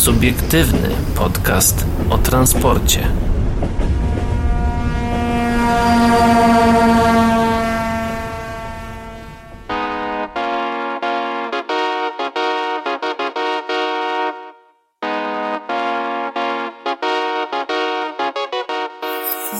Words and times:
Subiektywny 0.00 0.88
podcast 1.14 1.86
o 2.10 2.18
transporcie. 2.18 3.12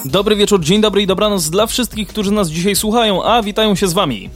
Dobry 0.05 0.37
wieczór, 0.37 0.61
dzień 0.61 0.81
dobry 0.81 1.03
i 1.03 1.07
dobranoc 1.07 1.51
dla 1.51 1.67
wszystkich, 1.67 2.09
którzy 2.09 2.33
nas 2.33 2.49
dzisiaj 2.49 2.77
słuchają, 2.77 3.25
a 3.25 3.43
witają 3.43 3.75
się 3.75 3.87
z 3.89 3.93
wami. 3.93 4.31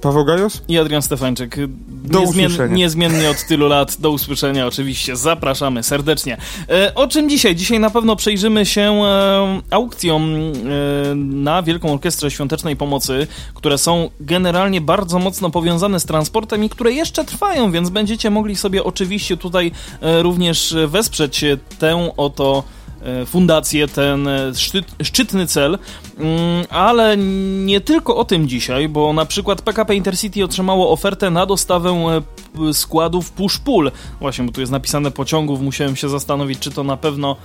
Paweł 0.00 0.24
Gajos? 0.24 0.62
I 0.68 0.78
Adrian 0.78 1.02
Stefańczyk. 1.02 1.56
Do 1.88 2.20
usłyszenia. 2.20 2.76
Niezmiennie 2.76 3.30
od 3.30 3.46
tylu 3.46 3.68
lat. 3.68 3.96
Do 4.00 4.10
usłyszenia 4.10 4.66
oczywiście. 4.66 5.16
Zapraszamy 5.16 5.82
serdecznie. 5.82 6.36
E, 6.68 6.94
o 6.94 7.08
czym 7.08 7.28
dzisiaj? 7.28 7.56
Dzisiaj 7.56 7.80
na 7.80 7.90
pewno 7.90 8.16
przejrzymy 8.16 8.66
się 8.66 8.80
e, 8.80 9.60
aukcjom 9.70 10.34
e, 10.34 11.14
na 11.14 11.62
Wielką 11.62 11.92
Orkiestrę 11.92 12.30
Świątecznej 12.30 12.76
Pomocy, 12.76 13.26
które 13.54 13.78
są 13.78 14.10
generalnie 14.20 14.80
bardzo 14.80 15.18
mocno 15.18 15.50
powiązane 15.50 16.00
z 16.00 16.04
transportem 16.04 16.64
i 16.64 16.68
które 16.68 16.92
jeszcze 16.92 17.24
trwają, 17.24 17.72
więc 17.72 17.90
będziecie 17.90 18.30
mogli 18.30 18.56
sobie 18.56 18.84
oczywiście 18.84 19.36
tutaj 19.36 19.72
e, 20.00 20.22
również 20.22 20.76
wesprzeć 20.88 21.44
tę 21.78 22.12
oto 22.16 22.64
E, 22.81 22.81
fundację, 23.26 23.88
ten 23.88 24.28
e, 24.28 24.54
szczyt, 24.54 24.86
szczytny 25.02 25.46
cel, 25.46 25.78
mm, 26.18 26.64
ale 26.70 27.16
nie 27.64 27.80
tylko 27.80 28.16
o 28.16 28.24
tym 28.24 28.48
dzisiaj, 28.48 28.88
bo 28.88 29.12
na 29.12 29.24
przykład 29.24 29.62
PKP 29.62 29.94
Intercity 29.94 30.44
otrzymało 30.44 30.90
ofertę 30.90 31.30
na 31.30 31.46
dostawę 31.46 31.90
e, 31.90 32.74
składów 32.74 33.32
push-pull. 33.36 33.90
Właśnie, 34.20 34.44
bo 34.44 34.52
tu 34.52 34.60
jest 34.60 34.72
napisane 34.72 35.10
pociągów, 35.10 35.60
musiałem 35.60 35.96
się 35.96 36.08
zastanowić, 36.08 36.58
czy 36.58 36.70
to 36.70 36.84
na 36.84 36.96
pewno 36.96 37.36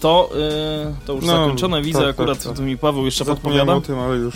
to, 0.00 0.30
to 1.06 1.12
już 1.12 1.24
no, 1.24 1.32
zakończone. 1.32 1.82
Widzę 1.82 1.98
tak, 1.98 2.08
akurat, 2.08 2.38
tak, 2.38 2.46
tak. 2.46 2.56
tu 2.56 2.62
mi 2.62 2.78
Paweł 2.78 3.04
jeszcze 3.04 3.24
podpowiada. 3.24 3.74
o 3.74 3.80
tym, 3.80 3.98
ale 3.98 4.16
już 4.16 4.34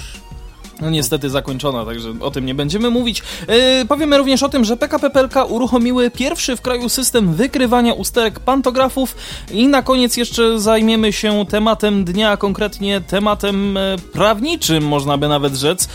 no 0.82 0.90
niestety 0.90 1.30
zakończona, 1.30 1.84
także 1.84 2.14
o 2.20 2.30
tym 2.30 2.46
nie 2.46 2.54
będziemy 2.54 2.90
mówić. 2.90 3.22
Yy, 3.48 3.86
powiemy 3.88 4.18
również 4.18 4.42
o 4.42 4.48
tym, 4.48 4.64
że 4.64 4.76
PKP 4.76 5.10
PLK 5.10 5.34
uruchomiły 5.48 6.10
pierwszy 6.10 6.56
w 6.56 6.60
kraju 6.60 6.88
system 6.88 7.34
wykrywania 7.34 7.94
usterek 7.94 8.40
pantografów 8.40 9.16
i 9.50 9.68
na 9.68 9.82
koniec 9.82 10.16
jeszcze 10.16 10.60
zajmiemy 10.60 11.12
się 11.12 11.46
tematem 11.46 12.04
dnia, 12.04 12.36
konkretnie 12.36 13.00
tematem 13.00 13.76
e, 13.76 13.96
prawniczym, 14.12 14.84
można 14.84 15.18
by 15.18 15.28
nawet 15.28 15.54
rzec. 15.54 15.88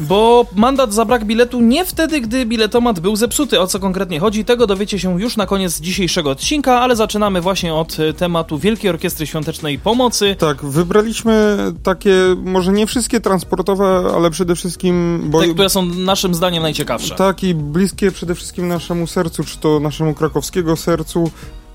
Bo 0.00 0.46
mandat 0.56 0.94
za 0.94 1.04
brak 1.04 1.24
biletu 1.24 1.60
nie 1.60 1.84
wtedy, 1.84 2.20
gdy 2.20 2.46
biletomat 2.46 3.00
był 3.00 3.16
zepsuty. 3.16 3.60
O 3.60 3.66
co 3.66 3.78
konkretnie 3.78 4.20
chodzi, 4.20 4.44
tego 4.44 4.66
dowiecie 4.66 4.98
się 4.98 5.20
już 5.20 5.36
na 5.36 5.46
koniec 5.46 5.80
dzisiejszego 5.80 6.30
odcinka, 6.30 6.80
ale 6.80 6.96
zaczynamy 6.96 7.40
właśnie 7.40 7.74
od 7.74 8.00
e, 8.00 8.12
tematu 8.12 8.58
Wielkiej 8.58 8.90
Orkiestry 8.90 9.26
Świątecznej 9.26 9.78
Pomocy. 9.78 10.36
Tak, 10.38 10.64
wybraliśmy 10.64 11.56
takie, 11.82 12.14
może 12.44 12.72
nie 12.72 12.86
wszystkie 12.86 13.20
transportowe, 13.20 14.12
ale 14.14 14.30
przede 14.30 14.56
wszystkim... 14.56 15.22
Bo... 15.24 15.40
Te, 15.40 15.48
które 15.48 15.68
są 15.68 15.84
naszym 15.86 16.34
zdaniem 16.34 16.62
najciekawsze. 16.62 17.14
Tak 17.14 17.44
i 17.44 17.54
bliskie 17.54 18.12
przede 18.12 18.34
wszystkim 18.34 18.68
naszemu 18.68 19.06
sercu, 19.06 19.44
czy 19.44 19.58
to 19.58 19.80
naszemu 19.80 20.14
krakowskiego 20.14 20.76
sercu, 20.76 21.30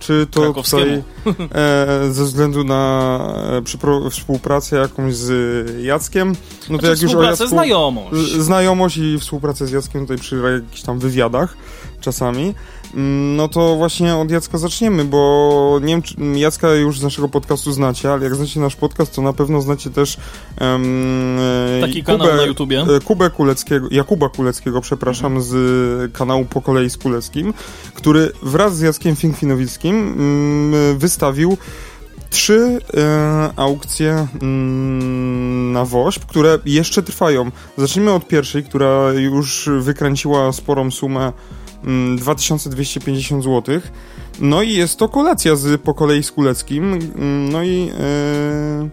czy 0.06 0.28
to 0.32 0.54
tutaj 0.54 1.04
e, 1.56 2.12
ze 2.12 2.24
względu 2.24 2.64
na 2.64 3.20
e, 4.06 4.10
współpracę 4.10 4.76
jakąś 4.76 5.16
z 5.16 5.84
Jackiem, 5.84 6.30
no 6.30 6.36
to 6.60 6.68
znaczy 6.68 6.88
jak 6.88 7.02
już 7.02 7.16
o 7.16 7.24
Jacku, 7.24 7.48
znajomość. 7.48 8.32
Znajomość 8.32 8.98
i 8.98 9.20
współpracę 9.20 9.68
z 9.68 9.72
Jackiem 9.72 10.02
tutaj 10.02 10.18
przy 10.18 10.36
jakichś 10.36 10.82
tam 10.82 11.00
wywiadach 11.00 11.58
czasami, 12.02 12.54
no 13.36 13.48
to 13.48 13.76
właśnie 13.76 14.16
od 14.16 14.32
Jacka 14.32 14.58
zaczniemy, 14.58 15.06
bo 15.06 15.80
nie 15.82 15.88
wiem, 15.88 16.02
czy 16.02 16.16
Jacka 16.36 16.74
już 16.74 17.00
z 17.00 17.04
naszego 17.04 17.30
podcastu 17.30 17.72
znacie, 17.72 18.14
ale 18.14 18.24
jak 18.24 18.36
znacie 18.36 18.60
nasz 18.60 18.76
podcast, 18.76 19.16
to 19.16 19.22
na 19.22 19.34
pewno 19.34 19.62
znacie 19.62 19.90
też 19.90 20.18
um, 20.62 21.38
taki 21.82 22.04
Kubę, 22.04 22.18
kanał 22.18 22.38
na 22.38 22.44
YouTubie. 22.44 22.82
E, 22.82 23.00
Kubę 23.00 23.30
Kuleckiego, 23.30 23.88
Jakuba 23.92 24.30
Kuleckiego, 24.30 24.82
przepraszam, 24.82 25.38
mhm. 25.38 25.44
z 25.44 26.14
kanału 26.14 26.46
Po 26.46 26.62
kolei 26.62 26.90
z 26.90 26.98
Kuleckim, 26.98 27.54
który 27.94 28.32
wraz 28.42 28.78
z 28.78 28.82
Jackiem 28.82 29.16
Finkwinowickim 29.16 29.96
um, 29.96 30.98
wystawił 30.98 31.58
trzy 32.30 32.80
e, 32.98 33.50
aukcje 33.56 34.28
mm, 34.42 35.72
na 35.72 35.86
WOŚP, 35.86 36.26
które 36.26 36.60
jeszcze 36.66 37.04
trwają. 37.04 37.52
Zacznijmy 37.78 38.12
od 38.12 38.28
pierwszej, 38.28 38.64
która 38.64 39.14
już 39.14 39.70
wykręciła 39.80 40.54
sporą 40.54 40.92
sumę 40.92 41.34
2250 42.18 43.32
mm, 43.32 43.44
zł. 43.44 43.82
No 44.40 44.62
i 44.62 44.74
jest 44.74 45.00
to 45.00 45.10
kolacja 45.10 45.56
z 45.56 45.82
po 45.82 45.94
kolei 45.94 46.24
z 46.24 46.32
Kuleckim. 46.32 46.94
Mm, 46.94 47.50
no 47.52 47.64
i 47.64 47.86
yy, 47.86 48.90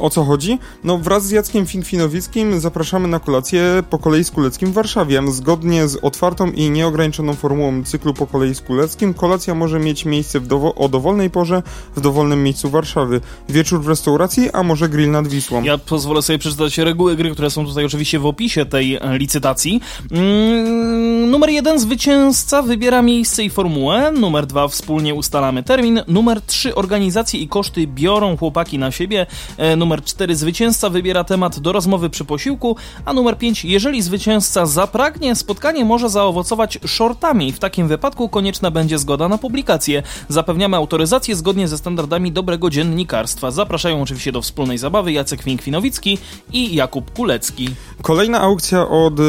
o 0.00 0.10
co 0.10 0.24
chodzi? 0.24 0.58
No 0.84 0.98
wraz 0.98 1.26
z 1.26 1.30
Jackiem 1.30 1.66
Finkwinowickim 1.66 2.60
zapraszamy 2.60 3.08
na 3.08 3.20
kolację 3.20 3.82
po 3.90 3.98
kolei 3.98 4.24
z 4.24 4.30
Kuleckim 4.30 4.70
w 4.70 4.74
Warszawie. 4.74 5.22
Zgodnie 5.28 5.88
z 5.88 5.96
otwartą 5.96 6.50
i 6.50 6.70
nieograniczoną 6.70 7.34
formułą 7.34 7.84
cyklu 7.84 8.14
po 8.14 8.26
kolei 8.26 8.54
z 8.54 8.60
Kuleckim, 8.60 9.14
kolacja 9.14 9.54
może 9.54 9.80
mieć 9.80 10.04
miejsce 10.04 10.40
dowo 10.40 10.74
o 10.74 10.88
dowolnej 10.88 11.30
porze 11.30 11.62
w 11.96 12.00
dowolnym 12.00 12.42
miejscu 12.42 12.70
Warszawy. 12.70 13.20
Wieczór 13.48 13.80
w 13.80 13.88
restauracji, 13.88 14.50
a 14.52 14.62
może 14.62 14.88
grill 14.88 15.10
nad 15.10 15.28
Wisłą. 15.28 15.62
Ja 15.62 15.78
pozwolę 15.78 16.22
sobie 16.22 16.38
przeczytać 16.38 16.78
reguły 16.78 17.16
gry, 17.16 17.30
które 17.30 17.50
są 17.50 17.66
tutaj 17.66 17.84
oczywiście 17.84 18.18
w 18.18 18.26
opisie 18.26 18.66
tej 18.66 18.96
e, 18.96 19.18
licytacji. 19.18 19.80
Mm, 20.12 21.30
numer 21.30 21.50
jeden, 21.50 21.78
zwycięzca 21.78 22.62
wybiera 22.62 23.02
miejsce 23.02 23.44
i 23.44 23.50
formułę. 23.50 24.12
Numer 24.12 24.46
dwa, 24.46 24.68
wspólnie 24.68 25.14
ustalamy 25.14 25.62
termin. 25.62 26.00
Numer 26.08 26.42
trzy, 26.42 26.74
organizacje 26.74 27.40
i 27.40 27.48
koszty 27.48 27.86
biorą 27.86 28.36
chłopaki 28.36 28.78
na 28.78 28.90
siebie. 28.90 29.26
E, 29.56 29.76
numer 29.76 30.04
4 30.04 30.36
zwycięzca 30.36 30.90
wybiera 30.90 31.24
temat 31.24 31.58
do 31.58 31.72
rozmowy 31.72 32.10
przy 32.10 32.24
posiłku, 32.24 32.76
a 33.04 33.12
numer 33.12 33.38
5 33.38 33.64
jeżeli 33.64 34.02
zwycięzca 34.02 34.66
zapragnie, 34.66 35.34
spotkanie 35.34 35.84
może 35.84 36.08
zaowocować 36.08 36.78
shortami. 36.86 37.52
W 37.52 37.58
takim 37.58 37.88
wypadku 37.88 38.28
konieczna 38.28 38.70
będzie 38.70 38.98
zgoda 38.98 39.28
na 39.28 39.38
publikację. 39.38 40.02
Zapewniamy 40.28 40.76
autoryzację 40.76 41.36
zgodnie 41.36 41.68
ze 41.68 41.78
standardami 41.78 42.32
dobrego 42.32 42.70
dziennikarstwa. 42.70 43.50
Zapraszają 43.50 44.02
oczywiście 44.02 44.32
do 44.32 44.42
wspólnej 44.42 44.78
zabawy 44.78 45.12
Jacek 45.12 45.44
Winkwinowicki 45.44 46.18
i 46.52 46.74
Jakub 46.74 47.10
Kulecki. 47.10 47.68
Kolejna 48.02 48.40
aukcja 48.40 48.88
od 48.88 49.20
e, 49.20 49.22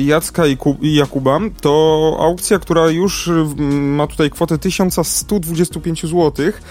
Jacka 0.00 0.46
i 0.46 0.56
Jakuba 0.94 1.38
to 1.60 2.16
aukcja, 2.20 2.58
która 2.58 2.90
już 2.90 3.30
ma 3.68 4.06
tutaj 4.06 4.30
kwotę 4.30 4.58
1125 4.58 6.06
złotych 6.06 6.62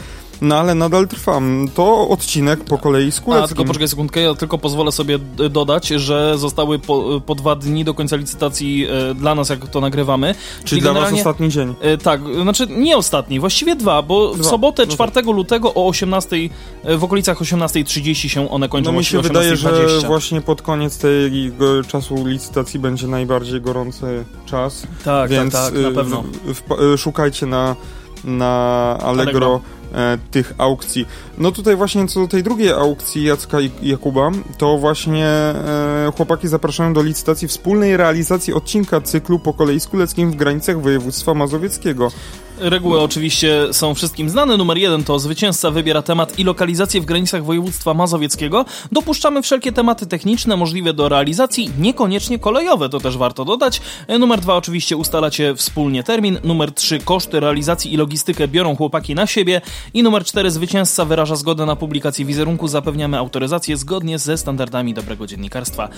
no 0.41 0.55
ale 0.55 0.75
nadal 0.75 1.07
trwam. 1.07 1.67
To 1.73 2.09
odcinek 2.09 2.63
po 2.63 2.77
kolei 2.77 3.11
z 3.11 3.21
Kuleckim. 3.21 3.43
A, 3.43 3.47
tylko 3.47 3.65
poczekaj 3.65 3.87
sekundkę, 3.87 4.21
ja 4.21 4.33
tylko 4.33 4.57
pozwolę 4.57 4.91
sobie 4.91 5.19
dodać, 5.49 5.87
że 5.87 6.37
zostały 6.37 6.79
po, 6.79 7.21
po 7.25 7.35
dwa 7.35 7.55
dni 7.55 7.83
do 7.83 7.93
końca 7.93 8.15
licytacji 8.15 8.87
e, 8.89 9.13
dla 9.13 9.35
nas, 9.35 9.49
jak 9.49 9.67
to 9.67 9.81
nagrywamy. 9.81 10.35
Czyli, 10.63 10.81
dla 10.81 10.93
was 10.93 11.13
ostatni 11.13 11.49
dzień. 11.49 11.73
E, 11.81 11.97
tak, 11.97 12.21
znaczy 12.41 12.67
nie 12.67 12.97
ostatni, 12.97 13.39
właściwie 13.39 13.75
dwa, 13.75 14.01
bo 14.01 14.33
dwa. 14.33 14.43
w 14.43 14.47
sobotę 14.47 14.85
no 14.85 14.93
4 14.93 15.11
tak. 15.11 15.25
lutego 15.25 15.73
o 15.73 15.87
18, 15.87 16.35
e, 16.83 16.97
w 16.97 17.03
okolicach 17.03 17.41
18.30 17.41 18.27
się 18.27 18.49
one 18.49 18.69
kończą. 18.69 18.91
No 18.91 18.97
mi 18.97 19.05
się 19.05 19.21
wydaje, 19.21 19.55
że 19.55 19.99
właśnie 20.07 20.41
pod 20.41 20.61
koniec 20.61 20.97
tego 20.97 21.83
czasu 21.87 22.25
licytacji 22.25 22.79
będzie 22.79 23.07
najbardziej 23.07 23.61
gorący 23.61 24.25
czas. 24.45 24.81
Tak, 24.81 24.89
tak 25.03 25.29
więc 25.29 25.53
tak, 25.53 25.73
tak, 25.73 25.83
na 25.83 25.91
pewno. 25.91 26.23
W, 26.45 26.61
w, 26.95 26.97
szukajcie 26.97 27.45
na, 27.45 27.75
na 28.23 28.47
Allegro. 29.01 29.11
Allegro 29.11 29.61
e, 29.77 29.80
tych 30.31 30.53
aukcji. 30.57 31.05
No 31.37 31.51
tutaj 31.51 31.75
właśnie 31.75 32.07
co 32.07 32.19
do 32.19 32.27
tej 32.27 32.43
drugiej 32.43 32.69
aukcji 32.69 33.23
Jacka 33.23 33.61
i 33.61 33.71
Jakuba, 33.81 34.31
to 34.57 34.77
właśnie 34.77 35.25
e, 35.25 36.11
chłopaki 36.17 36.47
zapraszają 36.47 36.93
do 36.93 37.03
licytacji 37.03 37.47
wspólnej 37.47 37.97
realizacji 37.97 38.53
odcinka 38.53 39.01
cyklu 39.01 39.39
po 39.39 39.53
kolei 39.53 39.79
z 39.79 39.87
Kuleckim 39.87 40.31
w 40.31 40.35
granicach 40.35 40.81
województwa 40.81 41.33
mazowieckiego. 41.33 42.11
Reguły 42.61 43.01
oczywiście 43.01 43.67
są 43.71 43.93
wszystkim 43.93 44.29
znane. 44.29 44.57
Numer 44.57 44.77
jeden 44.77 45.03
to 45.03 45.19
zwycięzca 45.19 45.71
wybiera 45.71 46.01
temat 46.01 46.39
i 46.39 46.43
lokalizację 46.43 47.01
w 47.01 47.05
granicach 47.05 47.45
województwa 47.45 47.93
mazowieckiego. 47.93 48.65
Dopuszczamy 48.91 49.41
wszelkie 49.41 49.71
tematy 49.71 50.05
techniczne 50.05 50.57
możliwe 50.57 50.93
do 50.93 51.09
realizacji, 51.09 51.71
niekoniecznie 51.79 52.39
kolejowe, 52.39 52.89
to 52.89 52.99
też 52.99 53.17
warto 53.17 53.45
dodać. 53.45 53.81
E, 54.07 54.19
numer 54.19 54.39
dwa 54.39 54.55
oczywiście 54.55 54.97
ustalacie 54.97 55.55
wspólnie 55.55 56.03
termin. 56.03 56.39
Numer 56.43 56.71
trzy 56.71 56.99
koszty 56.99 57.39
realizacji 57.39 57.93
i 57.93 57.97
logistykę 57.97 58.47
biorą 58.47 58.75
chłopaki 58.75 59.15
na 59.15 59.27
siebie. 59.27 59.61
I 59.93 60.03
numer 60.03 60.25
cztery 60.25 60.51
zwycięzca 60.51 61.05
wyraża 61.05 61.35
zgodę 61.35 61.65
na 61.65 61.75
publikację 61.75 62.25
wizerunku. 62.25 62.67
Zapewniamy 62.67 63.17
autoryzację 63.17 63.77
zgodnie 63.77 64.19
ze 64.19 64.37
standardami 64.37 64.93
dobrego 64.93 65.27
dziennikarstwa. 65.27 65.89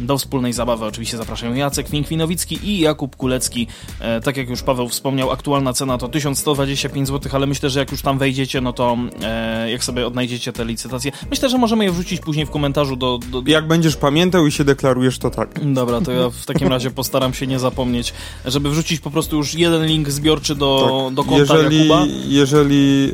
Do 0.00 0.18
wspólnej 0.18 0.52
zabawy 0.52 0.84
oczywiście 0.84 1.16
zapraszają 1.16 1.54
Jacek 1.54 1.88
Finkwinowicki 1.88 2.58
i 2.62 2.80
Jakub 2.80 3.16
Kulecki. 3.16 3.66
E, 4.00 4.20
tak 4.20 4.36
jak 4.36 4.48
już 4.48 4.62
Paweł 4.62 4.88
wspomniał, 4.88 5.30
aktualna 5.30 5.72
cena 5.72 5.98
to 5.98 6.05
to 6.06 6.12
1125 6.12 7.08
zł, 7.08 7.32
ale 7.34 7.46
myślę, 7.46 7.70
że 7.70 7.80
jak 7.80 7.90
już 7.90 8.02
tam 8.02 8.18
wejdziecie, 8.18 8.60
no 8.60 8.72
to 8.72 8.96
e, 9.22 9.70
jak 9.70 9.84
sobie 9.84 10.06
odnajdziecie 10.06 10.52
te 10.52 10.64
licytacje, 10.64 11.12
myślę, 11.30 11.48
że 11.48 11.58
możemy 11.58 11.84
je 11.84 11.92
wrzucić 11.92 12.20
później 12.20 12.46
w 12.46 12.50
komentarzu 12.50 12.96
do... 12.96 13.18
do... 13.30 13.42
Jak 13.46 13.66
będziesz 13.66 13.96
pamiętał 13.96 14.46
i 14.46 14.52
się 14.52 14.64
deklarujesz, 14.64 15.18
to 15.18 15.30
tak. 15.30 15.72
Dobra, 15.74 16.00
to 16.00 16.12
ja 16.12 16.30
w 16.30 16.46
takim 16.52 16.68
razie 16.68 16.90
postaram 16.90 17.34
się 17.34 17.46
nie 17.46 17.58
zapomnieć, 17.58 18.14
żeby 18.44 18.70
wrzucić 18.70 19.00
po 19.00 19.10
prostu 19.10 19.36
już 19.36 19.54
jeden 19.54 19.86
link 19.86 20.10
zbiorczy 20.10 20.54
do, 20.54 21.04
tak. 21.06 21.14
do 21.14 21.24
konta 21.24 21.38
jeżeli, 21.38 21.88
Jakuba. 21.88 22.06
Jeżeli 22.26 23.12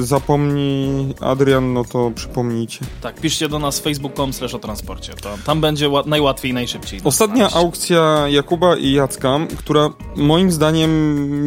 y, 0.00 0.04
zapomni 0.04 1.08
Adrian, 1.20 1.72
no 1.72 1.84
to 1.84 2.12
przypomnijcie. 2.14 2.80
Tak, 3.00 3.20
piszcie 3.20 3.48
do 3.48 3.58
nas 3.58 3.80
facebook.com 3.80 4.32
slash 4.32 4.54
o 4.54 4.58
transporcie. 4.58 5.12
To, 5.14 5.38
tam 5.46 5.60
będzie 5.60 5.90
najłatwiej, 6.06 6.52
najszybciej. 6.52 7.00
Ostatnia 7.04 7.50
aukcja 7.52 8.28
Jakuba 8.28 8.76
i 8.76 8.92
Jacka, 8.92 9.38
która 9.58 9.90
moim 10.16 10.52
zdaniem 10.52 10.94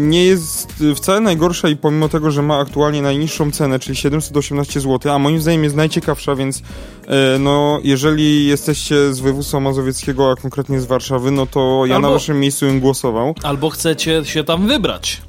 nie 0.10 0.26
jest 0.26 0.77
wcale 0.96 1.20
najgorsza 1.20 1.70
i 1.70 1.76
pomimo 1.76 2.10
tego, 2.10 2.32
że 2.32 2.42
ma 2.42 2.60
aktualnie 2.60 3.02
najniższą 3.02 3.52
cenę, 3.52 3.80
czyli 3.80 3.96
718 3.96 4.80
zł, 4.80 5.12
a 5.14 5.20
moim 5.20 5.42
zdaniem 5.42 5.64
jest 5.64 5.76
najciekawsza, 5.76 6.36
więc 6.36 6.62
e, 7.08 7.40
no, 7.40 7.80
jeżeli 7.84 8.48
jesteście 8.48 9.14
z 9.14 9.20
województwa 9.20 9.60
mazowieckiego, 9.60 10.32
a 10.32 10.36
konkretnie 10.36 10.80
z 10.80 10.86
Warszawy, 10.86 11.32
no 11.32 11.46
to 11.46 11.84
ja 11.86 11.96
Albo... 11.96 12.08
na 12.08 12.14
waszym 12.14 12.40
miejscu 12.40 12.66
bym 12.66 12.80
głosował. 12.80 13.36
Albo 13.44 13.70
chcecie 13.70 14.26
się 14.26 14.44
tam 14.44 14.68
wybrać. 14.68 15.22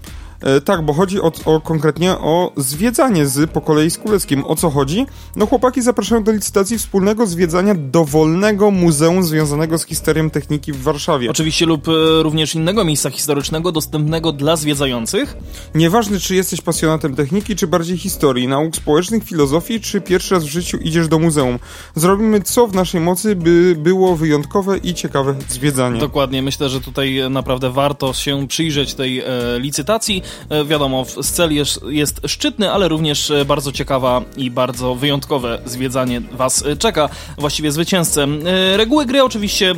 E, 0.43 0.61
tak, 0.61 0.83
bo 0.85 0.93
chodzi 0.93 1.21
o, 1.21 1.33
o, 1.45 1.61
konkretnie 1.61 2.13
o 2.13 2.53
zwiedzanie 2.57 3.27
z 3.27 3.51
po 3.51 3.61
kolei 3.61 3.91
z 3.91 3.99
Kuleckim. 3.99 4.45
O 4.45 4.57
co 4.57 4.71
chodzi? 4.71 5.07
No 5.37 5.47
chłopaki 5.47 5.83
zapraszają 5.83 6.25
do 6.25 6.33
licytacji 6.33 6.79
wspólnego 6.79 7.27
zwiedzania 7.27 7.75
dowolnego 7.75 8.71
muzeum 8.71 9.23
związanego 9.23 9.79
z 9.79 9.87
historią 9.87 10.31
techniki 10.31 10.73
w 10.73 10.83
Warszawie. 10.83 11.31
Oczywiście 11.31 11.67
lub 11.67 11.89
e, 11.89 12.23
również 12.23 12.55
innego 12.55 12.85
miejsca 12.85 13.11
historycznego 13.11 13.73
dostępnego 13.73 14.33
dla 14.33 14.57
zwiedzających. 14.57 15.37
Nieważne, 15.75 16.21
czy 16.21 16.35
jesteś 16.35 16.61
pasjonatem 16.61 17.15
techniki, 17.15 17.57
czy 17.57 17.67
bardziej 17.67 17.99
historii, 17.99 18.49
nauk 18.49 18.77
społecznych, 18.77 19.25
filozofii, 19.25 19.81
czy 19.81 20.01
pierwszy 20.01 20.35
raz 20.35 20.45
w 20.45 20.49
życiu 20.49 20.79
idziesz 20.79 21.09
do 21.09 21.19
muzeum. 21.19 21.59
Zrobimy 21.95 22.41
co 22.41 22.67
w 22.67 22.75
naszej 22.75 23.01
mocy, 23.01 23.37
by 23.37 23.77
było 23.79 24.17
wyjątkowe 24.17 24.79
i 24.79 24.95
ciekawe 24.95 25.35
zwiedzanie. 25.49 26.01
Dokładnie, 26.01 26.43
myślę, 26.43 26.69
że 26.69 26.81
tutaj 26.81 27.21
naprawdę 27.31 27.71
warto 27.71 28.13
się 28.13 28.49
przyjrzeć 28.49 28.95
tej 28.95 29.21
e, 29.21 29.25
licytacji. 29.59 30.23
E, 30.49 30.65
wiadomo, 30.65 31.05
cel 31.23 31.55
jest, 31.55 31.81
jest 31.89 32.21
szczytny, 32.27 32.73
ale 32.73 32.89
również 32.89 33.31
e, 33.31 33.45
bardzo 33.45 33.73
ciekawa 33.73 34.23
i 34.37 34.51
bardzo 34.51 34.95
wyjątkowe 34.95 35.59
zwiedzanie 35.65 36.21
Was 36.21 36.67
e, 36.67 36.77
czeka, 36.77 37.09
właściwie 37.39 37.73
zwycięzcę. 37.73 38.27
Reguły 38.77 39.07
gry 39.07 39.25
oczywiście 39.25 39.75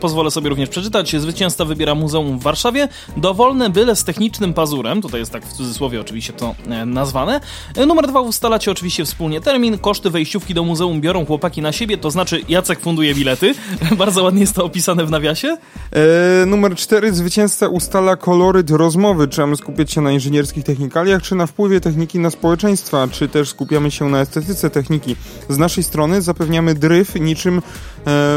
pozwolę 0.00 0.30
sobie 0.30 0.48
również 0.48 0.68
przeczytać. 0.68 1.16
Zwycięzca 1.16 1.64
wybiera 1.64 1.94
muzeum 1.94 2.38
w 2.38 2.42
Warszawie, 2.42 2.88
dowolne 3.16 3.70
byle 3.70 3.96
z 3.96 4.04
technicznym 4.04 4.54
pazurem, 4.54 5.02
tutaj 5.02 5.20
jest 5.20 5.32
tak 5.32 5.46
w 5.46 5.52
cudzysłowie 5.52 6.00
oczywiście 6.00 6.32
to 6.32 6.54
nazwane. 6.86 7.40
Numer 7.86 8.06
dwa 8.06 8.20
ustalacie 8.20 8.70
oczywiście 8.70 9.04
wspólnie 9.04 9.40
termin, 9.40 9.78
koszty 9.78 10.10
wejściówki 10.10 10.54
do 10.54 10.64
muzeum 10.64 11.00
biorą 11.00 11.26
chłopaki 11.26 11.62
na 11.62 11.72
siebie, 11.72 11.98
to 11.98 12.10
znaczy 12.10 12.40
Jacek 12.48 12.80
funduje 12.80 13.14
bilety. 13.14 13.54
bardzo 13.98 14.22
ładnie 14.22 14.40
jest 14.40 14.54
to 14.54 14.64
opisane 14.64 15.06
w 15.06 15.10
nawiasie. 15.10 15.56
E, 15.92 16.46
numer 16.46 16.76
cztery, 16.76 17.12
zwycięzca 17.12 17.68
ustala 17.68 18.16
koloryt 18.16 18.70
rozmowy, 18.70 19.28
mamy 19.38 19.56
skupić 19.56 19.85
skupiać 19.86 19.94
się 19.94 20.00
na 20.00 20.12
inżynierskich 20.12 20.64
technikaliach, 20.64 21.22
czy 21.22 21.34
na 21.34 21.46
wpływie 21.46 21.80
techniki 21.80 22.18
na 22.18 22.30
społeczeństwa, 22.30 23.08
czy 23.08 23.28
też 23.28 23.48
skupiamy 23.48 23.90
się 23.90 24.08
na 24.08 24.20
estetyce 24.20 24.70
techniki. 24.70 25.16
Z 25.48 25.58
naszej 25.58 25.84
strony 25.84 26.22
zapewniamy 26.22 26.74
dryf 26.74 27.14
niczym 27.14 27.58
e, 27.58 27.60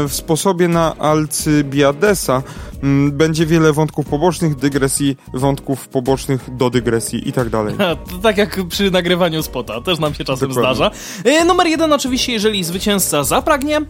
w 0.08 0.10
sposobie 0.10 0.68
na 0.68 0.96
Alcybiadesa. 0.98 2.42
Mm, 2.82 3.12
będzie 3.12 3.46
wiele 3.46 3.72
wątków 3.72 4.06
pobocznych, 4.06 4.56
dygresji, 4.56 5.16
wątków 5.34 5.88
pobocznych 5.88 6.56
do 6.56 6.70
dygresji 6.70 7.28
i 7.28 7.32
tak 7.32 7.48
dalej. 7.50 7.74
Tak 8.22 8.38
jak 8.38 8.68
przy 8.68 8.90
nagrywaniu 8.90 9.42
spota, 9.42 9.80
też 9.80 9.98
nam 9.98 10.14
się 10.14 10.24
czasem 10.24 10.48
Dokładnie. 10.48 10.74
zdarza. 10.74 10.90
E, 11.24 11.44
numer 11.44 11.66
jeden 11.66 11.92
oczywiście, 11.92 12.32
jeżeli 12.32 12.64
zwycięzca 12.64 13.24
zapragnie, 13.24 13.80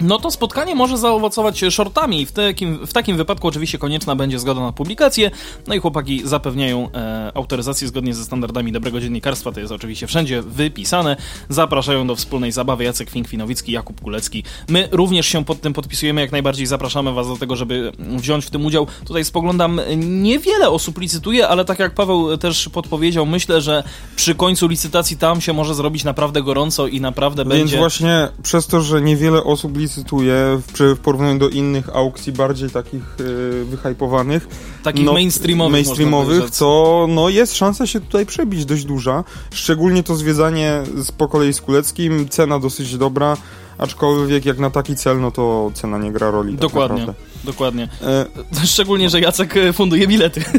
no 0.00 0.18
to 0.18 0.30
spotkanie 0.30 0.74
może 0.74 0.98
zaowocować 0.98 1.60
shortami. 1.70 2.26
W 2.26 2.32
takim, 2.32 2.86
w 2.86 2.92
takim 2.92 3.16
wypadku 3.16 3.48
oczywiście 3.48 3.78
konieczna 3.78 4.16
będzie 4.16 4.38
zgoda 4.38 4.60
na 4.60 4.72
publikację. 4.72 5.30
No 5.66 5.74
i 5.74 5.78
chłopaki 5.78 6.22
zapewniają 6.24 6.88
e, 6.94 7.32
autoryzację 7.34 7.88
zgodnie 7.88 8.14
ze 8.14 8.24
standardami 8.24 8.72
dobrego 8.72 9.00
dziennikarstwa. 9.00 9.52
To 9.52 9.60
jest 9.60 9.72
oczywiście 9.72 10.06
wszędzie 10.06 10.42
wypisane. 10.42 11.16
Zapraszają 11.48 12.06
do 12.06 12.16
wspólnej 12.16 12.52
zabawy 12.52 12.84
Jacek 12.84 13.10
Fink-Finowicki, 13.10 13.72
Jakub 13.72 14.00
Kulecki. 14.00 14.44
My 14.68 14.88
również 14.92 15.26
się 15.26 15.44
pod 15.44 15.60
tym 15.60 15.72
podpisujemy. 15.72 16.20
Jak 16.20 16.32
najbardziej 16.32 16.66
zapraszamy 16.66 17.12
Was 17.12 17.28
do 17.28 17.36
tego, 17.36 17.56
żeby 17.56 17.92
wziąć 17.98 18.44
w 18.44 18.50
tym 18.50 18.66
udział. 18.66 18.86
Tutaj 19.04 19.24
spoglądam, 19.24 19.80
niewiele 19.96 20.70
osób 20.70 21.00
licytuje, 21.00 21.48
ale 21.48 21.64
tak 21.64 21.78
jak 21.78 21.94
Paweł 21.94 22.36
też 22.36 22.68
podpowiedział, 22.68 23.26
myślę, 23.26 23.60
że 23.60 23.84
przy 24.16 24.34
końcu 24.34 24.68
licytacji 24.68 25.16
tam 25.16 25.40
się 25.40 25.52
może 25.52 25.74
zrobić 25.74 26.04
naprawdę 26.04 26.42
gorąco 26.42 26.86
i 26.86 27.00
naprawdę 27.00 27.44
Więc 27.44 27.54
będzie... 27.54 27.76
Więc 27.76 27.80
właśnie 27.80 28.28
przez 28.42 28.66
to, 28.66 28.80
że 28.80 29.02
niewiele 29.02 29.44
osób 29.44 29.76
licytuje 29.76 29.85
licytuje 29.86 30.34
w, 30.66 30.96
w 30.96 30.98
porównaniu 30.98 31.38
do 31.38 31.48
innych 31.48 31.96
aukcji 31.96 32.32
bardziej 32.32 32.70
takich 32.70 33.02
yy, 33.18 33.64
wyhypowanych. 33.64 34.48
Takich 34.82 35.04
no, 35.04 35.12
mainstreamowych. 35.12 35.72
Mainstreamowych, 35.72 36.50
to 36.50 37.06
no, 37.08 37.28
jest 37.28 37.56
szansa 37.56 37.86
się 37.86 38.00
tutaj 38.00 38.26
przebić 38.26 38.64
dość 38.64 38.84
duża. 38.84 39.24
Szczególnie 39.50 40.02
to 40.02 40.16
zwiedzanie 40.16 40.82
z, 40.96 41.12
po 41.12 41.28
kolei 41.28 41.52
z 41.52 41.60
Kuleckim, 41.60 42.28
cena 42.28 42.58
dosyć 42.58 42.98
dobra. 42.98 43.36
Aczkolwiek 43.78 44.44
jak 44.44 44.58
na 44.58 44.70
taki 44.70 44.96
cel, 44.96 45.20
no 45.20 45.30
to 45.30 45.70
cena 45.74 45.98
nie 45.98 46.12
gra 46.12 46.30
roli. 46.30 46.52
Tak 46.52 46.60
dokładnie, 46.60 47.06
tak 47.06 47.14
dokładnie. 47.44 47.88
E... 48.02 48.26
Szczególnie, 48.66 49.10
że 49.10 49.20
Jacek 49.20 49.56
e, 49.56 49.72
funduje 49.72 50.06
bilety. 50.06 50.44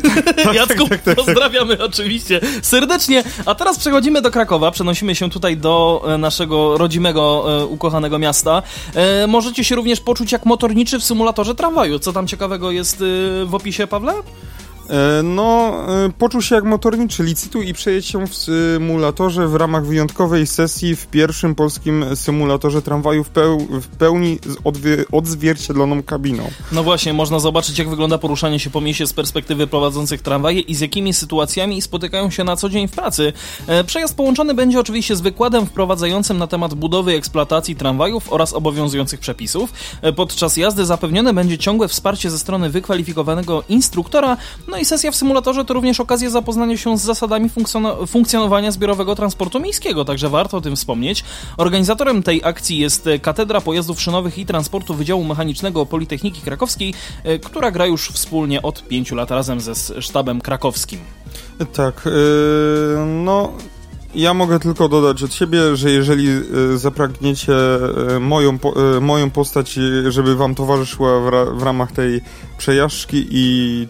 Tak, 0.44 0.56
Jacku, 0.56 0.88
tak, 0.90 0.90
tak, 0.90 1.04
tak, 1.04 1.16
pozdrawiamy 1.16 1.84
oczywiście 1.84 2.42
serdecznie. 2.62 3.24
A 3.46 3.56
teraz 3.56 3.80
przechodzimy 3.80 4.22
do 4.22 4.32
Krakowa, 4.32 4.72
przenosimy 4.72 5.16
się 5.16 5.30
tutaj 5.30 5.58
do 5.58 6.04
e, 6.08 6.18
naszego 6.18 6.78
rodzimego, 6.78 7.46
e, 7.62 7.66
ukochanego 7.66 8.20
miasta. 8.20 8.64
Możecie 9.28 9.64
się 9.64 9.76
również 9.76 10.00
poczuć 10.00 10.32
jak 10.32 10.46
motorniczy 10.46 11.00
w 11.00 11.04
symulatorze 11.04 11.56
tramwaju. 11.56 12.00
Co 12.00 12.14
tam 12.14 12.28
ciekawego 12.28 12.72
jest 12.72 13.04
w 13.46 13.56
opisie, 13.56 13.88
Pawle? 13.88 14.14
E, 14.90 15.24
no, 15.24 15.74
e, 16.06 16.10
poczuł 16.18 16.42
się 16.42 16.56
jak 16.56 16.64
motorniczy, 16.64 17.24
licytuj 17.24 17.68
i 17.68 17.74
przejedź 17.74 18.06
się 18.06 18.28
w 18.28 18.36
symulatorze 18.36 19.48
w 19.48 19.56
ramach 19.56 19.86
wyjątkowej 19.86 20.48
sesji 20.48 20.96
w 20.96 21.08
pierwszym 21.08 21.56
polskim 21.56 22.06
symulatorze 22.16 22.82
tramwaju 22.82 23.24
w, 23.24 23.30
peł 23.30 23.68
w 23.82 23.88
pełni 23.88 24.40
odzwierciedloną 25.12 26.04
kabiną. 26.04 26.50
No 26.72 26.84
właśnie, 26.84 27.14
można 27.14 27.40
zobaczyć 27.40 27.80
jak 27.80 27.90
wygląda 27.90 28.18
poruszanie 28.18 28.60
się 28.60 28.70
po 28.70 28.82
mieście 28.82 29.08
z 29.08 29.14
perspektywy 29.14 29.68
prowadzących 29.68 30.22
tramwaje 30.22 30.60
i 30.60 30.76
z 30.76 30.80
jakimi 30.80 31.14
sytuacjami 31.14 31.82
spotykają 31.82 32.30
się 32.30 32.44
na 32.44 32.56
co 32.56 32.70
dzień 32.70 32.88
w 32.88 32.92
pracy. 32.92 33.34
E, 33.68 33.84
przejazd 33.84 34.16
połączony 34.16 34.54
będzie 34.54 34.80
oczywiście 34.80 35.16
z 35.16 35.22
wykładem 35.22 35.66
wprowadzającym 35.66 36.38
na 36.38 36.48
temat 36.48 36.74
budowy 36.74 37.12
eksploatacji 37.16 37.76
tramwajów 37.76 38.34
oraz 38.34 38.54
obowiązujących 38.54 39.20
przepisów. 39.20 39.74
Podczas 40.16 40.58
jazdy 40.58 40.86
zapewnione 40.86 41.34
będzie 41.34 41.58
ciągłe 41.58 41.88
wsparcie 41.88 42.30
ze 42.30 42.40
strony 42.40 42.70
wykwalifikowanego 42.70 43.64
instruktora, 43.70 44.38
no 44.68 44.77
no 44.78 44.82
i 44.82 44.86
sesja 44.86 45.12
w 45.12 45.16
symulatorze 45.16 45.66
to 45.66 45.74
również 45.74 46.00
okazja 46.00 46.30
zapoznania 46.30 46.78
się 46.78 46.98
z 46.98 47.02
zasadami 47.02 47.50
funkcjonowania 48.08 48.72
zbiorowego 48.72 49.16
transportu 49.16 49.60
miejskiego, 49.60 50.06
także 50.06 50.30
warto 50.30 50.58
o 50.58 50.62
tym 50.62 50.76
wspomnieć. 50.76 51.24
Organizatorem 51.58 52.24
tej 52.24 52.42
akcji 52.44 52.78
jest 52.78 53.10
Katedra 53.22 53.62
Pojazdów 53.62 54.02
Szynowych 54.02 54.38
i 54.38 54.46
Transportu 54.46 54.94
Wydziału 54.94 55.24
Mechanicznego 55.24 55.86
Politechniki 55.86 56.42
Krakowskiej, 56.42 56.94
e, 57.24 57.40
która 57.40 57.72
gra 57.72 57.86
już 57.86 58.10
wspólnie 58.10 58.62
od 58.62 58.88
pięciu 58.88 59.16
lat 59.16 59.32
razem 59.32 59.62
ze 59.62 60.02
sztabem 60.02 60.42
krakowskim. 60.42 61.00
Tak, 61.74 62.02
yy, 62.06 63.06
no 63.06 63.52
ja 64.16 64.34
mogę 64.34 64.60
tylko 64.60 64.90
dodać 64.90 65.24
od 65.24 65.34
siebie, 65.34 65.76
że 65.76 65.92
jeżeli 65.92 66.28
zapragniecie 66.76 67.54
moją, 68.20 68.58
moją 69.02 69.30
postać, 69.30 69.80
żeby 70.08 70.36
wam 70.36 70.56
towarzyszyła 70.56 71.32
w, 71.54 71.64
ramach 71.64 71.92
tej 71.92 72.22
przejażdżki 72.58 73.28
i 73.32 73.88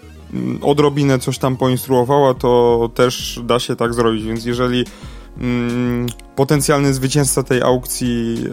odrobinę 0.62 1.20
coś 1.20 1.38
tam 1.38 1.58
poinstruowała, 1.58 2.34
to 2.34 2.90
też 2.96 3.40
da 3.44 3.60
się 3.60 3.76
tak 3.76 3.94
zrobić, 3.94 4.24
więc 4.24 4.46
jeżeli 4.46 4.86
mm, 5.38 6.08
potencjalny 6.36 6.94
zwycięzca 6.94 7.44
tej 7.44 7.62
aukcji 7.62 8.44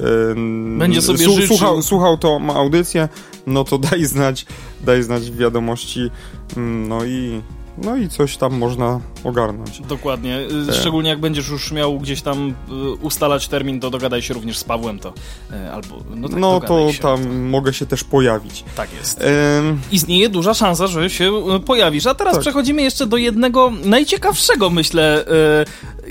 będzie 0.79 1.03
sobie 1.03 1.25
su 1.25 1.47
słuchał, 1.47 1.83
słuchał 1.83 2.19
tą 2.19 2.55
audycję, 2.57 3.09
no 3.47 3.65
to 3.65 3.79
daj 3.79 4.05
znać, 4.05 4.47
daj 4.81 5.03
znać 5.03 5.31
wiadomości, 5.31 6.11
mm, 6.57 6.89
no 6.89 7.05
i 7.05 7.43
no 7.79 7.97
i 7.97 8.09
coś 8.09 8.37
tam 8.37 8.59
można 8.59 9.01
ogarnąć. 9.25 9.81
Dokładnie. 9.81 10.39
E. 10.69 10.73
Szczególnie 10.73 11.11
jak 11.11 11.21
będziesz 11.21 11.49
już 11.49 11.73
miał 11.73 11.99
gdzieś 11.99 12.23
tam 12.23 12.55
e, 12.69 12.73
ustalać 12.91 13.49
termin, 13.49 13.81
to 13.81 13.91
dogadaj 13.91 14.23
się 14.23 14.35
również 14.35 14.59
z 14.59 14.65
Pawłem, 14.65 14.99
to 14.99 15.13
e, 15.53 15.73
albo... 15.73 15.97
No, 16.17 16.29
tak, 16.29 16.39
no 16.39 16.61
to 16.61 16.93
się, 16.93 17.03
tam 17.03 17.25
to... 17.25 17.29
mogę 17.31 17.75
się 17.75 17.87
też 17.87 18.05
pojawić. 18.05 18.65
Tak 18.77 18.93
jest. 18.93 19.21
Ehm... 19.21 19.81
Istnieje 19.93 20.29
duża 20.29 20.55
szansa, 20.55 20.87
że 20.87 21.11
się 21.11 21.33
pojawisz. 21.67 22.07
A 22.07 22.15
teraz 22.15 22.35
tak. 22.35 22.41
przechodzimy 22.41 22.83
jeszcze 22.83 23.07
do 23.07 23.17
jednego 23.17 23.73
najciekawszego, 23.85 24.71
myślę, 24.71 25.25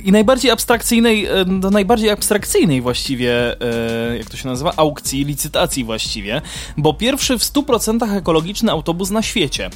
i 0.04 0.12
najbardziej 0.12 0.52
abstrakcyjnej, 0.52 1.28
do 1.46 1.70
najbardziej 1.70 2.10
abstrakcyjnej 2.10 2.82
właściwie, 2.82 3.56
jak 4.18 4.30
to 4.30 4.38
się 4.38 4.48
nazywa, 4.48 4.74
aukcji, 4.76 5.26
licytacji 5.26 5.84
właściwie, 5.84 6.42
bo 6.78 6.94
pierwszy 6.94 7.38
w 7.38 7.42
100% 7.42 8.18
ekologiczny 8.18 8.72
autobus 8.72 9.10
na 9.10 9.22
świecie. 9.22 9.70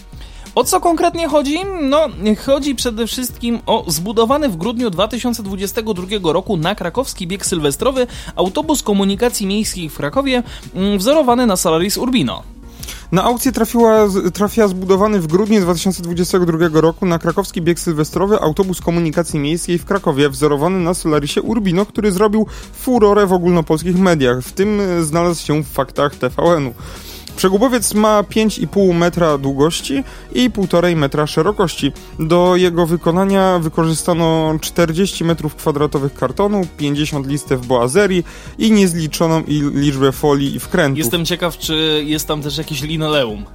O 0.58 0.64
co 0.64 0.80
konkretnie 0.80 1.28
chodzi? 1.28 1.60
No, 1.82 2.08
chodzi 2.46 2.76
przede 2.76 3.08
wszystkim 3.08 3.60
o 3.66 3.84
zbudowany 3.88 4.50
w 4.50 4.58
grudniu 4.58 4.90
2022 4.90 6.34
roku 6.34 6.58
na 6.58 6.76
krakowski 6.76 7.28
bieg 7.28 7.46
sylwestrowy 7.46 8.08
autobus 8.36 8.84
komunikacji 8.84 9.48
miejskiej 9.48 9.90
w 9.90 9.98
Krakowie, 9.98 10.44
mm, 10.76 10.98
wzorowany 10.98 11.46
na 11.46 11.56
Solaris 11.56 11.98
Urbino. 11.98 12.44
Na 13.12 13.24
aukcję 13.24 13.52
trafiła, 13.52 14.08
trafia 14.34 14.68
zbudowany 14.68 15.20
w 15.20 15.28
grudniu 15.28 15.62
2022 15.62 16.82
roku 16.82 17.06
na 17.06 17.20
krakowski 17.20 17.62
bieg 17.62 17.80
sylwestrowy 17.80 18.42
autobus 18.42 18.82
komunikacji 18.82 19.40
miejskiej 19.40 19.78
w 19.78 19.86
Krakowie, 19.86 20.30
wzorowany 20.30 20.80
na 20.80 20.94
Solarisie 20.94 21.42
Urbino, 21.42 21.86
który 21.86 22.12
zrobił 22.12 22.48
furorę 22.74 23.28
w 23.28 23.34
ogólnopolskich 23.34 24.00
mediach, 24.00 24.42
w 24.42 24.54
tym 24.54 24.82
znalazł 25.02 25.46
się 25.46 25.64
w 25.64 25.68
faktach 25.68 26.16
TVN-u. 26.16 26.74
Przegubowiec 27.38 27.94
ma 27.94 28.22
5,5 28.22 28.94
metra 28.94 29.38
długości 29.38 30.04
i 30.34 30.50
1,5 30.50 30.96
metra 30.96 31.28
szerokości. 31.28 31.92
Do 32.20 32.56
jego 32.56 32.86
wykonania 32.86 33.60
wykorzystano 33.60 34.54
40 34.62 35.24
metrów 35.24 35.56
kwadratowych 35.56 36.14
kartonu, 36.14 36.68
50 36.78 37.28
listew 37.28 37.68
boazerii 37.68 38.24
i 38.58 38.72
niezliczoną 38.72 39.44
liczbę 39.74 40.12
folii 40.12 40.56
i 40.56 40.60
wkrętów. 40.60 40.98
Jestem 40.98 41.26
ciekaw, 41.26 41.58
czy 41.58 42.04
jest 42.06 42.28
tam 42.28 42.42
też 42.42 42.58
jakiś 42.58 42.82
linoleum. 42.82 43.46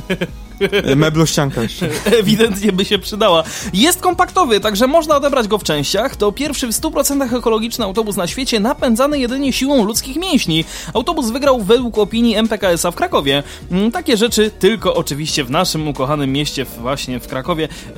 Meblościanka 0.96 1.62
jeszcze. 1.62 1.88
Ewidentnie 2.04 2.72
by 2.72 2.84
się 2.84 2.98
przydała. 2.98 3.44
Jest 3.72 4.00
kompaktowy, 4.00 4.60
także 4.60 4.86
można 4.86 5.16
odebrać 5.16 5.48
go 5.48 5.58
w 5.58 5.64
częściach. 5.64 6.16
To 6.16 6.32
pierwszy 6.32 6.66
w 6.66 6.70
100% 6.70 7.38
ekologiczny 7.38 7.84
autobus 7.84 8.16
na 8.16 8.26
świecie, 8.26 8.60
napędzany 8.60 9.18
jedynie 9.18 9.52
siłą 9.52 9.84
ludzkich 9.84 10.16
mięśni. 10.16 10.64
Autobus 10.94 11.30
wygrał 11.30 11.62
według 11.62 11.98
opinii 11.98 12.36
MPKS-a 12.36 12.90
w 12.90 12.94
Krakowie. 12.94 13.42
Mm, 13.70 13.92
takie 13.92 14.16
rzeczy 14.16 14.50
tylko 14.58 14.94
oczywiście 14.94 15.44
w 15.44 15.50
naszym 15.50 15.88
ukochanym 15.88 16.32
mieście, 16.32 16.64
właśnie 16.64 17.20
w 17.20 17.26
Krakowie. 17.26 17.68
E, 17.68 17.96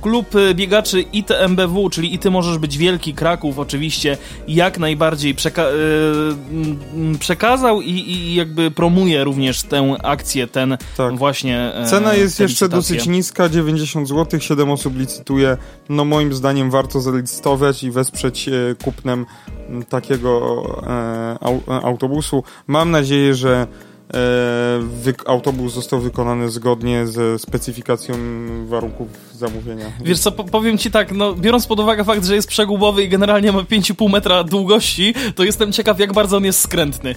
klub 0.00 0.26
biegaczy 0.54 1.00
ITMBW, 1.00 1.90
czyli 1.90 2.14
I 2.14 2.18
Ty 2.18 2.30
Możesz 2.30 2.58
Być 2.58 2.78
Wielki 2.78 3.14
Kraków, 3.14 3.58
oczywiście 3.58 4.16
jak 4.48 4.78
najbardziej 4.78 5.34
przeka 5.34 5.62
e, 5.62 5.68
mm, 6.52 7.18
przekazał 7.18 7.80
i, 7.80 7.90
i, 7.90 8.34
jakby 8.34 8.70
promuje 8.70 9.24
również 9.24 9.62
tę 9.62 9.96
akcję, 10.02 10.46
ten 10.46 10.78
tak. 10.96 11.16
właśnie 11.16 11.37
Cena 11.90 12.14
jest 12.14 12.40
jeszcze 12.40 12.68
dosyć 12.68 13.06
niska, 13.06 13.48
90 13.48 14.08
zł, 14.08 14.40
7 14.40 14.70
osób 14.70 14.98
licytuje. 14.98 15.56
No 15.88 16.04
moim 16.04 16.34
zdaniem 16.34 16.70
warto 16.70 17.00
zalicytować 17.00 17.84
i 17.84 17.90
wesprzeć 17.90 18.48
e, 18.48 18.52
kupnem 18.84 19.26
takiego 19.88 20.64
e, 20.86 21.82
autobusu. 21.82 22.42
Mam 22.66 22.90
nadzieję, 22.90 23.34
że 23.34 23.66
e, 24.14 25.12
autobus 25.26 25.74
został 25.74 26.00
wykonany 26.00 26.50
zgodnie 26.50 27.06
ze 27.06 27.38
specyfikacją 27.38 28.14
warunków 28.66 29.08
zamówienia. 29.34 29.86
Wiesz 30.04 30.18
co, 30.18 30.32
powiem 30.32 30.78
ci 30.78 30.90
tak, 30.90 31.12
no 31.12 31.34
biorąc 31.34 31.66
pod 31.66 31.80
uwagę 31.80 32.04
fakt, 32.04 32.24
że 32.24 32.34
jest 32.34 32.48
przegubowy 32.48 33.02
i 33.02 33.08
generalnie 33.08 33.52
ma 33.52 33.58
5,5 33.58 34.10
metra 34.10 34.44
długości, 34.44 35.14
to 35.34 35.44
jestem 35.44 35.72
ciekaw, 35.72 35.98
jak 35.98 36.12
bardzo 36.12 36.36
on 36.36 36.44
jest 36.44 36.60
skrętny. 36.60 37.14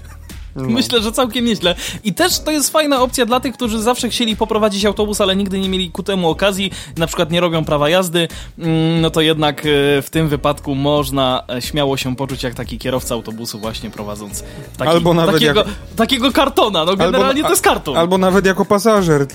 No. 0.56 0.70
Myślę, 0.70 1.02
że 1.02 1.12
całkiem 1.12 1.46
nieźle. 1.46 1.76
I 2.04 2.14
też 2.14 2.40
to 2.40 2.52
jest 2.52 2.70
fajna 2.72 3.02
opcja 3.02 3.26
dla 3.26 3.40
tych, 3.40 3.54
którzy 3.54 3.82
zawsze 3.82 4.10
chcieli 4.10 4.36
poprowadzić 4.36 4.86
autobus, 4.86 5.22
ale 5.22 5.36
nigdy 5.36 5.60
nie 5.60 5.70
mieli 5.70 5.92
ku 5.92 6.04
temu 6.04 6.30
okazji, 6.30 6.72
na 6.98 7.08
przykład 7.08 7.32
nie 7.32 7.42
robią 7.42 7.66
prawa 7.66 7.90
jazdy, 7.90 8.28
mm, 8.60 9.02
no 9.02 9.10
to 9.10 9.22
jednak 9.22 9.60
e, 9.60 10.02
w 10.02 10.10
tym 10.12 10.30
wypadku 10.30 10.76
można 10.76 11.44
e, 11.50 11.62
śmiało 11.62 11.98
się 11.98 12.16
poczuć 12.16 12.44
jak 12.44 12.54
taki 12.54 12.78
kierowca 12.80 13.16
autobusu 13.16 13.60
właśnie 13.60 13.90
prowadząc 13.90 14.44
taki, 14.78 14.92
albo 14.92 15.14
nawet 15.14 15.36
takiego, 15.36 15.60
jak... 15.60 15.70
takiego 15.96 16.32
kartona, 16.32 16.86
no 16.86 16.96
generalnie 16.96 17.30
albo, 17.30 17.44
to 17.44 17.50
jest 17.50 17.64
karton. 17.64 17.98
Albo 17.98 18.18
nawet 18.18 18.46
jako 18.46 18.66
pasażer, 18.66 19.28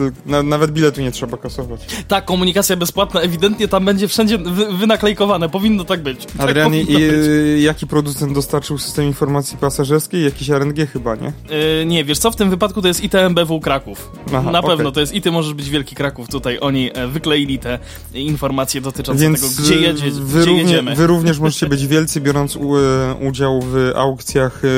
nawet 0.45 0.71
biletu 0.71 1.01
nie 1.01 1.13
trzeba 1.13 1.37
kasować. 1.37 1.81
Tak, 2.09 2.25
komunikacja 2.25 2.77
bezpłatna 2.77 3.21
ewidentnie 3.21 3.69
tam 3.69 3.85
będzie 3.85 4.09
wszędzie 4.09 4.39
wynaklejkowane, 4.79 5.49
powinno 5.49 5.85
tak 5.85 6.03
być. 6.03 6.27
Adrian, 6.39 6.71
tak 6.73 6.81
i, 6.81 6.95
być. 6.95 7.63
jaki 7.63 7.87
producent 7.87 8.33
dostarczył 8.33 8.79
system 8.79 9.05
informacji 9.05 9.59
pasażerskiej? 9.59 10.25
Jakiś 10.25 10.49
RNG 10.49 10.87
chyba? 10.93 11.06
Nie? 11.15 11.33
Yy, 11.79 11.87
nie, 11.87 12.05
wiesz 12.05 12.19
co, 12.19 12.31
w 12.31 12.37
tym 12.37 12.51
wypadku 12.51 12.83
to 12.83 12.89
jest 12.89 13.05
ITMBW 13.05 13.61
Kraków. 13.61 14.11
Aha, 14.35 14.51
Na 14.51 14.63
pewno, 14.63 14.93
to 14.93 15.01
jest 15.01 15.15
i 15.15 15.21
ty 15.21 15.31
możesz 15.31 15.55
być 15.55 15.71
Wielki 15.71 15.95
Kraków. 15.95 16.29
Tutaj 16.29 16.59
oni 16.61 16.91
e, 16.95 17.09
wykleili 17.09 17.59
te 17.59 17.79
informacje 18.15 18.81
dotyczące 18.81 19.23
Więc 19.23 19.41
tego, 19.41 19.53
gdzie, 19.63 19.81
jedzie, 19.81 20.11
wy 20.11 20.43
gdzie 20.43 20.53
jedziemy. 20.53 20.95
Wy 20.95 21.07
również 21.07 21.39
możecie 21.39 21.67
być 21.67 21.87
wielcy, 21.87 22.21
biorąc 22.21 22.57
u, 22.57 22.77
e, 22.77 23.15
udział 23.29 23.63
w 23.63 23.93
aukcjach 23.97 24.63
e, 24.65 24.69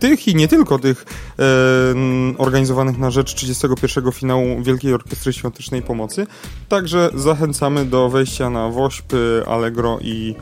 tych 0.00 0.28
i 0.28 0.34
nie 0.34 0.48
tylko 0.48 0.78
tych 0.78 1.04
organizowanych 2.38 2.98
na 2.98 3.10
rzecz 3.10 3.34
31 3.34 4.12
finału 4.12 4.62
Wielkiej 4.62 4.94
Orkiestry 4.94 5.32
Świątecznej 5.32 5.82
Pomocy. 5.82 6.26
Także 6.68 7.10
zachęcamy 7.14 7.84
do 7.84 8.08
wejścia 8.08 8.50
na 8.50 8.68
WOŚP, 8.68 9.16
Allegro 9.46 9.98
i 10.00 10.34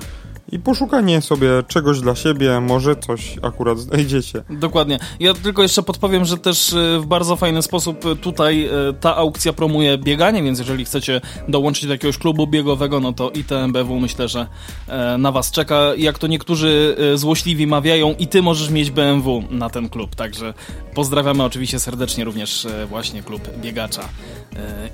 i 0.52 0.58
poszukanie 0.58 1.20
sobie 1.20 1.48
czegoś 1.68 2.00
dla 2.00 2.14
siebie, 2.14 2.60
może 2.60 2.96
coś 2.96 3.36
akurat 3.42 3.78
znajdziecie. 3.78 4.42
Dokładnie. 4.50 4.98
Ja 5.20 5.34
tylko 5.34 5.62
jeszcze 5.62 5.82
podpowiem, 5.82 6.24
że 6.24 6.38
też 6.38 6.72
e, 6.72 7.00
w 7.00 7.06
bardzo 7.06 7.36
fajny 7.36 7.62
sposób 7.62 8.20
tutaj 8.20 8.64
e, 8.64 8.70
ta 9.00 9.16
aukcja 9.16 9.52
promuje 9.52 9.98
bieganie, 9.98 10.42
więc 10.42 10.58
jeżeli 10.58 10.84
chcecie 10.84 11.20
dołączyć 11.48 11.86
do 11.86 11.92
jakiegoś 11.92 12.18
klubu 12.18 12.46
biegowego, 12.46 13.00
no 13.00 13.12
to 13.12 13.30
ITMBW 13.30 14.00
myślę, 14.00 14.28
że 14.28 14.46
e, 14.88 15.18
na 15.18 15.32
was 15.32 15.50
czeka. 15.50 15.80
Jak 15.96 16.18
to 16.18 16.26
niektórzy 16.26 16.96
złośliwi 17.14 17.66
mawiają, 17.66 18.14
i 18.18 18.26
ty 18.26 18.42
możesz 18.42 18.70
mieć 18.70 18.90
BMW 18.90 19.42
na 19.50 19.70
ten 19.70 19.88
klub, 19.88 20.14
także 20.14 20.54
pozdrawiamy 20.94 21.44
oczywiście 21.44 21.80
serdecznie 21.80 22.24
również 22.24 22.66
właśnie 22.88 23.22
klub 23.22 23.42
biegacza. 23.58 24.08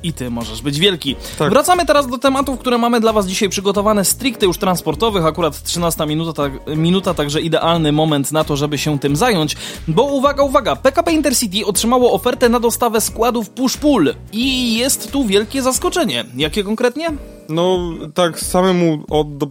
I 0.03 0.13
ty 0.13 0.31
możesz 0.31 0.63
być 0.63 0.79
wielki. 0.79 1.17
Tak. 1.39 1.51
Wracamy 1.51 1.87
teraz 1.87 2.07
do 2.07 2.19
tematów, 2.19 2.59
które 2.59 2.79
mamy 2.79 3.01
dla 3.01 3.13
was 3.13 3.27
dzisiaj 3.27 3.49
przygotowane 3.49 4.05
stricte 4.05 4.47
już 4.47 4.59
transportowych, 4.59 5.27
akurat 5.27 5.42
akurat 5.43 5.63
13 5.63 6.07
minuta, 6.07 6.33
tak, 6.33 6.77
minuta, 6.77 7.15
także 7.15 7.41
idealny 7.41 7.93
moment 7.93 8.33
na 8.33 8.45
to, 8.45 8.57
żeby 8.57 8.79
się 8.79 8.99
tym 8.99 9.17
zająć, 9.17 9.57
bo 9.89 10.03
uwaga, 10.03 10.43
uwaga, 10.43 10.77
PKP 10.77 11.13
Intercity 11.13 11.67
otrzymało 11.67 12.13
ofertę 12.13 12.49
na 12.49 12.61
dostawę 12.61 13.01
składów 13.01 13.51
push-pull 13.51 14.15
i 14.33 14.77
jest 14.77 15.13
tu 15.13 15.25
wielkie 15.25 15.63
zaskoczenie. 15.63 16.25
Jakie 16.37 16.65
konkretnie? 16.65 17.11
No, 17.49 17.79
tak 18.15 18.41
samemu 18.41 19.05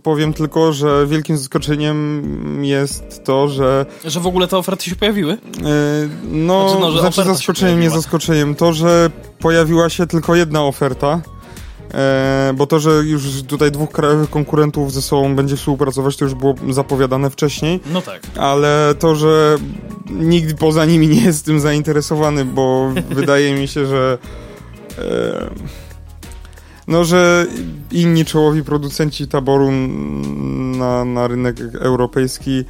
powiem 0.04 0.34
tylko, 0.34 0.74
że 0.74 1.08
wielkim 1.08 1.38
zaskoczeniem 1.38 2.66
jest 2.66 3.24
to, 3.24 3.48
że... 3.48 3.86
Że 4.06 4.20
w 4.20 4.28
ogóle 4.28 4.48
te 4.48 4.58
oferty 4.58 4.90
się 4.90 4.96
pojawiły? 4.96 5.32
Yy, 5.32 6.10
no, 6.32 6.70
znaczy, 6.70 6.82
no, 6.82 6.92
znaczy 6.92 7.24
zaskoczeniem, 7.24 7.80
nie 7.80 7.90
zaskoczeniem. 7.90 8.56
To, 8.56 8.74
że 8.74 9.12
pojawiła 9.40 9.90
się 9.90 10.08
tylko 10.08 10.36
jedna 10.36 10.64
oferta, 10.64 11.22
E, 11.94 12.54
bo 12.56 12.68
to, 12.68 12.80
że 12.80 12.92
już 12.92 13.44
tutaj 13.44 13.72
dwóch 13.72 13.92
krajowych 13.92 14.30
konkurentów 14.30 14.94
ze 14.94 15.02
sobą 15.02 15.36
będzie 15.36 15.56
współpracować, 15.56 16.18
to 16.18 16.26
już 16.26 16.34
było 16.34 16.56
zapowiadane 16.70 17.30
wcześniej. 17.30 17.80
No 17.94 18.02
tak. 18.02 18.22
Ale 18.36 18.96
to, 19.00 19.16
że 19.16 19.58
nikt 20.10 20.60
poza 20.60 20.86
nimi 20.86 21.08
nie 21.08 21.22
jest 21.22 21.46
tym 21.46 21.60
zainteresowany, 21.60 22.46
bo 22.46 22.92
wydaje 23.10 23.56
mi 23.56 23.68
się, 23.68 23.86
że 23.86 24.18
e, 24.98 25.50
no, 26.88 27.04
że 27.06 27.46
inni 27.92 28.26
czołowi 28.26 28.64
producenci 28.64 29.28
taboru 29.28 29.72
na, 30.78 31.06
na 31.06 31.28
rynek 31.28 31.58
europejski 31.80 32.66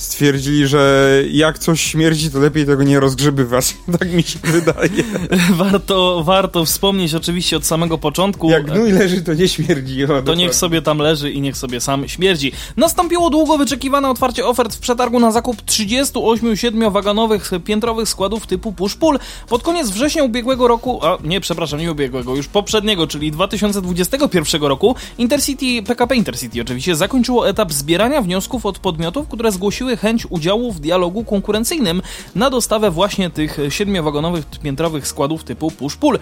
stwierdzili, 0.00 0.66
że 0.66 1.22
jak 1.30 1.58
coś 1.58 1.80
śmierdzi, 1.80 2.30
to 2.30 2.38
lepiej 2.38 2.66
tego 2.66 2.82
nie 2.82 3.00
rozgrzebywać. 3.00 3.76
tak 3.98 4.12
mi 4.12 4.22
się 4.22 4.38
wydaje. 4.44 5.04
warto, 5.62 6.22
warto 6.24 6.64
wspomnieć 6.64 7.14
oczywiście 7.14 7.56
od 7.56 7.66
samego 7.66 7.98
początku. 7.98 8.50
Jak 8.50 8.64
gnój 8.64 8.92
leży, 8.92 9.22
to 9.22 9.34
nie 9.34 9.48
śmierdzi. 9.48 10.04
O, 10.04 10.22
to 10.22 10.34
niech 10.34 10.54
sobie 10.54 10.82
tam 10.82 10.98
leży 10.98 11.30
i 11.30 11.40
niech 11.40 11.56
sobie 11.56 11.80
sam 11.80 12.08
śmierdzi. 12.08 12.52
Nastąpiło 12.76 13.30
długo 13.30 13.58
wyczekiwane 13.58 14.10
otwarcie 14.10 14.46
ofert 14.46 14.74
w 14.74 14.78
przetargu 14.78 15.20
na 15.20 15.32
zakup 15.32 15.62
38 15.62 16.56
siedmiowagonowych 16.56 17.50
piętrowych 17.64 18.08
składów 18.08 18.46
typu 18.46 18.72
push-pull. 18.72 19.18
Pod 19.48 19.62
koniec 19.62 19.90
września 19.90 20.24
ubiegłego 20.24 20.68
roku, 20.68 21.04
a 21.04 21.18
nie, 21.24 21.40
przepraszam, 21.40 21.80
nie 21.80 21.92
ubiegłego, 21.92 22.36
już 22.36 22.48
poprzedniego, 22.48 23.06
czyli 23.06 23.30
2021 23.30 24.62
roku, 24.62 24.94
Intercity, 25.18 25.82
PKP 25.82 26.16
Intercity 26.16 26.62
oczywiście, 26.62 26.96
zakończyło 26.96 27.48
etap 27.48 27.72
zbierania 27.72 28.22
wniosków 28.22 28.66
od 28.66 28.78
podmiotów, 28.78 29.28
które 29.28 29.52
zgłosiły 29.52 29.89
chęć 29.96 30.26
udziału 30.30 30.72
w 30.72 30.80
dialogu 30.80 31.24
konkurencyjnym 31.24 32.02
na 32.34 32.50
dostawę 32.50 32.90
właśnie 32.90 33.30
tych 33.30 33.58
siedmiowagonowych 33.68 34.44
piętrowych 34.62 35.06
składów 35.06 35.44
typu 35.44 35.68
push-pull. 35.68 36.18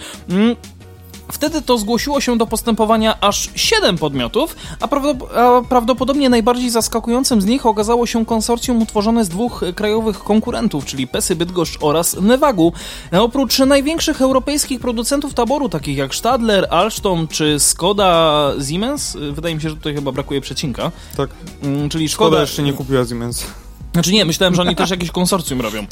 Wtedy 1.32 1.62
to 1.62 1.78
zgłosiło 1.78 2.20
się 2.20 2.38
do 2.38 2.46
postępowania 2.46 3.20
aż 3.20 3.50
7 3.54 3.98
podmiotów, 3.98 4.56
a, 4.80 4.88
prawdopodobnie 5.68 6.28
najbardziej 6.28 6.70
zaskakującym 6.70 7.40
z 7.40 7.44
nich 7.44 7.66
okazało 7.66 8.06
się 8.06 8.26
konsorcjum 8.26 8.82
utworzone 8.82 9.24
z 9.24 9.28
dwóch 9.28 9.64
krajowych 9.74 10.18
konkurentów, 10.18 10.84
czyli 10.84 11.06
Pesy 11.06 11.36
Bydgoszcz 11.36 11.78
oraz 11.80 12.16
Nevagu. 12.20 12.72
Oprócz 13.12 13.58
największych 13.58 14.22
europejskich 14.22 14.80
producentów 14.80 15.34
taboru, 15.34 15.68
takich 15.68 15.96
jak 15.96 16.14
Stadler, 16.14 16.66
Alstom 16.70 17.28
czy 17.28 17.60
Skoda 17.60 18.52
Siemens, 18.68 19.16
wydaje 19.32 19.54
mi 19.54 19.60
się, 19.60 19.68
że 19.70 19.76
tutaj 19.76 19.94
chyba 19.94 20.12
brakuje 20.12 20.40
przecinka. 20.40 20.92
Tak. 21.16 21.30
Mm, 21.62 21.88
czyli 21.88 22.08
Szkoda, 22.08 22.28
Szkoda 22.28 22.40
jeszcze 22.40 22.62
nie 22.62 22.72
kupiła 22.72 23.06
Siemens. 23.06 23.44
Znaczy 23.98 24.12
nie, 24.12 24.24
myślałem, 24.24 24.54
że 24.54 24.62
oni 24.62 24.76
też 24.76 24.90
jakieś 24.90 25.10
konsorcjum 25.10 25.60
robią. 25.60 25.86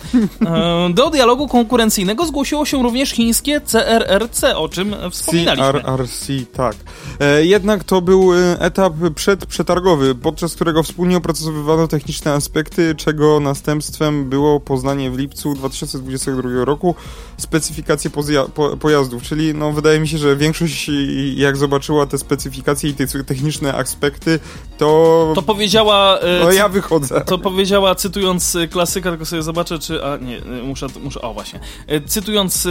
E, 0.46 0.90
Do 0.94 1.10
dialogu 1.10 1.48
konkurencyjnego 1.48 2.26
zgłosiło 2.26 2.64
się 2.64 2.82
również 2.82 3.10
chińskie 3.10 3.60
CRRC, 3.60 4.44
o 4.44 4.68
czym 4.68 4.96
wspominaliśmy. 5.10 5.82
CRRC, 5.82 6.26
tak. 6.52 6.76
E, 7.20 7.44
jednak 7.44 7.84
to 7.84 8.00
był 8.00 8.34
e, 8.34 8.60
etap 8.60 8.92
przedprzetargowy, 9.14 10.14
podczas 10.14 10.54
którego 10.54 10.82
wspólnie 10.82 11.16
opracowywano 11.16 11.88
techniczne 11.88 12.32
aspekty, 12.32 12.94
czego 12.94 13.40
następstwem 13.40 14.28
było 14.30 14.60
poznanie 14.60 15.10
w 15.10 15.18
lipcu 15.18 15.54
2022 15.54 16.64
roku 16.64 16.94
specyfikacje 17.36 18.10
po 18.54 18.76
pojazdów, 18.76 19.22
czyli 19.22 19.54
no 19.54 19.72
wydaje 19.72 20.00
mi 20.00 20.08
się, 20.08 20.18
że 20.18 20.36
większość 20.36 20.90
jak 21.34 21.56
zobaczyła 21.56 22.06
te 22.06 22.18
specyfikacje 22.18 22.90
i 22.90 22.94
te 22.94 23.06
techniczne 23.06 23.75
aspekty, 23.75 24.38
to... 24.78 25.32
To 25.34 25.42
powiedziała... 25.42 26.18
No 26.44 26.52
ja 26.52 26.68
wychodzę. 26.68 27.20
To 27.26 27.38
powiedziała, 27.38 27.94
cytując 27.96 28.56
klasyka, 28.70 29.10
tylko 29.10 29.26
sobie 29.26 29.42
zobaczę, 29.42 29.78
czy... 29.78 30.04
A 30.04 30.16
nie, 30.16 30.40
muszę... 30.62 30.86
muszę 31.02 31.20
o, 31.20 31.34
właśnie. 31.34 31.60
Cytując 32.06 32.68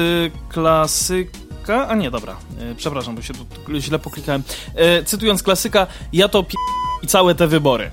klasyka... 0.49 1.87
A 1.87 1.95
nie, 1.95 2.11
dobra. 2.11 2.35
Przepraszam, 2.77 3.15
bo 3.15 3.21
się 3.21 3.33
tu 3.33 3.45
źle 3.79 3.99
poklikałem. 3.99 4.43
Cytując 5.05 5.43
klasyka, 5.43 5.87
ja 6.13 6.27
to 6.27 6.43
pi... 6.43 6.55
i 7.03 7.07
całe 7.07 7.35
te 7.35 7.47
wybory 7.47 7.91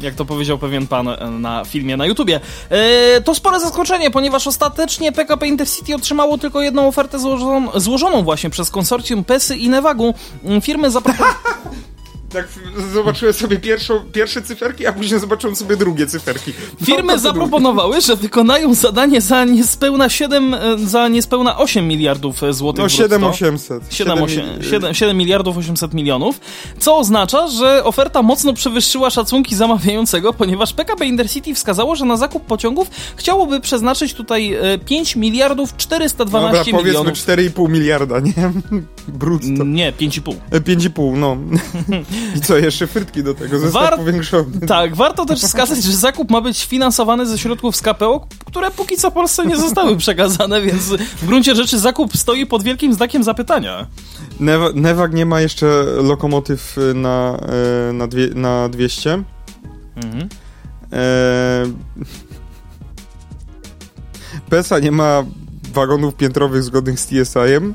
jak 0.00 0.14
to 0.14 0.24
powiedział 0.24 0.58
pewien 0.58 0.86
pan 0.86 1.08
na 1.40 1.64
filmie 1.64 1.96
na 1.96 2.06
YouTubie. 2.06 2.40
E, 2.70 3.20
to 3.20 3.34
spore 3.34 3.60
zaskoczenie, 3.60 4.10
ponieważ 4.10 4.46
ostatecznie 4.46 5.12
PKP 5.12 5.46
Intercity 5.46 5.94
otrzymało 5.94 6.38
tylko 6.38 6.62
jedną 6.62 6.88
ofertę 6.88 7.18
złożoną, 7.18 7.80
złożoną 7.80 8.22
właśnie 8.22 8.50
przez 8.50 8.70
konsorcjum 8.70 9.24
PESY 9.24 9.56
i 9.56 9.68
Nevagu. 9.68 10.14
Firmy 10.62 10.90
zaproponowały... 10.90 11.34
tak 12.32 12.48
zobaczyłem 12.92 13.34
sobie 13.34 13.58
pierwszą, 13.58 14.00
pierwsze 14.12 14.42
cyferki, 14.42 14.86
a 14.86 14.92
później 14.92 15.20
zobaczyłem 15.20 15.56
sobie 15.56 15.76
drugie 15.76 16.06
cyferki. 16.06 16.52
Firmy 16.84 17.18
zaproponowały, 17.18 18.00
że 18.00 18.16
wykonają 18.16 18.74
zadanie 18.74 19.20
za 19.20 19.44
niespełna 19.44 20.08
7, 20.08 20.54
e, 20.54 20.78
za 20.78 21.08
niespełna 21.08 21.58
8 21.58 21.88
miliardów 21.88 22.42
e, 22.42 22.52
złotych. 22.52 22.82
No 22.82 22.88
7 22.88 23.24
800. 23.24 23.82
7, 23.90 24.28
7, 24.28 24.62
7, 24.62 24.94
7 24.94 25.16
miliardów 25.16 25.56
800 25.56 25.94
milionów, 25.94 26.40
co 26.78 26.96
oznacza, 26.96 27.48
że 27.48 27.84
oferta 27.84 28.22
mocno 28.22 28.52
przewyższyła 28.52 29.10
szacunki 29.10 29.56
zamawiającego, 29.56 30.32
ponieważ 30.32 30.72
PKP 30.72 31.06
Intercity 31.06 31.54
wskazało, 31.54 31.96
że 31.96 32.04
na 32.04 32.16
zakup 32.16 32.46
pociągów 32.46 32.90
chciałoby 33.16 33.60
przeznaczyć 33.60 34.14
tutaj 34.14 34.56
5 34.84 35.16
e, 35.16 35.20
miliardów 35.20 35.76
412 35.76 36.72
Dobra, 36.72 36.78
milionów. 36.82 37.14
powiedzmy 37.24 37.50
4,5 37.50 37.70
miliarda, 37.70 38.20
nie? 38.20 38.32
Brutto. 39.08 39.64
Nie, 39.64 39.92
5,5. 39.92 40.34
5,5, 40.50 41.16
no. 41.16 41.36
I 42.36 42.40
co, 42.40 42.58
jeszcze 42.58 42.86
frytki 42.86 43.22
do 43.22 43.34
tego, 43.34 43.58
zestaw 43.58 43.82
War... 43.82 43.96
powiększony. 43.96 44.66
Tak, 44.66 44.96
warto 44.96 45.26
też 45.26 45.40
wskazać, 45.40 45.82
że 45.82 45.92
zakup 45.92 46.30
ma 46.30 46.40
być 46.40 46.64
finansowany 46.64 47.26
ze 47.26 47.38
środków 47.38 47.76
z 47.76 47.82
KPO, 47.82 48.26
które 48.46 48.70
póki 48.70 48.96
co 48.96 49.10
Polsce 49.10 49.46
nie 49.46 49.56
zostały 49.56 49.96
przekazane, 49.96 50.62
więc 50.62 50.82
w 51.22 51.26
gruncie 51.26 51.54
rzeczy 51.54 51.78
zakup 51.78 52.16
stoi 52.16 52.46
pod 52.46 52.62
wielkim 52.62 52.94
znakiem 52.94 53.24
zapytania. 53.24 53.86
Newag 54.74 55.12
nie 55.12 55.26
ma 55.26 55.40
jeszcze 55.40 55.66
lokomotyw 56.02 56.76
na, 56.94 57.38
e, 57.88 57.92
na, 57.92 58.06
dwie, 58.06 58.28
na 58.34 58.68
200. 58.68 59.22
Mhm. 59.96 60.28
E... 60.92 61.64
PESA 64.50 64.78
nie 64.78 64.92
ma 64.92 65.24
wagonów 65.72 66.14
piętrowych 66.14 66.62
zgodnych 66.62 67.00
z 67.00 67.06
TSI-em. 67.06 67.74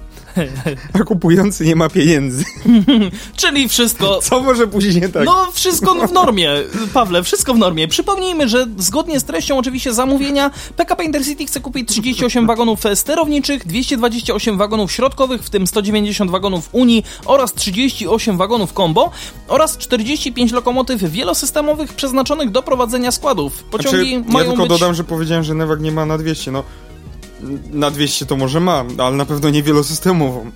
A 0.93 0.99
kupujący 0.99 1.65
nie 1.65 1.75
ma 1.75 1.89
pieniędzy. 1.89 2.43
Czyli 3.35 3.69
wszystko... 3.69 4.19
Co 4.21 4.39
może 4.39 4.67
później 4.67 4.95
nie 4.95 5.09
tak? 5.09 5.25
No, 5.25 5.47
wszystko 5.53 6.07
w 6.07 6.11
normie, 6.11 6.51
Pawle, 6.93 7.23
wszystko 7.23 7.53
w 7.53 7.57
normie. 7.57 7.87
Przypomnijmy, 7.87 8.49
że 8.49 8.67
zgodnie 8.77 9.19
z 9.19 9.23
treścią 9.23 9.57
oczywiście 9.57 9.93
zamówienia 9.93 10.51
PKP 10.75 11.03
Intercity 11.03 11.45
chce 11.45 11.59
kupić 11.59 11.89
38 11.89 12.47
wagonów 12.47 12.79
sterowniczych, 12.95 13.67
228 13.67 14.57
wagonów 14.57 14.91
środkowych, 14.91 15.43
w 15.43 15.49
tym 15.49 15.67
190 15.67 16.31
wagonów 16.31 16.69
Unii 16.71 17.03
oraz 17.25 17.53
38 17.53 18.37
wagonów 18.37 18.73
Combo 18.73 19.11
oraz 19.47 19.77
45 19.77 20.51
lokomotyw 20.51 21.03
wielosystemowych 21.03 21.93
przeznaczonych 21.93 22.51
do 22.51 22.63
prowadzenia 22.63 23.11
składów. 23.11 23.63
Pociągi 23.63 24.15
znaczy, 24.15 24.31
mają 24.31 24.45
Ja 24.45 24.51
tylko 24.51 24.63
być... 24.63 24.79
dodam, 24.79 24.93
że 24.93 25.03
powiedziałem, 25.03 25.43
że 25.43 25.55
Newak 25.55 25.81
nie 25.81 25.91
ma 25.91 26.05
na 26.05 26.17
200, 26.17 26.51
no 26.51 26.63
na 27.71 27.91
200 27.91 28.25
to 28.25 28.37
może 28.37 28.59
ma, 28.59 28.85
ale 28.97 29.15
na 29.15 29.25
pewno 29.25 29.49
nie 29.49 29.63
wielosystemową. 29.63 30.51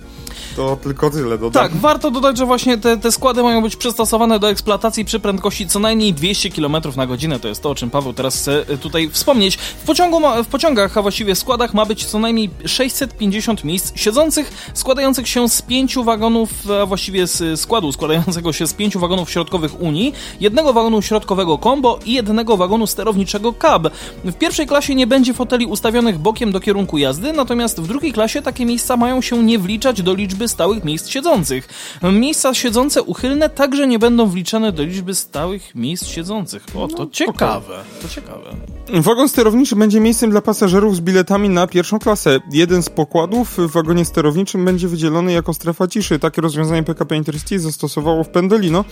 To 0.56 0.76
tylko 0.76 1.10
tyle 1.10 1.38
dodam. 1.38 1.62
Tak, 1.62 1.76
warto 1.76 2.10
dodać, 2.10 2.38
że 2.38 2.46
właśnie 2.46 2.78
te, 2.78 2.96
te 2.96 3.12
składy 3.12 3.42
mają 3.42 3.62
być 3.62 3.76
przystosowane 3.76 4.38
do 4.38 4.50
eksploatacji 4.50 5.04
przy 5.04 5.20
prędkości 5.20 5.66
co 5.66 5.78
najmniej 5.78 6.14
200 6.14 6.50
km 6.50 6.76
na 6.96 7.06
godzinę. 7.06 7.40
To 7.40 7.48
jest 7.48 7.62
to, 7.62 7.70
o 7.70 7.74
czym 7.74 7.90
Paweł 7.90 8.12
teraz 8.12 8.36
chce 8.36 8.68
e, 8.68 8.78
tutaj 8.78 9.10
wspomnieć. 9.10 9.56
W, 9.56 9.84
pociągu 9.86 10.20
ma, 10.20 10.42
w 10.42 10.46
pociągach, 10.46 10.98
a 10.98 11.02
właściwie 11.02 11.34
w 11.34 11.38
składach 11.38 11.74
ma 11.74 11.86
być 11.86 12.04
co 12.04 12.18
najmniej 12.18 12.50
650 12.66 13.64
miejsc 13.64 13.92
siedzących, 13.96 14.70
składających 14.74 15.28
się 15.28 15.48
z 15.48 15.62
pięciu 15.62 16.04
wagonów, 16.04 16.50
a 16.82 16.86
właściwie 16.86 17.26
z 17.26 17.60
składu 17.60 17.92
składającego 17.92 18.52
się 18.52 18.66
z 18.66 18.74
pięciu 18.74 19.00
wagonów 19.00 19.30
środkowych 19.30 19.80
Unii, 19.80 20.12
jednego 20.40 20.72
wagonu 20.72 21.02
środkowego 21.02 21.58
Combo 21.58 21.98
i 22.04 22.12
jednego 22.12 22.56
wagonu 22.56 22.86
sterowniczego 22.86 23.52
Cab. 23.52 23.88
W 24.24 24.34
pierwszej 24.34 24.66
klasie 24.66 24.94
nie 24.94 25.06
będzie 25.06 25.34
foteli 25.34 25.66
ustawionych 25.66 26.18
bokiem 26.18 26.52
do 26.52 26.60
kierunku 26.60 26.98
jazdy, 26.98 27.32
natomiast 27.32 27.80
w 27.80 27.86
drugiej 27.86 28.12
klasie 28.12 28.42
takie 28.42 28.64
miejsca 28.66 28.96
mają 28.96 29.20
się 29.20 29.42
nie 29.42 29.58
wliczać 29.58 30.02
do 30.02 30.14
liczby 30.14 30.41
liczby 30.42 30.48
stałych 30.48 30.84
miejsc 30.84 31.08
siedzących. 31.08 31.68
Miejsca 32.12 32.54
siedzące 32.54 33.02
uchylne 33.02 33.48
także 33.48 33.86
nie 33.86 33.98
będą 33.98 34.26
wliczane 34.26 34.72
do 34.72 34.82
liczby 34.82 35.14
stałych 35.14 35.74
miejsc 35.74 36.06
siedzących. 36.06 36.66
O, 36.74 36.88
to 36.88 37.04
no, 37.04 37.10
ciekawe. 37.10 37.74
Okay. 37.74 38.02
To 38.02 38.08
ciekawe. 38.08 38.56
Wagon 38.88 39.28
sterowniczy 39.28 39.76
będzie 39.76 40.00
miejscem 40.00 40.30
dla 40.30 40.40
pasażerów 40.40 40.96
z 40.96 41.00
biletami 41.00 41.48
na 41.48 41.66
pierwszą 41.66 41.98
klasę. 41.98 42.40
Jeden 42.52 42.82
z 42.82 42.88
pokładów 42.88 43.58
w 43.58 43.72
wagonie 43.72 44.04
sterowniczym 44.04 44.64
będzie 44.64 44.88
wydzielony 44.88 45.32
jako 45.32 45.54
strefa 45.54 45.86
ciszy. 45.86 46.18
Takie 46.18 46.42
rozwiązanie 46.42 46.82
PKP 46.82 47.16
Intercity 47.16 47.60
zastosowało 47.60 48.24
w 48.24 48.28
Pendolino, 48.28 48.84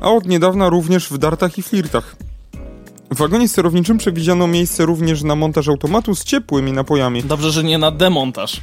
a 0.00 0.10
od 0.10 0.26
niedawna 0.26 0.68
również 0.68 1.08
w 1.08 1.18
Dartach 1.18 1.58
i 1.58 1.62
Flirtach. 1.62 2.16
W 3.14 3.16
wagonie 3.16 3.48
sterowniczym 3.48 3.98
przewidziano 3.98 4.46
miejsce 4.46 4.86
również 4.86 5.22
na 5.22 5.34
montaż 5.34 5.68
automatu 5.68 6.14
z 6.14 6.24
ciepłymi 6.24 6.72
napojami. 6.72 7.22
Dobrze, 7.22 7.50
że 7.50 7.64
nie 7.64 7.78
na 7.78 7.90
demontaż. 7.90 8.60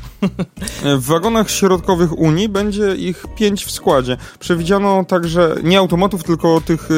w 0.97 1.05
wagonach 1.05 1.51
środkowych 1.51 2.19
Unii 2.19 2.49
będzie 2.49 2.95
ich 2.95 3.25
pięć 3.35 3.65
w 3.65 3.71
składzie. 3.71 4.17
Przewidziano 4.39 5.05
także 5.05 5.55
nie 5.63 5.79
automatów, 5.79 6.23
tylko 6.23 6.61
tych 6.61 6.89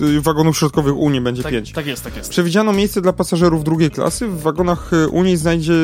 yy, 0.00 0.20
wagonów 0.20 0.58
środkowych 0.58 0.96
Unii 0.96 1.20
będzie 1.20 1.42
tak, 1.42 1.52
pięć. 1.52 1.72
Tak 1.72 1.86
jest, 1.86 2.04
tak 2.04 2.16
jest. 2.16 2.30
Przewidziano 2.30 2.72
miejsce 2.72 3.00
dla 3.00 3.12
pasażerów 3.12 3.64
drugiej 3.64 3.90
klasy. 3.90 4.28
W 4.28 4.40
wagonach 4.42 4.90
Unii 5.10 5.36
znajdzie 5.36 5.74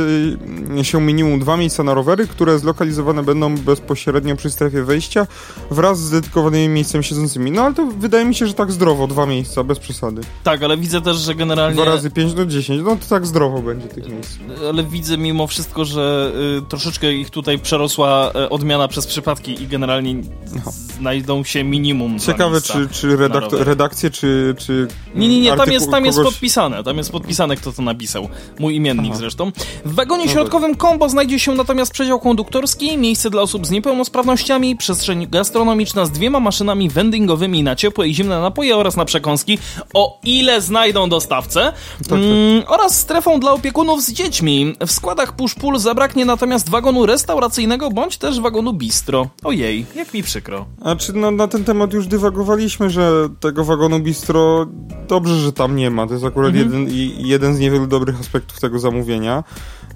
się 0.82 1.00
minimum 1.00 1.40
dwa 1.40 1.56
miejsca 1.56 1.82
na 1.82 1.94
rowery, 1.94 2.26
które 2.26 2.58
zlokalizowane 2.58 3.22
będą 3.22 3.56
bezpośrednio 3.56 4.36
przy 4.36 4.50
strefie 4.50 4.82
wejścia 4.82 5.26
wraz 5.70 6.00
z 6.00 6.10
dedykowanymi 6.10 6.68
miejscami 6.68 7.04
siedzącymi. 7.04 7.50
No 7.50 7.62
ale 7.62 7.74
to 7.74 7.86
wydaje 7.86 8.24
mi 8.24 8.34
się, 8.34 8.46
że 8.46 8.54
tak 8.54 8.72
zdrowo, 8.72 9.06
dwa 9.06 9.26
miejsca, 9.26 9.64
bez 9.64 9.78
przesady. 9.78 10.22
Tak, 10.44 10.62
ale 10.62 10.73
widzę 10.76 11.00
też, 11.00 11.16
że 11.16 11.34
generalnie... 11.34 11.74
2 11.74 11.84
razy 11.84 12.10
5 12.10 12.34
do 12.34 12.46
10, 12.46 12.82
no 12.84 12.96
to 12.96 13.06
tak 13.08 13.26
zdrowo 13.26 13.62
będzie 13.62 13.88
tych 13.88 14.08
miejsc. 14.08 14.38
Ale 14.68 14.84
widzę 14.84 15.18
mimo 15.18 15.46
wszystko, 15.46 15.84
że 15.84 16.32
y, 16.58 16.62
troszeczkę 16.68 17.12
ich 17.12 17.30
tutaj 17.30 17.58
przerosła 17.58 18.30
y, 18.30 18.48
odmiana 18.48 18.88
przez 18.88 19.06
przypadki 19.06 19.62
i 19.62 19.66
generalnie 19.66 20.14
no. 20.14 20.72
znajdą 20.98 21.44
się 21.44 21.64
minimum 21.64 22.18
Ciekawe, 22.18 22.60
czy, 22.60 22.88
czy 22.88 23.16
redakcje, 23.50 24.10
czy, 24.10 24.54
czy... 24.58 24.88
Nie, 25.14 25.28
nie, 25.28 25.40
nie, 25.40 25.56
tam 25.56 25.70
jest, 25.70 25.90
tam 25.90 26.04
jest 26.04 26.18
podpisane, 26.22 26.84
tam 26.84 26.96
jest 26.96 27.12
podpisane, 27.12 27.56
kto 27.56 27.72
to 27.72 27.82
napisał. 27.82 28.28
Mój 28.58 28.76
imiennik 28.76 29.10
Aha. 29.10 29.18
zresztą. 29.18 29.52
W 29.84 29.94
wagonie 29.94 30.24
no 30.24 30.32
środkowym 30.32 30.74
kombo 30.74 31.08
znajdzie 31.08 31.38
się 31.38 31.54
natomiast 31.54 31.92
przedział 31.92 32.20
konduktorski, 32.20 32.98
miejsce 32.98 33.30
dla 33.30 33.42
osób 33.42 33.66
z 33.66 33.70
niepełnosprawnościami, 33.70 34.76
przestrzeń 34.76 35.26
gastronomiczna 35.30 36.06
z 36.06 36.10
dwiema 36.10 36.40
maszynami 36.40 36.90
vendingowymi 36.90 37.62
na 37.62 37.76
ciepłe 37.76 38.08
i 38.08 38.14
zimne 38.14 38.40
napoje 38.40 38.76
oraz 38.76 38.96
na 38.96 39.04
przekąski. 39.04 39.58
O 39.94 40.20
ile 40.24 40.60
znajdą 40.64 41.09
dostawcę 41.09 41.72
tak, 41.98 42.09
tak. 42.09 42.18
Mm, 42.18 42.62
oraz 42.66 43.00
strefą 43.00 43.40
dla 43.40 43.53
opiekunów 43.53 44.03
z 44.03 44.12
dziećmi. 44.12 44.77
W 44.87 44.92
składach 44.92 45.37
push-pull 45.37 45.79
zabraknie 45.79 46.24
natomiast 46.24 46.70
wagonu 46.70 47.07
restauracyjnego 47.07 47.90
bądź 47.90 48.18
też 48.18 48.40
wagonu 48.40 48.72
bistro. 48.72 49.29
Ojej, 49.44 49.87
jak 49.94 50.14
mi 50.14 50.22
przykro. 50.22 50.66
A 50.85 50.96
czy 50.96 51.12
no, 51.12 51.31
na 51.31 51.48
ten 51.48 51.64
temat 51.64 51.92
już 51.92 52.07
dywagowaliśmy, 52.07 52.90
że 52.90 53.29
tego 53.40 53.64
wagonu 53.64 54.00
bistro 54.00 54.66
dobrze, 55.09 55.37
że 55.37 55.53
tam 55.53 55.77
nie 55.77 55.90
ma. 55.90 56.07
To 56.07 56.12
jest 56.12 56.24
akurat 56.24 56.55
mhm. 56.55 56.72
jeden, 56.72 56.94
jeden 57.27 57.57
z 57.57 57.59
niewielu 57.59 57.87
dobrych 57.87 58.20
aspektów 58.20 58.61
tego 58.61 58.79
zamówienia. 58.79 59.44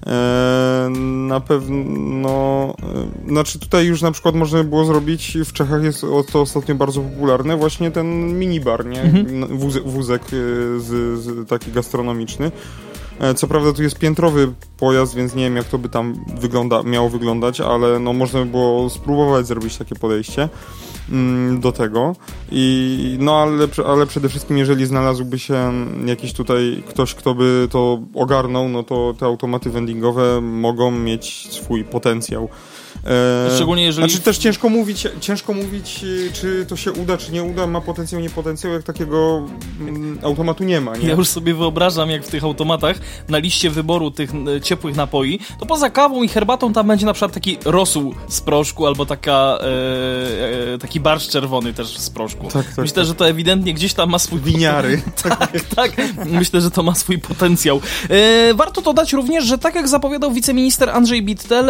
E, 0.07 0.89
na 1.27 1.39
pewno, 1.39 2.73
e, 3.25 3.29
znaczy 3.29 3.59
tutaj 3.59 3.85
już 3.85 4.01
na 4.01 4.11
przykład 4.11 4.35
można 4.35 4.63
było 4.63 4.85
zrobić, 4.85 5.37
w 5.45 5.53
Czechach 5.53 5.83
jest 5.83 6.05
to 6.31 6.41
ostatnio 6.41 6.75
bardzo 6.75 7.01
popularne, 7.01 7.57
właśnie 7.57 7.91
ten 7.91 8.39
minibar, 8.39 8.85
nie? 8.85 9.01
Mhm. 9.01 9.57
Wózek, 9.57 9.83
wózek 9.83 10.21
z, 10.77 11.19
z, 11.19 11.49
taki 11.49 11.71
gastronomiczny. 11.71 12.51
E, 13.19 13.33
co 13.33 13.47
prawda 13.47 13.73
tu 13.73 13.83
jest 13.83 13.99
piętrowy 13.99 14.53
pojazd, 14.77 15.15
więc 15.15 15.35
nie 15.35 15.43
wiem 15.43 15.55
jak 15.55 15.65
to 15.65 15.77
by 15.77 15.89
tam 15.89 16.25
wygląda, 16.39 16.83
miało 16.83 17.09
wyglądać, 17.09 17.61
ale 17.61 17.99
no 17.99 18.13
można 18.13 18.39
by 18.39 18.45
było 18.45 18.89
spróbować 18.89 19.47
zrobić 19.47 19.77
takie 19.77 19.95
podejście 19.95 20.49
mm, 21.11 21.59
do 21.59 21.71
tego. 21.71 22.15
I, 22.51 23.17
no 23.19 23.41
ale, 23.41 23.67
ale 23.85 24.05
przede 24.05 24.29
wszystkim, 24.29 24.57
jeżeli 24.57 24.85
znalazłby 24.85 25.39
się 25.39 25.73
jakiś 26.05 26.33
tutaj 26.33 26.83
ktoś, 26.89 27.15
kto 27.15 27.35
by 27.35 27.67
to 27.71 28.01
ogarnął, 28.13 28.69
no 28.69 28.83
to 28.83 29.13
te 29.19 29.25
automaty 29.25 29.69
vendingowe 29.69 30.41
mogą 30.41 30.91
mieć 30.91 31.47
swój 31.51 31.83
potencjał. 31.83 32.49
E, 33.05 33.55
Szczególnie 33.55 33.83
jeżeli... 33.83 34.09
Znaczy 34.09 34.23
też 34.23 34.37
ciężko 34.37 34.69
mówić, 34.69 35.07
ciężko 35.19 35.53
mówić, 35.53 36.03
e, 36.29 36.33
czy 36.33 36.65
to 36.65 36.75
się 36.75 36.91
uda, 36.91 37.17
czy 37.17 37.31
nie 37.31 37.43
uda, 37.43 37.67
ma 37.67 37.81
potencjał, 37.81 38.21
nie 38.21 38.29
potencjał, 38.29 38.73
jak 38.73 38.83
takiego 38.83 39.47
mm, 39.79 40.19
automatu 40.23 40.63
nie 40.63 40.81
ma. 40.81 40.97
Nie? 40.97 41.07
Ja 41.07 41.15
już 41.15 41.27
sobie 41.27 41.53
wyobrażam, 41.53 42.09
jak 42.09 42.25
w 42.25 42.29
tych 42.29 42.43
automatach 42.43 42.99
na 43.29 43.37
liście 43.37 43.69
wyboru 43.69 44.11
tych 44.11 44.31
e, 44.55 44.61
ciepłych 44.61 44.95
napoi, 44.95 45.39
to 45.59 45.65
poza 45.65 45.89
kawą 45.89 46.23
i 46.23 46.27
herbatą 46.27 46.73
tam 46.73 46.87
będzie 46.87 47.05
na 47.05 47.13
przykład 47.13 47.31
taki 47.31 47.57
rosół 47.65 48.15
z 48.27 48.41
proszku, 48.41 48.87
albo 48.87 49.05
taka, 49.05 49.57
e, 50.73 50.77
taki 50.77 50.99
barszcz 50.99 51.29
czerwony 51.29 51.73
też 51.73 51.97
z 51.97 52.09
proszku. 52.09 52.47
Tak, 52.47 52.65
tak, 52.65 52.77
Myślę, 52.77 52.95
tak. 52.95 53.05
że 53.05 53.15
to 53.15 53.27
ewidentnie 53.27 53.73
gdzieś 53.73 53.93
tam 53.93 54.09
ma 54.09 54.19
swój... 54.19 54.39
Winiary. 54.39 55.01
tak, 55.39 55.65
tak. 55.75 55.91
Myślę, 56.25 56.61
że 56.61 56.71
to 56.71 56.83
ma 56.83 56.95
swój 56.95 57.19
potencjał. 57.19 57.81
E, 58.09 58.53
warto 58.53 58.81
dodać 58.81 59.13
również, 59.13 59.45
że 59.45 59.57
tak 59.57 59.75
jak 59.75 59.87
zapowiadał 59.87 60.31
wiceminister 60.31 60.89
Andrzej 60.89 61.23
Bittel, 61.23 61.69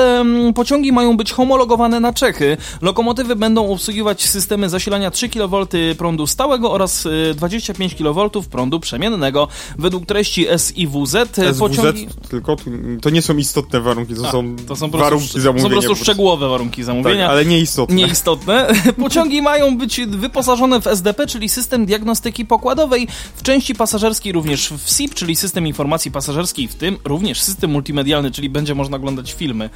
pociągi 0.56 0.92
mają 0.92 1.18
być 1.19 1.32
homologowane 1.32 1.99
na 1.99 2.13
Czechy. 2.13 2.58
Lokomotywy 2.82 3.36
będą 3.36 3.71
obsługiwać 3.71 4.25
systemy 4.25 4.69
zasilania 4.69 5.12
3 5.12 5.29
kV 5.29 5.65
prądu 5.97 6.27
stałego 6.27 6.71
oraz 6.71 7.08
25 7.36 7.93
y, 7.93 7.95
kV 7.95 8.29
prądu 8.51 8.79
przemiennego. 8.79 9.47
Według 9.77 10.05
treści 10.05 10.45
SIWZ, 10.58 11.15
SWZ 11.34 11.60
pociągi... 11.60 12.08
tylko 12.29 12.58
to 13.01 13.10
nie 13.10 13.21
są 13.21 13.38
istotne 13.38 13.79
warunki, 13.82 14.15
to, 14.15 14.27
A, 14.27 14.32
są, 14.32 14.55
to 14.67 14.75
są 14.75 14.89
warunki 14.89 15.41
zamówienia. 15.41 15.69
Są 15.69 15.75
po 15.75 15.82
prostu 15.82 16.03
szczegółowe 16.03 16.49
warunki 16.49 16.84
zamówienia. 16.84 17.23
Tak, 17.23 17.32
ale 17.32 17.45
nieistotne. 17.45 17.95
Nieistotne. 17.95 18.67
Pociągi 19.03 19.41
mają 19.41 19.77
być 19.77 20.01
wyposażone 20.08 20.82
w 20.82 20.88
SDP, 20.88 21.27
czyli 21.27 21.49
system 21.49 21.86
diagnostyki 21.86 22.45
pokładowej, 22.45 23.08
w 23.36 23.43
części 23.43 23.75
pasażerskiej 23.75 24.34
również 24.34 24.69
w 24.69 24.89
SIP, 24.89 25.13
czyli 25.13 25.36
system 25.36 25.67
informacji 25.67 26.12
pasażerskiej, 26.12 26.67
w 26.67 26.75
tym 26.75 26.97
również 27.03 27.41
system 27.41 27.71
multimedialny, 27.71 28.32
czyli 28.32 28.49
będzie 28.49 28.75
można 28.75 28.97
oglądać 28.97 29.34
filmy 29.34 29.65
e, 29.65 29.69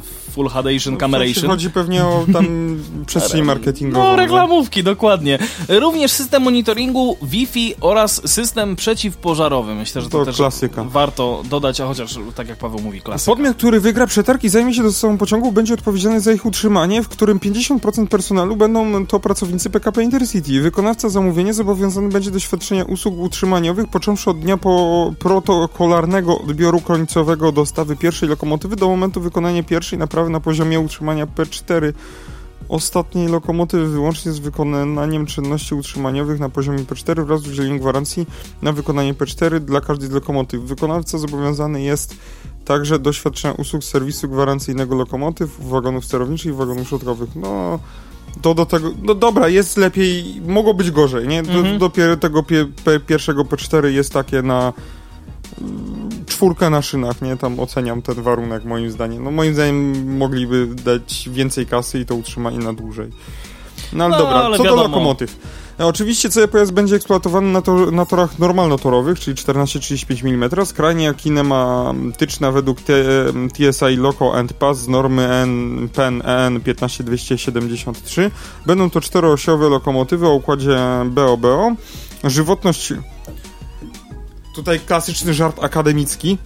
w 0.00 0.32
Full 0.32 0.48
HD 0.48 0.61
Cameration, 0.62 0.96
Cameration. 0.96 1.50
Chodzi 1.50 1.70
pewnie 1.70 2.04
o 2.04 2.24
tam 2.32 2.46
przestrzeń 3.06 3.42
marketingową. 3.42 4.04
No, 4.04 4.16
reklamówki, 4.16 4.82
dokładnie. 4.82 5.38
Również 5.68 6.12
system 6.12 6.42
monitoringu 6.42 7.16
Wi-Fi 7.22 7.74
oraz 7.80 8.30
system 8.30 8.76
przeciwpożarowy. 8.76 9.74
Myślę, 9.74 10.02
że 10.02 10.08
to, 10.10 10.18
to 10.18 10.24
też 10.24 10.36
klasyka. 10.36 10.84
warto 10.84 11.42
dodać, 11.50 11.80
a 11.80 11.86
chociaż 11.86 12.18
tak 12.34 12.48
jak 12.48 12.58
Paweł 12.58 12.80
mówi, 12.80 13.00
klasyka. 13.00 13.32
Podmiot, 13.32 13.56
który 13.56 13.80
wygra 13.80 14.06
przetarg 14.06 14.44
i 14.44 14.48
zajmie 14.48 14.74
się 14.74 14.82
dostawą 14.82 15.18
pociągów, 15.18 15.54
będzie 15.54 15.74
odpowiedzialny 15.74 16.20
za 16.20 16.32
ich 16.32 16.46
utrzymanie, 16.46 17.02
w 17.02 17.08
którym 17.08 17.38
50% 17.38 18.06
personelu 18.06 18.56
będą 18.56 19.06
to 19.06 19.20
pracownicy 19.20 19.70
PKP 19.70 20.02
Intercity. 20.02 20.60
Wykonawca 20.60 21.08
zamówienia 21.08 21.52
zobowiązany 21.52 22.08
będzie 22.08 22.30
do 22.30 22.38
świadczenia 22.38 22.84
usług 22.84 23.18
utrzymaniowych, 23.18 23.88
począwszy 23.88 24.30
od 24.30 24.40
dnia 24.40 24.56
po 24.56 25.12
protokolarnego 25.18 26.38
odbioru 26.38 26.80
końcowego 26.80 27.52
dostawy 27.52 27.96
pierwszej 27.96 28.28
lokomotywy 28.28 28.76
do 28.76 28.88
momentu 28.88 29.20
wykonania 29.20 29.62
pierwszej 29.62 29.98
naprawy 29.98 30.30
na 30.30 30.40
poziomie 30.40 30.51
poziomie 30.52 30.80
utrzymania 30.80 31.26
P4 31.26 31.92
ostatniej 32.68 33.28
lokomotywy 33.28 33.88
wyłącznie 33.88 34.32
z 34.32 34.38
wykonaniem 34.38 35.26
czynności 35.26 35.74
utrzymaniowych 35.74 36.40
na 36.40 36.48
poziomie 36.48 36.78
P4 36.78 37.26
wraz 37.26 37.42
z 37.42 37.48
udzieleniem 37.48 37.78
gwarancji 37.78 38.26
na 38.62 38.72
wykonanie 38.72 39.14
P4 39.14 39.60
dla 39.60 39.80
każdej 39.80 40.08
z 40.08 40.12
lokomotyw. 40.12 40.62
Wykonawca 40.62 41.18
zobowiązany 41.18 41.82
jest 41.82 42.16
także 42.64 42.98
do 42.98 43.12
świadczenia 43.12 43.54
usług 43.54 43.84
serwisu 43.84 44.28
gwarancyjnego 44.28 44.94
lokomotyw, 44.94 45.68
wagonów 45.68 46.04
sterowniczych 46.04 46.52
i 46.52 46.56
wagonów 46.56 46.88
środkowych. 46.88 47.36
No, 47.36 47.78
to 48.42 48.54
do 48.54 48.66
tego, 48.66 48.90
no 49.02 49.14
dobra, 49.14 49.48
jest 49.48 49.76
lepiej, 49.76 50.40
mogło 50.46 50.74
być 50.74 50.90
gorzej, 50.90 51.28
nie? 51.28 51.42
Do, 51.42 51.52
mhm. 51.52 51.78
Dopiero 51.78 52.16
tego 52.16 52.42
pie, 52.42 52.66
pe, 52.84 53.00
pierwszego 53.00 53.44
P4 53.44 53.86
jest 53.86 54.12
takie 54.12 54.42
na 54.42 54.72
czwórkę 56.26 56.70
na 56.70 56.82
szynach, 56.82 57.22
nie? 57.22 57.36
Tam 57.36 57.60
oceniam 57.60 58.02
ten 58.02 58.22
warunek 58.22 58.64
moim 58.64 58.90
zdaniem. 58.90 59.24
No 59.24 59.30
moim 59.30 59.54
zdaniem 59.54 60.16
mogliby 60.16 60.66
dać 60.66 61.28
więcej 61.32 61.66
kasy 61.66 61.98
i 61.98 62.06
to 62.06 62.14
utrzymanie 62.14 62.58
na 62.58 62.72
dłużej. 62.72 63.10
No 63.92 64.04
ale 64.04 64.16
no, 64.16 64.22
dobra, 64.22 64.36
ale 64.36 64.56
co 64.56 64.62
wiadomo. 64.62 64.82
do 64.82 64.88
lokomotyw. 64.88 65.36
E, 65.80 65.86
oczywiście 65.86 66.30
cały 66.30 66.48
pojazd 66.48 66.72
będzie 66.72 66.96
eksploatowany 66.96 67.52
na, 67.52 67.62
tor 67.62 67.92
na 67.92 68.06
torach 68.06 68.38
normalnotorowych, 68.38 69.20
czyli 69.20 69.36
14-35 69.36 70.28
mm. 70.28 70.66
Skrajnie 70.66 71.14
kinematyczna 71.14 72.52
według 72.52 72.78
TSI 73.52 73.96
Loco 73.96 74.34
and 74.34 74.52
Pass 74.52 74.78
z 74.78 74.88
normy 74.88 75.28
N, 75.28 75.88
PEN 75.94 76.22
EN 76.24 76.60
15273. 76.60 78.30
Będą 78.66 78.90
to 78.90 79.00
czteroosiowe 79.00 79.68
lokomotywy 79.68 80.26
o 80.26 80.34
układzie 80.34 80.78
BOBO. 81.06 81.72
Żywotność 82.24 82.92
tutaj 84.54 84.80
klasyczny 84.80 85.34
żart 85.34 85.64
akademicki. 85.64 86.38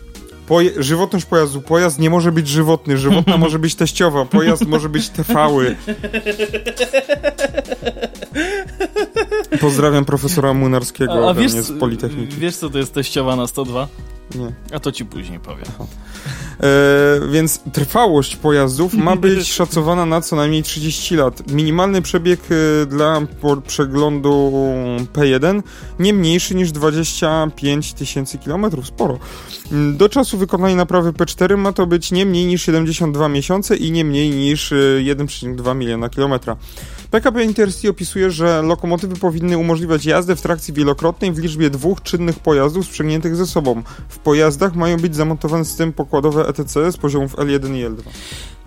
Poje 0.46 0.82
żywotność 0.82 1.24
pojazdu. 1.24 1.61
Pojazd 1.61 1.98
nie 1.98 2.11
może 2.11 2.32
być 2.32 2.48
żywotny, 2.48 2.98
żywotna 2.98 3.37
może 3.46 3.59
być 3.59 3.74
teściowa, 3.74 4.24
pojazd 4.24 4.66
może 4.66 4.88
być 4.88 5.09
trwały. 5.09 5.76
Pozdrawiam 9.61 10.04
profesora 10.04 10.54
Młynarskiego 10.54 11.28
a, 11.28 11.30
a 11.30 11.35
wiesz, 11.35 11.52
z 11.52 11.78
Politechniki. 11.78 12.37
Wiesz 12.37 12.56
co 12.56 12.70
to 12.70 12.78
jest 12.78 12.94
teściowa 12.94 13.37
na 13.37 13.46
102? 13.46 13.88
Nie. 14.35 14.52
A 14.72 14.80
to 14.80 14.92
ci 14.92 15.04
później 15.04 15.40
powiem. 15.40 15.64
E, 16.62 17.20
więc 17.30 17.61
trwałość 17.72 18.37
pojazdów 18.37 18.94
ma 18.94 19.16
być 19.16 19.52
szacowana 19.52 20.06
na 20.06 20.20
co 20.20 20.37
najmniej 20.37 20.62
30 20.62 21.16
lat. 21.16 21.52
Minimalny 21.52 22.02
przebieg 22.02 22.40
e, 22.50 22.87
dla 22.87 23.20
przeglądu 23.66 24.52
P1 25.12 25.62
nie 25.98 26.12
mniejszy 26.12 26.54
niż 26.54 26.72
25 26.72 27.92
tysięcy 27.92 28.38
kilometrów. 28.38 28.87
Sporo. 28.87 29.18
Mm, 29.72 29.96
do 29.96 30.09
czasu 30.09 30.36
wykonania 30.37 30.77
naprawy 30.77 31.12
P4 31.12 31.57
ma 31.57 31.72
to 31.72 31.87
być 31.87 32.12
nie 32.12 32.27
mniej 32.27 32.46
niż 32.46 32.62
72 32.62 33.29
miesiące 33.29 33.77
i 33.77 33.92
nie 33.92 34.05
mniej 34.05 34.31
niż 34.31 34.72
1,2 34.72 35.70
e, 35.70 35.75
miliona 35.75 36.09
kilometra. 36.09 36.57
PKP 37.16 37.44
Intercity 37.44 37.90
opisuje, 37.90 38.31
że 38.31 38.62
lokomotywy 38.62 39.16
powinny 39.16 39.59
umożliwiać 39.59 40.05
jazdę 40.05 40.37
w 40.37 40.40
trakcji 40.40 40.74
wielokrotnej 40.74 41.33
w 41.33 41.38
liczbie 41.38 41.70
dwóch 41.70 42.02
czynnych 42.02 42.38
pojazdów 42.38 42.87
sprzęgniętych 42.87 43.37
ze 43.37 43.46
sobą. 43.46 43.83
W 44.09 44.18
pojazdach 44.18 44.74
mają 44.74 44.96
być 44.96 45.16
zamontowane 45.16 45.64
systemy 45.64 45.92
pokładowe 45.92 46.48
ETC 46.48 46.92
z 46.92 46.96
poziomów 46.96 47.37
L1 47.37 47.76
i 47.76 47.85
L2. 47.85 48.02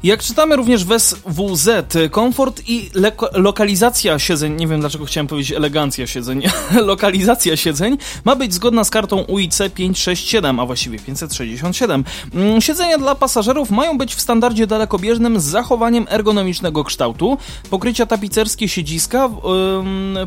Jak 0.04 0.24
czytamy 0.24 0.56
również 0.56 0.86
w 0.86 1.00
SWZ, 1.00 1.70
komfort 2.12 2.62
i 2.68 2.90
lokalizacja 3.34 4.20
siedzeń, 4.20 4.56
nie 4.56 4.68
wiem 4.68 4.80
dlaczego 4.80 5.06
chciałem 5.06 5.28
powiedzieć 5.28 5.52
elegancja 5.52 6.08
siedzeń, 6.08 6.44
lokalizacja 6.92 7.58
siedzeń 7.58 7.98
ma 8.26 8.36
być 8.36 8.54
zgodna 8.54 8.84
z 8.84 8.90
kartą 8.90 9.18
UIC 9.22 9.58
567, 9.76 10.60
a 10.60 10.66
właściwie 10.66 11.00
567. 11.00 12.04
Mm, 12.34 12.62
siedzenia 12.62 12.98
dla 12.98 13.16
pasażerów 13.16 13.72
mają 13.72 13.98
być 13.98 14.16
w 14.16 14.22
standardzie 14.22 14.68
dalekobieżnym 14.68 15.40
z 15.40 15.44
zachowaniem 15.44 16.06
ergonomicznego 16.10 16.84
kształtu. 16.84 17.38
Pokrycia 17.70 18.06
tapicerskie 18.40 18.68
siedziska, 18.68 19.30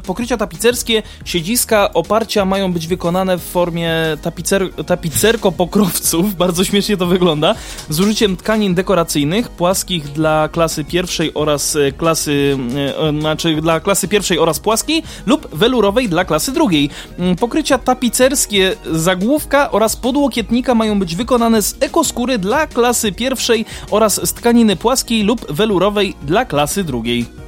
pokrycia 0.06 0.36
tapicerskie 0.36 1.02
siedziska 1.24 1.92
oparcia 1.94 2.44
mają 2.44 2.72
być 2.72 2.86
wykonane 2.86 3.38
w 3.38 3.42
formie 3.42 3.92
tapicer, 4.22 4.70
tapicerko-pokrowców, 4.70 6.34
bardzo 6.44 6.64
śmiesznie 6.64 6.96
to 6.96 7.06
wygląda, 7.06 7.54
z 7.88 8.00
użyciem 8.00 8.36
tkanin 8.36 8.74
dekoracyjnych, 8.74 9.48
płaskich 9.48 10.08
dla 10.08 10.48
klasy 10.48 10.84
pierwszej 10.84 11.34
oraz 11.34 11.76
e, 11.76 11.92
klasy, 11.92 12.58
e, 12.98 13.20
znaczy 13.20 13.60
dla 13.60 13.80
klasy 13.80 14.08
pierwszej 14.08 14.38
oraz 14.38 14.60
płaskiej 14.60 15.02
lub 15.26 15.54
welurowej 15.54 16.08
dla 16.08 16.24
klasy 16.24 16.52
drugiej. 16.52 16.90
Mm, 17.18 17.36
pokrycia 17.36 17.78
tapicerskie 17.78 18.76
zagłówka 18.92 19.70
oraz 19.70 19.96
podłokietnika 19.96 20.74
mają 20.74 20.98
być 20.98 21.16
wykonane 21.16 21.62
z 21.62 21.76
ekoskóry 21.80 22.38
dla 22.38 22.66
klasy 22.66 23.12
pierwszej 23.12 23.64
oraz 23.90 24.28
z 24.28 24.32
tkaniny 24.32 24.76
płaskiej 24.76 25.22
lub 25.22 25.52
welurowej 25.52 26.14
dla 26.22 26.44
klasy 26.44 26.84
drugiej. 26.84 27.41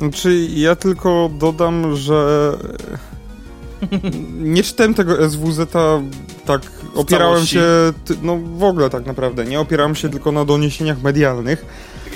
Znaczy, 0.00 0.46
ja 0.54 0.76
tylko 0.76 1.30
dodam, 1.38 1.96
że 1.96 2.52
nie 4.32 4.62
czytałem 4.62 4.94
tego 4.94 5.30
SWZ 5.30 5.72
tak 6.46 6.62
opierałem 6.94 7.46
się, 7.46 7.62
no 8.22 8.36
w 8.36 8.64
ogóle 8.64 8.90
tak 8.90 9.06
naprawdę, 9.06 9.44
nie 9.44 9.60
opierałem 9.60 9.94
się 9.94 10.08
tylko 10.08 10.32
na 10.32 10.44
doniesieniach 10.44 11.02
medialnych. 11.02 11.64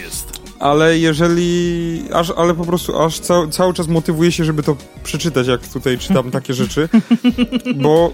Jest. 0.05 0.40
Ale 0.59 0.99
jeżeli, 0.99 2.03
aż, 2.12 2.33
ale 2.37 2.55
po 2.55 2.64
prostu 2.64 3.03
aż 3.03 3.20
ca, 3.20 3.49
cały 3.51 3.75
czas 3.75 3.88
motywuję 3.88 4.33
się, 4.33 4.44
żeby 4.44 4.62
to 4.62 4.77
przeczytać, 5.05 5.47
jak 5.47 5.68
tutaj 5.68 5.99
czytam 5.99 6.31
takie 6.31 6.55
rzeczy, 6.55 6.88
bo... 7.77 8.12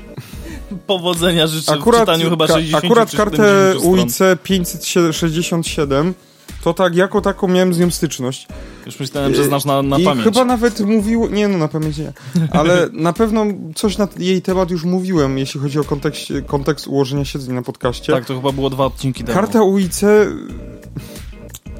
Powodzenia 0.87 1.46
życzę 1.46 1.72
akurat, 1.72 2.00
w 2.00 2.12
czytaniu 2.12 2.30
chyba 2.30 2.46
60 2.46 2.85
Akurat 2.85 3.11
kartę 3.11 3.74
UIC 3.83 4.18
567 4.42 6.14
to 6.64 6.74
tak, 6.74 6.94
jako 6.96 7.20
taką 7.20 7.48
miałem 7.48 7.74
z 7.74 7.78
nią 7.78 7.90
styczność. 7.90 8.46
Już 8.86 9.00
myślałem, 9.00 9.34
że 9.34 9.44
znasz 9.44 9.64
na, 9.64 9.82
na 9.82 9.98
I 9.98 10.04
pamięć. 10.04 10.24
chyba 10.24 10.44
nawet 10.44 10.80
mówił, 10.80 11.28
nie 11.30 11.48
no, 11.48 11.58
na 11.58 11.68
pamięć 11.68 11.98
nie, 11.98 12.12
ale 12.50 12.88
na 12.92 13.12
pewno 13.12 13.44
coś 13.74 13.98
na 13.98 14.08
jej 14.18 14.42
temat 14.42 14.70
już 14.70 14.84
mówiłem, 14.84 15.38
jeśli 15.38 15.60
chodzi 15.60 15.78
o 15.78 15.84
kontekst, 15.84 16.22
kontekst 16.46 16.86
ułożenia 16.86 17.24
siedzeń 17.24 17.54
na 17.54 17.62
podcaście. 17.62 18.12
Tak, 18.12 18.24
to 18.24 18.34
chyba 18.36 18.52
było 18.52 18.70
dwa 18.70 18.84
odcinki 18.86 19.24
temu. 19.24 19.34
Karta 19.40 19.62
UIC 19.62 20.00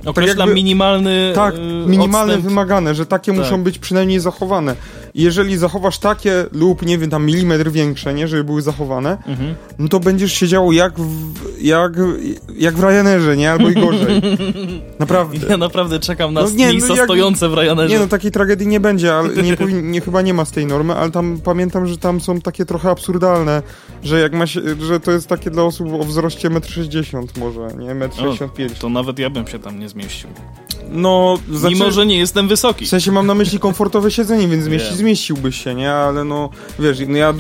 Określa 0.06 0.34
jakby- 0.44 0.54
minimalny 0.54 1.32
Tak, 1.34 1.54
y, 1.54 1.58
minimalne 1.86 2.38
wymagane, 2.38 2.94
że 2.94 3.06
takie 3.06 3.32
Tak. 3.32 3.40
muszą 3.40 3.62
być 3.62 3.78
przynajmniej 3.78 4.20
zachowane. 4.20 4.76
Jeżeli 5.14 5.59
zachowasz 5.59 5.99
takie 5.99 6.44
lub, 6.53 6.87
nie 6.87 6.99
wiem, 6.99 7.11
tam 7.11 7.27
milimetr 7.27 7.70
większe, 7.70 8.14
nie, 8.14 8.29
żeby 8.29 8.44
były 8.44 8.62
zachowane, 8.62 9.11
Mhm. 9.27 9.55
no 9.79 9.88
to 9.88 10.01
będziesz 10.01 10.33
siedział 10.33 10.73
jak 10.73 11.01
w, 11.01 11.35
jak, 11.61 11.92
jak 12.57 12.75
w 12.77 12.83
Ryanerze, 12.83 13.37
nie? 13.37 13.51
Albo 13.51 13.68
i 13.68 13.75
gorzej. 13.75 14.23
Naprawdę. 15.01 15.46
Ja 15.49 15.57
naprawdę 15.57 15.99
czekam 16.01 16.35
na 16.35 16.42
No 16.42 16.51
nie, 16.51 16.73
no 16.73 16.94
jak- 16.94 17.05
stojące 17.05 17.49
w 17.49 17.55
Ryanerze. 17.55 17.94
Nie 17.94 18.01
no, 18.01 18.07
takiej 18.07 18.31
tragedii 18.31 18.66
nie 18.66 18.81
będzie, 18.81 19.14
ale 19.14 19.29
nie, 19.42 19.57
nie 19.83 20.01
chyba 20.01 20.23
nie 20.23 20.35
ma 20.35 20.44
z 20.44 20.51
tej 20.51 20.66
normy, 20.66 20.94
ale 20.94 21.11
tam 21.11 21.40
pamiętam, 21.44 21.87
że 21.87 21.99
tam 21.99 22.20
są 22.20 22.40
takie 22.40 22.64
trochę 22.64 22.90
absurdalne, 22.90 23.62
że 24.04 24.20
jak 24.20 24.32
ma 24.32 24.46
się, 24.46 24.60
że 24.80 25.00
to 25.00 25.12
jest 25.12 25.28
takie 25.28 25.50
dla 25.50 25.62
osób 25.62 25.88
o 26.00 26.04
wzroście 26.04 26.50
1,60 26.50 27.18
m 27.18 27.26
może, 27.36 27.76
nie? 27.76 27.94
1,65 27.94 28.62
m. 28.62 28.70
To 28.80 28.88
nawet 28.88 29.18
ja 29.18 29.30
bym 29.30 29.46
się 29.46 29.58
tam 29.58 29.80
nie 29.80 29.88
zmieścił. 29.88 30.28
No, 30.88 31.38
znaczy, 31.52 31.74
Mimo, 31.74 31.90
że 31.90 32.06
nie 32.06 32.18
jestem 32.18 32.48
wysoki. 32.48 32.86
W 32.86 32.88
sensie 32.88 33.12
mam 33.12 33.26
na 33.26 33.34
myśli 33.34 33.58
komfortowe 33.58 34.10
siedzenie, 34.10 34.48
więc 34.48 34.64
zmieści, 34.64 34.94
zmieściłbyś 34.94 35.64
się, 35.64 35.74
nie? 35.74 35.92
Ale 35.92 36.24
no, 36.24 36.50
wiesz, 36.78 36.98
no 37.08 37.16
ja 37.16 37.34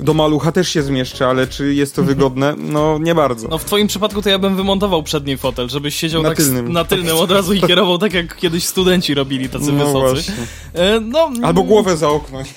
do 0.00 0.14
malucha 0.14 0.52
też 0.52 0.68
się 0.68 0.82
zmieszczę, 0.82 1.26
ale 1.26 1.46
czy 1.46 1.74
jest 1.74 1.96
to 1.96 2.02
wygodne? 2.02 2.54
No, 2.58 2.98
nie 2.98 3.14
bardzo. 3.14 3.48
No 3.48 3.58
w 3.58 3.64
twoim 3.64 3.86
przypadku 3.86 4.22
to 4.22 4.28
ja 4.30 4.38
bym 4.38 4.56
wymontował 4.56 5.02
przedni 5.02 5.36
fotel, 5.36 5.68
żebyś 5.68 5.94
siedział 5.96 6.22
Na 6.22 6.28
tak 6.28 6.38
tylnym. 6.38 6.72
na 6.72 6.84
tylnym 6.84 7.16
od 7.16 7.30
razu 7.30 7.52
i 7.54 7.60
kierował 7.60 7.98
tak 7.98 8.12
jak 8.14 8.36
kiedyś 8.36 8.64
studenci 8.64 9.14
robili, 9.14 9.48
tacy 9.48 9.72
No 9.72 9.86
wysocy. 9.86 9.98
właśnie. 10.14 10.34
E, 10.74 11.00
No, 11.00 11.30
Albo 11.42 11.62
głowę 11.62 11.96
za 11.96 12.08
okno. 12.08 12.38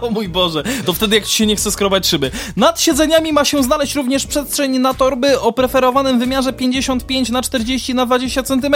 O 0.00 0.10
mój 0.10 0.28
Boże, 0.28 0.62
to 0.84 0.92
wtedy 0.92 1.16
jak 1.16 1.26
ci 1.26 1.36
się 1.36 1.46
nie 1.46 1.56
chce 1.56 1.70
skrobać 1.72 2.06
szyby. 2.06 2.30
Nad 2.56 2.80
siedzeniami 2.80 3.32
ma 3.32 3.44
się 3.44 3.62
znaleźć 3.62 3.94
również 3.94 4.26
przestrzeń 4.26 4.78
na 4.78 4.94
torby 4.94 5.40
o 5.40 5.52
preferowanym 5.52 6.18
wymiarze 6.18 6.52
55 6.52 7.30
na 7.30 7.42
40 7.42 7.94
na 7.94 8.06
20 8.06 8.42
cm. 8.42 8.74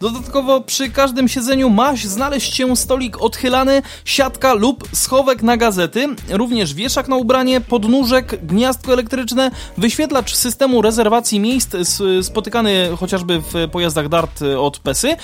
Dodatkowo 0.00 0.60
przy 0.60 0.90
każdym 0.90 1.28
siedzeniu 1.28 1.70
ma 1.70 1.96
znaleźć 1.96 2.54
się 2.54 2.76
stolik 2.76 3.22
odchylany, 3.22 3.82
siatka 4.04 4.54
lub 4.54 4.88
schowek 4.92 5.42
na 5.42 5.56
gazety, 5.56 6.06
również 6.30 6.61
wieszak 6.66 7.08
na 7.08 7.16
ubranie, 7.16 7.60
podnóżek, 7.60 8.46
gniazdko 8.46 8.92
elektryczne, 8.92 9.50
wyświetlacz 9.78 10.34
systemu 10.34 10.82
rezerwacji 10.82 11.40
miejsc 11.40 11.76
spotykany 12.22 12.88
chociażby 12.98 13.40
w 13.40 13.70
pojazdach 13.70 14.08
DART 14.08 14.40
od 14.58 14.78
PESY, 14.78 15.16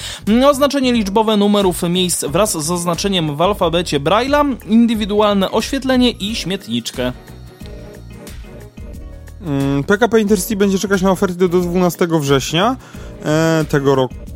oznaczenie 0.46 0.92
liczbowe 0.92 1.36
numerów 1.36 1.82
miejsc 1.82 2.24
wraz 2.24 2.64
z 2.64 2.70
oznaczeniem 2.70 3.36
w 3.36 3.42
alfabecie 3.42 4.00
Braille'a, 4.00 4.56
indywidualne 4.66 5.50
oświetlenie 5.50 6.10
i 6.10 6.36
śmietniczkę. 6.36 7.12
Mm, 9.46 9.84
PKP 9.84 10.20
Intercity 10.20 10.56
będzie 10.56 10.78
czekać 10.78 11.02
na 11.02 11.10
oferty 11.10 11.48
do 11.48 11.60
12 11.60 12.08
września 12.20 12.76
e, 13.24 13.64
tego 13.68 13.94
roku. 13.94 14.27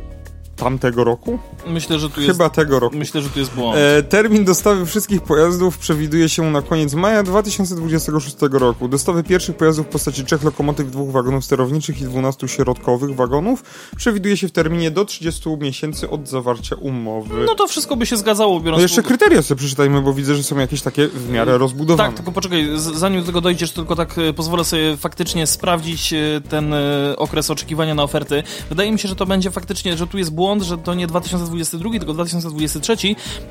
Tamtego 0.63 1.03
roku? 1.03 1.39
Myślę, 1.67 1.99
że 1.99 2.09
tu 2.09 2.21
jest, 2.21 2.31
Chyba 2.33 2.49
tego 2.49 2.79
roku. 2.79 2.95
myślę, 2.97 3.21
że 3.21 3.29
tu 3.29 3.39
jest 3.39 3.51
błąd. 3.53 3.77
E, 3.77 4.03
termin 4.03 4.45
dostawy 4.45 4.85
wszystkich 4.85 5.21
pojazdów 5.21 5.77
przewiduje 5.77 6.29
się 6.29 6.51
na 6.51 6.61
koniec 6.61 6.93
maja 6.93 7.23
2026 7.23 8.35
roku. 8.51 8.87
Dostawy 8.87 9.23
pierwszych 9.23 9.57
pojazdów 9.57 9.85
w 9.85 9.89
postaci 9.89 10.25
trzech 10.25 10.43
lokomotyw, 10.43 10.91
dwóch 10.91 11.11
wagonów 11.11 11.45
sterowniczych 11.45 12.01
i 12.01 12.03
12 12.03 12.47
środkowych 12.47 13.15
wagonów 13.15 13.63
przewiduje 13.97 14.37
się 14.37 14.47
w 14.47 14.51
terminie 14.51 14.91
do 14.91 15.05
30 15.05 15.49
miesięcy 15.59 16.09
od 16.09 16.27
zawarcia 16.27 16.75
umowy. 16.75 17.35
No 17.45 17.55
to 17.55 17.67
wszystko 17.67 17.95
by 17.95 18.05
się 18.05 18.17
zgadzało, 18.17 18.59
biorąc 18.59 18.77
No 18.79 18.81
jeszcze 18.81 19.01
pod- 19.01 19.07
kryteria 19.07 19.41
sobie 19.41 19.59
przeczytajmy, 19.59 20.01
bo 20.01 20.13
widzę, 20.13 20.35
że 20.35 20.43
są 20.43 20.57
jakieś 20.59 20.81
takie 20.81 21.07
w 21.07 21.29
miarę 21.29 21.57
rozbudowane. 21.57 22.09
Tak, 22.09 22.15
tylko 22.17 22.31
poczekaj, 22.31 22.69
zanim 22.75 23.19
do 23.19 23.25
tego 23.25 23.41
dojdziesz, 23.41 23.71
tylko 23.71 23.95
tak 23.95 24.17
e, 24.17 24.33
pozwolę 24.33 24.63
sobie 24.63 24.97
faktycznie 24.97 25.47
sprawdzić 25.47 26.13
e, 26.13 26.41
ten 26.49 26.73
e, 26.73 27.13
okres 27.17 27.51
oczekiwania 27.51 27.95
na 27.95 28.03
oferty. 28.03 28.43
Wydaje 28.69 28.91
mi 28.91 28.99
się, 28.99 29.07
że 29.07 29.15
to 29.15 29.25
będzie 29.25 29.51
faktycznie, 29.51 29.97
że 29.97 30.07
tu 30.07 30.17
jest 30.17 30.33
błąd, 30.33 30.52
że 30.61 30.77
to 30.77 30.93
nie 30.93 31.07
2022, 31.07 31.89
tylko 31.91 32.13
2023, 32.13 32.95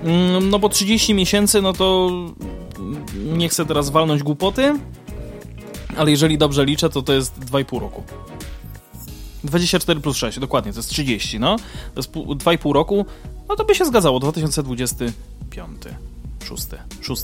mm, 0.03 0.51
no 0.51 0.59
bo 0.59 0.69
30 0.69 1.15
miesięcy, 1.15 1.63
no 1.63 1.73
to 1.73 2.11
nie 3.25 3.49
chcę 3.49 3.67
teraz 3.67 3.91
walnąć 3.91 4.23
głupoty, 4.23 4.79
ale 5.97 6.11
jeżeli 6.11 6.39
dobrze 6.39 6.65
liczę, 6.65 6.91
to 6.91 7.03
to 7.03 7.13
jest 7.13 7.39
2,5 7.41 7.81
roku. 7.81 8.03
24 9.45 10.01
plus 10.01 10.17
6, 10.17 10.39
dokładnie, 10.39 10.73
to 10.73 10.79
jest 10.79 10.89
30, 10.91 11.39
no. 11.41 11.57
To 11.95 11.99
jest 12.01 12.11
pół- 12.13 12.35
2,5 12.35 12.73
roku, 12.73 13.07
no 13.49 13.57
to 13.57 13.65
by 13.65 13.75
się 13.75 13.85
zgadzało, 13.85 14.21
2025, 14.21 15.83
6, 16.45 16.67
6. 17.01 17.23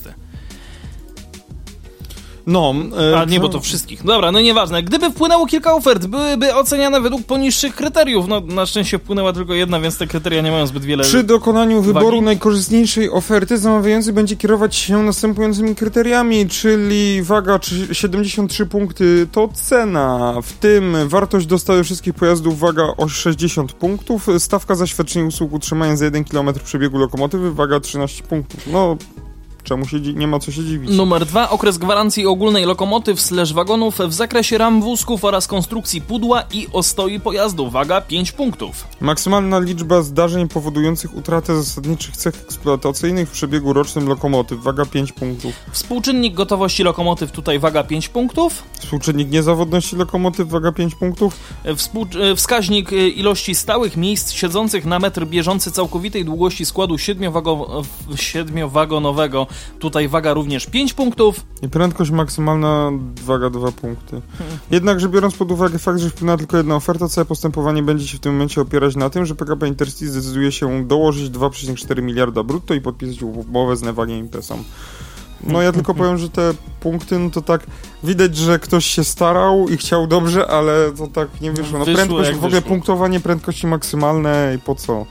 No, 2.49 2.75
e, 3.13 3.19
A 3.19 3.25
nie, 3.25 3.41
bo 3.41 3.49
to 3.49 3.61
wszystkich. 3.61 4.05
Dobra, 4.05 4.33
no 4.33 4.41
nieważne. 4.41 4.83
Gdyby 4.83 5.11
wpłynęło 5.11 5.47
kilka 5.47 5.75
ofert, 5.75 6.07
byłyby 6.07 6.55
oceniane 6.55 7.01
według 7.01 7.23
poniższych 7.27 7.75
kryteriów. 7.75 8.29
No, 8.29 8.41
na 8.41 8.67
szczęście 8.67 8.99
wpłynęła 8.99 9.33
tylko 9.33 9.55
jedna, 9.55 9.81
więc 9.81 9.99
te 9.99 10.07
kryteria 10.07 10.43
nie 10.43 10.51
mają 10.51 10.67
zbyt 10.67 10.85
wiele. 10.85 11.05
Przy 11.05 11.23
dokonaniu 11.23 11.83
wyboru 11.83 12.23
najkorzystniejszej 12.23 13.11
oferty 13.11 13.59
zamawiający 13.59 14.13
będzie 14.13 14.37
kierować 14.37 14.77
się 14.77 15.03
następującymi 15.03 15.75
kryteriami, 15.75 16.49
czyli 16.49 17.23
waga 17.23 17.59
czy- 17.59 17.95
73 17.95 18.67
punkty 18.67 19.27
to 19.33 19.49
cena, 19.49 20.35
w 20.43 20.53
tym 20.53 20.97
wartość 21.09 21.47
dostawy 21.47 21.85
wszystkich 21.85 22.15
pojazdów 22.15 22.59
waga 22.59 22.85
o 22.97 23.09
60 23.09 23.73
punktów, 23.73 24.27
stawka 24.39 24.75
za 24.75 24.87
świadczenie 24.87 25.25
usług 25.27 25.53
utrzymania 25.53 25.97
za 25.97 26.05
1 26.05 26.25
km 26.25 26.49
przebiegu 26.65 26.99
lokomotywy 26.99 27.53
waga 27.55 27.81
13 27.81 28.23
punktów. 28.23 28.61
No, 28.73 28.97
czemu 29.69 29.87
się 29.87 30.01
nie 30.01 30.27
ma 30.27 30.39
co 30.39 30.53
się 30.53 30.65
dziwić. 30.65 30.91
Numer 30.91 31.27
dwa. 31.27 31.51
Okres 31.51 31.79
gwarancji 31.79 32.27
ogólnej 32.27 32.65
lokomotyw 32.65 33.21
slash 33.21 33.53
wagonów 33.53 33.99
w 34.09 34.13
zakresie 34.13 34.59
ram 34.59 34.83
wózków 34.83 35.25
oraz 35.25 35.47
konstrukcji 35.47 36.01
pudła 36.01 36.43
i 36.53 36.67
ostoi 36.73 37.21
pojazdu. 37.21 37.71
Waga 37.71 38.01
5 38.01 38.33
punktów. 38.33 38.87
Maksymalna 39.01 39.59
liczba 39.59 40.03
zdarzeń 40.03 40.49
powodujących 40.49 41.17
utratę 41.17 41.57
zasadniczych 41.57 42.17
cech 42.17 42.35
eksploatacyjnych 42.43 43.29
w 43.29 43.33
przebiegu 43.33 43.73
rocznym 43.73 44.09
lokomotyw, 44.09 44.61
waga 44.63 44.85
5 44.85 45.13
punktów. 45.13 45.53
Współczynnik 45.73 46.35
gotowości 46.35 46.83
lokomotyw 46.83 47.33
tutaj 47.33 47.59
waga 47.59 47.83
5 47.85 48.09
punktów. 48.09 48.63
Współczynnik 48.81 49.31
niezawodności 49.31 49.97
lokomotyw, 49.97 50.49
waga 50.49 50.73
5 50.73 50.95
punktów. 50.95 51.37
Współ... 51.77 52.07
e, 52.33 52.37
Wskaźnik 52.37 52.93
e, 52.93 53.09
ilości 53.09 53.55
stałych 53.55 53.97
miejsc 53.97 54.33
siedzących 54.33 54.85
na 54.87 54.99
metr 54.99 55.27
bieżący 55.27 55.71
całkowitej 55.73 56.25
długości 56.25 56.67
składu 56.67 56.97
siedmiowagonowego. 58.17 59.47
Tutaj 59.79 60.09
waga 60.09 60.35
również 60.35 60.67
5 60.67 60.95
punktów. 60.95 61.41
I 61.63 61.69
prędkość 61.69 62.11
maksymalna, 62.11 62.91
waga 63.25 63.51
2 63.51 63.73
punkty. 63.73 64.21
Jednakże 64.71 65.09
biorąc 65.09 65.35
pod 65.35 65.53
uwagę 65.53 65.79
fakt, 65.79 65.99
że 66.01 66.11
wpłynęła 66.11 66.39
tylko 66.39 66.57
jedna 66.57 66.77
oferta, 66.77 67.09
całe 67.09 67.25
postępowanie 67.25 67.83
będzie 67.83 68.09
się 68.09 68.17
w 68.17 68.21
tym 68.21 68.33
momencie 68.33 68.61
opierać 68.61 68.97
na 68.97 69.11
tym, 69.11 69.27
że 69.27 69.35
PKP 69.35 69.69
Intercity 69.69 70.11
zdecyduje 70.11 70.53
się 70.53 70.85
dołożyć 70.87 71.31
2,4 71.31 72.03
miliarda 72.03 72.43
brutto 72.43 72.75
i 72.75 72.81
podpisać 72.81 73.23
umowę 73.23 73.77
z 73.77 73.83
Nevagiem 73.83 74.19
Impresą. 74.19 74.65
No 75.43 75.63
ja 75.63 75.73
tylko 75.73 75.95
powiem, 75.95 76.19
że 76.19 76.29
te 76.29 76.55
punkty, 76.81 77.19
no 77.19 77.31
to 77.31 77.43
tak 77.43 77.67
widać, 78.05 78.37
że 78.37 78.59
ktoś 78.59 78.87
się 78.87 79.05
starał 79.05 79.69
i 79.69 79.77
chciał 79.77 80.07
dobrze, 80.07 80.47
ale 80.47 80.93
to 80.97 81.07
tak 81.07 81.41
nie 81.41 81.53
wyszło. 81.53 81.79
No 81.79 81.85
Wyszło, 81.85 81.97
prędkość, 81.97 82.31
w 82.31 82.37
ogóle 82.37 82.51
wyszło. 82.51 82.69
punktowanie 82.69 83.21
prędkości 83.21 83.67
maksymalnej, 83.67 84.59
po 84.59 84.75
co? 84.75 85.07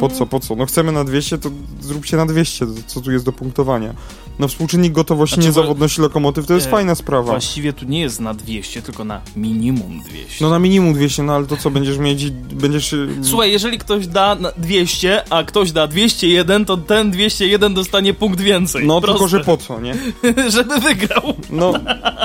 Po 0.00 0.08
co, 0.08 0.26
po 0.26 0.40
co? 0.40 0.56
No 0.56 0.66
chcemy 0.66 0.92
na 0.92 1.04
200, 1.04 1.38
to 1.38 1.50
zróbcie 1.80 2.16
na 2.16 2.26
200, 2.26 2.66
co 2.86 3.00
tu 3.00 3.12
jest 3.12 3.24
do 3.24 3.32
punktowania. 3.32 3.94
No 4.38 4.48
współczynnik 4.48 4.92
gotowości, 4.92 5.34
Znaczy, 5.34 5.48
niezawodności 5.48 6.00
lokomotyw 6.00 6.46
to 6.46 6.54
jest 6.54 6.66
e, 6.66 6.70
fajna 6.70 6.94
sprawa. 6.94 7.30
Właściwie 7.30 7.72
tu 7.72 7.84
nie 7.84 8.00
jest 8.00 8.20
na 8.20 8.34
200, 8.34 8.82
tylko 8.82 9.04
na 9.04 9.20
minimum 9.36 10.00
200. 10.00 10.44
No 10.44 10.50
na 10.50 10.58
minimum 10.58 10.94
200, 10.94 11.22
no 11.22 11.32
ale 11.34 11.46
to 11.46 11.56
co, 11.56 11.70
będziesz 11.70 11.98
mieć, 11.98 12.30
będziesz... 12.30 12.92
y, 12.92 13.08
Słuchaj, 13.22 13.52
jeżeli 13.52 13.78
ktoś 13.78 14.06
da 14.06 14.34
na 14.34 14.52
200, 14.56 15.22
a 15.30 15.42
ktoś 15.44 15.72
da 15.72 15.86
201, 15.86 16.64
to 16.64 16.76
ten 16.76 17.10
201 17.10 17.74
dostanie 17.74 18.14
punkt 18.14 18.40
więcej. 18.40 18.86
No 18.86 19.00
Proste. 19.00 19.18
tylko, 19.18 19.28
że 19.28 19.44
po 19.44 19.56
co, 19.56 19.80
nie? 19.80 19.94
Żeby 20.54 20.80
wygrał. 20.80 21.22
No, 21.50 21.72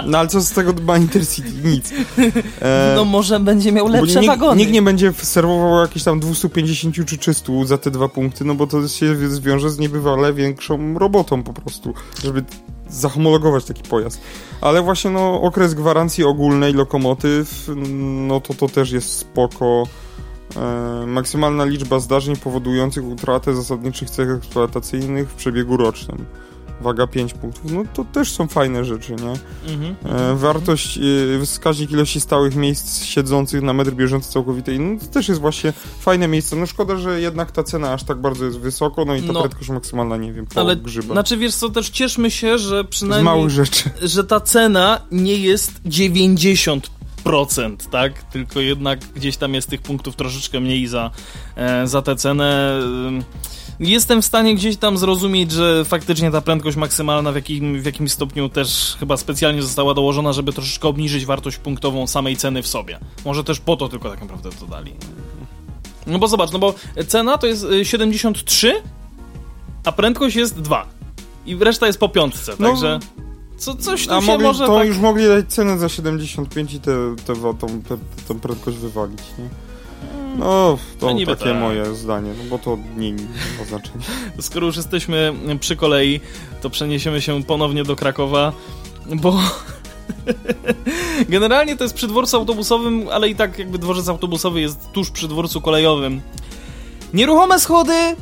no 0.06 0.18
ale 0.18 0.28
co 0.28 0.42
z 0.42 0.52
tego 0.52 0.74
dba 0.74 0.98
Intercity? 0.98 1.52
Nic. 1.64 1.92
E, 2.62 2.94
No 2.96 3.06
może 3.06 3.40
będzie 3.40 3.72
miał 3.72 3.88
lepsze 3.88 4.16
nikt, 4.20 4.28
wagony. 4.28 4.60
nikt 4.62 4.72
nie 4.72 4.82
będzie 4.82 5.14
serwował 5.14 5.82
jakieś 5.82 6.04
tam 6.04 6.20
250 6.20 6.96
czy 7.08 7.18
300 7.18 7.49
za 7.66 7.78
te 7.78 7.92
dwa 7.92 8.10
punkty, 8.10 8.46
no 8.46 8.56
bo 8.56 8.68
to 8.68 8.88
się 8.88 9.16
zwiąże 9.30 9.70
z 9.70 9.80
niebywale 9.80 10.34
większą 10.34 11.00
robotą 11.00 11.44
po 11.44 11.54
prostu, 11.54 11.94
żeby 12.24 12.44
zahomologować 12.90 13.66
taki 13.66 13.84
pojazd. 13.84 14.22
Ale 14.62 14.82
właśnie 14.82 15.12
no 15.12 15.42
okres 15.42 15.74
gwarancji 15.74 16.24
ogólnej 16.24 16.74
lokomotyw, 16.74 17.70
no 18.28 18.42
to 18.42 18.54
to 18.54 18.68
też 18.68 18.92
jest 18.92 19.18
spoko. 19.18 19.84
E, 20.56 21.06
maksymalna 21.08 21.66
liczba 21.66 22.00
zdarzeń 22.00 22.36
powodujących 22.36 23.06
utratę 23.06 23.56
zasadniczych 23.56 24.10
cech 24.10 24.30
eksploatacyjnych 24.30 25.30
w 25.30 25.34
przebiegu 25.34 25.78
rocznym. 25.78 26.26
Waga 26.82 27.08
5 27.08 27.34
punktów, 27.34 27.72
no 27.72 27.84
to 27.94 28.04
też 28.06 28.32
są 28.32 28.48
fajne 28.48 28.86
rzeczy, 28.86 29.16
nie? 29.16 29.34
Mhm. 29.74 29.96
E, 30.06 30.36
wartość, 30.36 31.00
e, 31.42 31.46
wskaźnik 31.46 31.92
ilości 31.92 32.20
stałych 32.22 32.56
miejsc 32.56 33.04
siedzących 33.04 33.62
na 33.62 33.74
metr 33.74 33.92
bieżący 33.92 34.32
całkowitej, 34.32 34.80
no 34.80 35.00
to 35.00 35.06
też 35.06 35.28
jest 35.30 35.42
właśnie 35.42 35.74
fajne 36.00 36.28
miejsce. 36.28 36.56
No 36.56 36.66
szkoda, 36.66 36.98
że 36.98 37.22
jednak 37.22 37.52
ta 37.52 37.64
cena 37.64 37.94
aż 37.94 38.04
tak 38.04 38.22
bardzo 38.22 38.46
jest 38.46 38.60
wysoko, 38.60 39.06
no 39.06 39.16
i 39.16 39.22
ta 39.22 39.34
No. 39.34 39.40
prędkość 39.40 39.70
maksymalna, 39.70 40.18
nie 40.18 40.34
wiem, 40.34 40.46
po 40.46 40.62
Ale, 40.62 40.76
grzyba. 40.76 41.14
znaczy 41.14 41.38
wiesz 41.38 41.56
co, 41.56 41.70
też 41.70 41.90
cieszmy 41.90 42.32
się, 42.32 42.58
że 42.58 42.84
Z 42.84 42.88
przynajmniej... 42.88 43.26
małych 43.36 43.50
rzeczy. 43.50 43.90
że 44.02 44.24
ta 44.24 44.40
cena 44.40 45.02
nie 45.12 45.36
jest 45.36 45.82
90%, 45.84 46.82
tak? 47.92 48.24
Tylko 48.24 48.60
jednak 48.60 49.00
gdzieś 49.16 49.38
tam 49.38 49.54
jest 49.54 49.70
tych 49.70 49.82
punktów 49.82 50.16
troszeczkę 50.16 50.60
mniej 50.60 50.88
za, 50.88 51.12
e, 51.56 51.88
za 51.88 52.02
tę 52.02 52.16
cenę. 52.16 52.80
Ym, 52.84 53.24
Jestem 53.80 54.22
w 54.22 54.26
stanie 54.26 54.56
gdzieś 54.56 54.78
tam 54.78 54.98
zrozumieć, 54.98 55.52
że 55.52 55.86
faktycznie 55.86 56.32
ta 56.32 56.42
prędkość 56.42 56.78
maksymalna 56.78 57.32
w, 57.32 57.36
jakim, 57.36 57.82
w 57.82 57.86
jakimś 57.86 58.12
stopniu 58.12 58.50
też 58.50 58.98
chyba 59.00 59.18
specjalnie 59.18 59.62
została 59.62 59.94
dołożona, 59.94 60.34
żeby 60.34 60.54
troszeczkę 60.54 60.88
obniżyć 60.88 61.26
wartość 61.26 61.58
punktową 61.58 62.08
samej 62.08 62.38
ceny 62.38 62.64
w 62.64 62.68
sobie. 62.68 63.00
Może 63.26 63.44
też 63.44 63.60
po 63.60 63.78
to 63.78 63.90
tylko 63.90 64.10
tak 64.10 64.22
naprawdę 64.22 64.50
to 64.60 64.66
dali. 64.66 64.94
No 66.08 66.20
bo 66.20 66.28
zobacz, 66.28 66.52
no 66.52 66.60
bo 66.60 66.74
cena 67.08 67.38
to 67.38 67.48
jest 67.48 67.64
y, 67.64 67.86
73, 67.86 68.82
a 69.86 69.92
prędkość 69.92 70.36
jest 70.36 70.62
2. 70.62 70.88
I 71.46 71.56
reszta 71.56 71.88
jest 71.88 72.00
po 72.00 72.10
piątce, 72.10 72.52
No, 72.60 72.70
także... 72.70 73.00
Co, 73.58 73.76
coś 73.76 74.08
tu 74.08 74.14
A 74.14 74.22
mogli, 74.22 74.46
może 74.46 74.66
to 74.66 74.78
tak... 74.78 74.88
już 74.88 74.98
mogli 74.98 75.28
dać 75.28 75.54
cenę 75.54 75.78
za 75.78 75.90
75 75.90 76.74
i 76.74 76.80
tę 76.80 77.16
te, 77.26 77.34
te, 77.34 77.54
tą, 77.60 77.82
te, 78.28 78.36
prędkość 78.36 78.78
wywalić, 78.78 79.20
nie? 79.40 79.69
No, 80.40 80.78
to 81.00 81.14
No 81.14 81.26
takie 81.26 81.36
tak. 81.50 81.56
moje 81.60 81.96
zdanie, 81.96 82.32
no 82.38 82.44
bo 82.50 82.60
to 82.60 82.78
nie, 82.98 83.12
nie 83.12 83.24
ma 83.60 83.66
znaczenia. 83.66 84.06
Skoro 84.42 84.66
już 84.66 84.78
jesteśmy 84.78 85.34
przy 85.60 85.76
kolei, 85.76 86.20
to 86.62 86.70
przeniesiemy 86.70 87.22
się 87.22 87.44
ponownie 87.44 87.84
do 87.84 87.96
Krakowa, 87.96 88.52
bo 89.06 89.38
generalnie 91.30 91.78
to 91.78 91.84
jest 91.84 91.96
przy 91.96 92.08
dworcu 92.08 92.38
autobusowym, 92.38 93.08
ale 93.12 93.30
i 93.30 93.36
tak 93.36 93.60
jakby 93.60 93.78
dworzec 93.78 94.10
autobusowy 94.10 94.62
jest 94.62 94.92
tuż 94.92 95.12
przy 95.12 95.28
dworcu 95.28 95.62
kolejowym. 95.62 96.22
Nieruchome 97.14 97.60
schody 97.60 98.16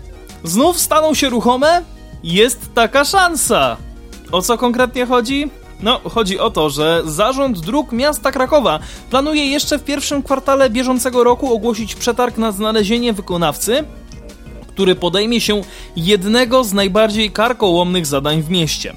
znów 0.44 0.80
staną 0.80 1.14
się 1.14 1.30
ruchome? 1.30 1.82
Jest 2.24 2.74
taka 2.74 3.06
szansa. 3.06 3.78
O 4.32 4.42
co 4.42 4.58
konkretnie 4.58 5.06
chodzi? 5.06 5.50
No, 5.82 6.00
chodzi 6.10 6.40
o 6.40 6.50
to, 6.50 6.70
że 6.70 7.02
Zarząd 7.06 7.60
Dróg 7.60 7.92
Miasta 7.92 8.32
Krakowa 8.32 8.80
planuje 9.10 9.46
jeszcze 9.46 9.80
w 9.80 9.84
pierwszym 9.84 10.24
kwartale 10.24 10.70
bieżącego 10.70 11.24
roku 11.24 11.54
ogłosić 11.54 11.96
przetarg 11.96 12.38
na 12.38 12.52
znalezienie 12.52 13.14
wykonawcy, 13.14 13.84
który 14.68 14.96
podejmie 14.96 15.42
się 15.42 15.62
jednego 15.96 16.64
z 16.64 16.74
najbardziej 16.74 17.32
karkołomnych 17.32 18.06
zadań 18.06 18.42
w 18.42 18.50
mieście. 18.50 18.94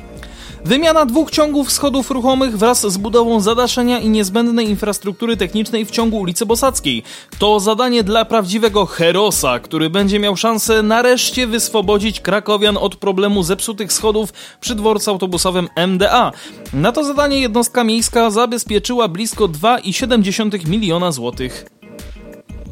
Wymiana 0.65 1.07
dwóch 1.07 1.31
ciągów 1.31 1.73
schodów 1.73 2.11
ruchomych 2.11 2.59
wraz 2.59 2.87
z 2.87 2.97
budową 2.97 3.41
zadaszenia 3.41 3.99
i 3.99 4.09
niezbędnej 4.09 4.69
infrastruktury 4.69 5.37
technicznej 5.37 5.85
w 5.85 5.91
ciągu 5.91 6.19
ulicy 6.19 6.47
Bosackiej. 6.47 7.03
To 7.39 7.61
zadanie 7.61 8.03
dla 8.03 8.25
prawdziwego 8.25 8.87
herosa, 8.87 9.59
który 9.59 9.91
będzie 9.91 10.19
miał 10.19 10.37
szansę 10.37 10.83
nareszcie 10.83 11.47
wyswobodzić 11.47 12.21
krakowian 12.21 12.77
od 12.77 12.97
problemu 12.97 13.43
zepsutych 13.43 13.93
schodów 13.93 14.33
przy 14.61 14.75
dworcu 14.75 15.11
autobusowym 15.11 15.69
MDA. 15.87 16.33
Na 16.73 16.93
to 16.93 17.05
zadanie 17.05 17.41
jednostka 17.41 17.85
miejska 17.85 18.31
zabezpieczyła 18.31 19.09
blisko 19.09 19.49
2,7 19.49 20.69
miliona 20.69 21.13
złotych. 21.13 21.80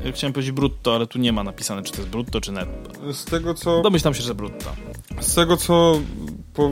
Ja 0.05 0.13
Chciałem 0.13 0.33
powiedzieć 0.33 0.53
brutto, 0.53 0.95
ale 0.95 1.07
tu 1.07 1.19
nie 1.19 1.33
ma 1.33 1.43
napisane, 1.45 1.83
czy 1.83 1.93
to 1.93 1.99
jest 1.99 2.09
brutto, 2.11 2.41
czy 2.41 2.53
netto. 2.53 3.13
Z 3.13 3.25
tego 3.25 3.55
co, 3.55 3.83
Domyślam 3.83 4.15
się, 4.15 4.23
że 4.23 4.35
brutto. 4.35 4.67
z 5.21 5.35
tego, 5.35 5.57
co 5.57 6.01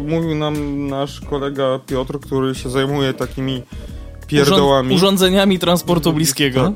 mówił 0.07 0.35
nam 0.35 0.87
nasz 0.89 1.21
kolega 1.21 1.79
Piotr, 1.87 2.21
który 2.21 2.55
się 2.55 2.71
zajmuje 2.71 3.15
takimi 3.15 3.63
pierdołami, 4.27 4.89
Urząd, 4.89 5.03
urządzeniami 5.03 5.59
transportu 5.59 6.13
bliskiego. 6.13 6.73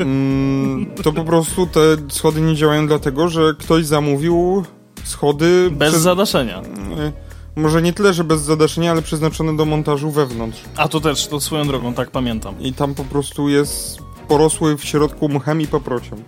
mm, 0.00 0.86
to 1.02 1.12
po 1.12 1.24
prostu 1.24 1.66
te 1.66 1.80
schody 2.08 2.40
nie 2.40 2.54
działają 2.54 2.86
dlatego, 2.86 3.28
że 3.28 3.54
ktoś 3.58 3.86
zamówił 3.86 4.64
schody 5.04 5.68
Bez 5.70 5.90
przez- 5.90 6.02
zadaszenia. 6.02 6.60
y, 6.62 7.12
Może 7.56 7.82
nie 7.82 7.92
tyle, 7.92 8.12
że 8.14 8.24
bez 8.24 8.40
zadaszenia, 8.42 8.90
ale 8.90 9.02
przeznaczone 9.02 9.56
do 9.56 9.64
montażu 9.64 10.10
wewnątrz. 10.10 10.58
A 10.76 10.88
to 10.88 11.00
też, 11.00 11.26
to 11.26 11.40
swoją 11.40 11.66
drogą, 11.66 11.94
tak 11.94 12.10
pamiętam. 12.10 12.54
I 12.60 12.72
tam 12.72 12.94
po 12.94 13.04
prostu 13.04 13.48
jest 13.48 13.98
porosły 14.28 14.76
w 14.76 14.84
środku 14.84 15.28
mchem 15.28 15.60
i 15.60 15.66
paprociem. 15.66 16.18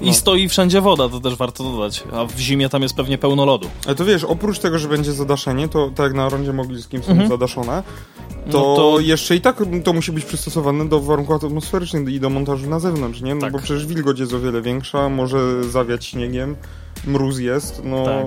I 0.00 0.06
No. 0.06 0.12
stoi 0.14 0.48
wszędzie 0.48 0.80
woda, 0.80 1.08
to 1.08 1.20
też 1.20 1.36
warto 1.36 1.64
dodać. 1.64 2.04
A 2.12 2.24
w 2.24 2.38
zimie 2.38 2.68
tam 2.68 2.82
jest 2.82 2.96
pewnie 2.96 3.18
pełno 3.18 3.44
lodu. 3.44 3.68
Ale 3.86 3.94
to 3.94 4.04
wiesz, 4.04 4.24
oprócz 4.24 4.58
tego, 4.58 4.78
że 4.78 4.88
będzie 4.88 5.12
zadaszenie, 5.12 5.68
to 5.68 5.90
tak 5.94 6.04
jak 6.04 6.14
na 6.14 6.28
rondzie 6.28 6.52
mogilskim 6.52 7.02
są 7.02 7.10
Mhm. 7.10 7.28
zadaszone, 7.28 7.82
to, 8.50 8.58
No 8.58 8.76
to- 8.76 9.00
jeszcze 9.00 9.36
i 9.36 9.40
tak 9.40 9.62
to 9.84 9.92
musi 9.92 10.12
być 10.12 10.24
przystosowane 10.24 10.88
do 10.88 11.00
warunków 11.00 11.44
atmosferycznych 11.44 12.08
i 12.08 12.20
do 12.20 12.30
montażu 12.30 12.70
na 12.70 12.78
zewnątrz, 12.78 13.20
nie? 13.20 13.34
No 13.34 13.40
Tak. 13.40 13.52
bo 13.52 13.58
przecież 13.58 13.86
wilgoć 13.86 14.18
jest 14.18 14.32
o 14.34 14.40
wiele 14.40 14.62
większa, 14.62 15.08
może 15.08 15.64
zawiać 15.64 16.04
śniegiem, 16.04 16.56
mróz 17.06 17.38
jest, 17.38 17.82
no 17.84 18.04
Tak. 18.04 18.26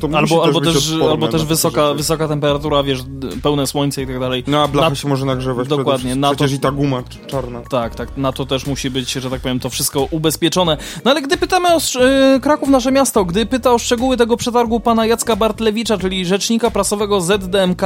to 0.00 0.08
musi 0.08 0.16
Albo, 0.18 0.36
też 0.38 0.46
albo 0.46 0.60
być 0.60 0.74
też, 0.74 0.86
odporne 0.92 1.10
albo 1.12 1.26
na 1.26 1.32
też 1.32 1.44
wysoka, 1.44 1.94
wysoka 1.94 2.28
temperatura, 2.28 2.82
wiesz, 2.82 3.00
pełne 3.42 3.66
słońce 3.66 4.02
i 4.02 4.06
tak 4.06 4.20
dalej. 4.20 4.44
No 4.46 4.62
a 4.62 4.68
blacha 4.68 4.88
na- 4.90 4.94
się 4.96 5.08
może 5.08 5.26
nagrzewać. 5.26 5.68
Dokładnie, 5.68 6.16
na 6.16 6.28
to- 6.28 6.34
Przecież 6.36 6.52
i 6.52 6.60
ta 6.60 6.70
guma 6.70 7.00
cz- 7.02 7.26
czarna. 7.26 7.60
Tak, 7.70 7.94
tak, 7.94 8.16
na 8.16 8.32
to 8.32 8.46
też 8.46 8.66
musi 8.66 8.90
być, 8.90 9.12
że 9.12 9.30
tak 9.30 9.40
powiem, 9.40 9.60
to 9.60 9.70
wszystko 9.70 10.08
ubezpieczone. 10.10 10.76
No 11.04 11.10
ale 11.10 11.22
gdy 11.22 11.36
pytamy 11.36 11.68
o 11.74 11.78
e, 12.00 12.40
Kraków, 12.40 12.68
nasze 12.68 12.92
miasto, 12.92 13.24
gdy 13.24 13.46
pyta 13.46 13.72
o 13.72 13.78
szczegóły 13.78 14.16
tego 14.16 14.36
przetargu 14.36 14.80
pana 14.80 15.06
Jacka 15.06 15.36
Bartlewicza, 15.36 15.98
czyli 15.98 16.26
rzecznika 16.26 16.70
prasowego 16.70 17.20
ZDMK, 17.20 17.82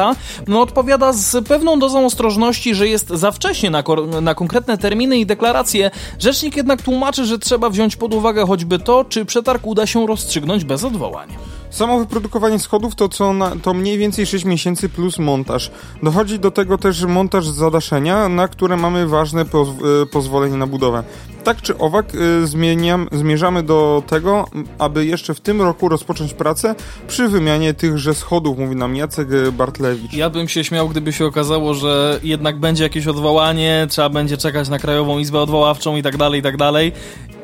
no 0.49 0.61
odpowiada 0.61 1.13
z 1.13 1.49
pewną 1.49 1.79
dozą 1.79 2.07
ostrożności, 2.07 2.75
że 2.75 2.89
jest 2.89 3.09
za 3.09 3.31
wcześnie 3.33 3.71
na, 3.71 3.83
na 4.23 4.35
konkretne 4.35 4.79
terminy 4.79 5.19
i 5.19 5.27
deklaracje. 5.27 5.91
Rzecznik 6.19 6.57
jednak 6.57 6.83
tłumaczy, 6.83 7.25
że 7.25 7.39
trzeba 7.39 7.71
wziąć 7.71 7.97
pod 7.97 8.15
uwagę 8.15 8.47
choćby 8.47 8.79
to, 8.79 9.05
czy 9.09 9.25
przetarg 9.25 9.67
uda 9.67 9.87
się 9.87 10.07
rozstrzygnąć 10.11 10.64
bez 10.64 10.85
odwołania. 10.85 11.38
Samo 11.71 11.99
wyprodukowanie 11.99 12.59
schodów 12.59 12.95
to, 12.95 13.09
co 13.09 13.33
na, 13.33 13.57
to 13.63 13.75
mniej 13.75 13.99
więcej 13.99 14.27
6 14.27 14.45
miesięcy 14.45 14.89
plus 14.89 15.19
montaż. 15.19 15.71
Dochodzi 16.03 16.39
do 16.39 16.51
tego 16.51 16.79
też 16.79 17.05
montaż 17.05 17.49
zadaszenia, 17.49 18.29
na 18.29 18.49
które 18.49 18.77
mamy 18.77 19.07
ważne 19.07 19.45
poz- 19.45 20.03
e, 20.03 20.07
pozwolenie 20.07 20.57
na 20.57 20.67
budowę. 20.67 21.05
Tak 21.45 21.63
czy 21.63 21.79
owak 21.79 22.13
e, 22.15 22.47
zmieniam, 22.47 23.09
zmierzamy 23.13 23.63
do 23.63 24.03
tego, 24.07 24.47
aby 24.79 25.07
jeszcze 25.07 25.35
w 25.35 25.41
tym 25.41 25.63
roku 25.63 25.89
rozpocząć 25.89 26.35
pracę 26.35 26.75
przy 27.09 27.29
wymianie 27.29 27.75
tychże 27.75 28.15
schodów, 28.15 28.59
mówi 28.59 28.77
nam 28.77 28.97
Jacek 28.97 29.29
e, 29.33 29.53
Bartlewicz. 29.53 30.13
Ja 30.13 30.31
bym 30.31 30.49
się 30.49 30.65
śmiał, 30.65 30.89
gdyby 30.89 31.13
się 31.13 31.27
okazało, 31.27 31.75
że 31.75 32.21
jednak 32.23 32.59
będzie 32.59 32.85
jakieś 32.85 33.07
odwołanie, 33.07 33.87
trzeba 33.91 34.09
będzie 34.09 34.37
czekać 34.37 34.69
na 34.69 34.79
Krajową 34.79 35.19
Izbę 35.19 35.41
Odwoławczą 35.41 35.97
i 35.97 36.03
tak 36.03 36.17
dalej, 36.17 36.41
i 36.41 36.43
tak 36.43 36.57
dalej. 36.57 36.93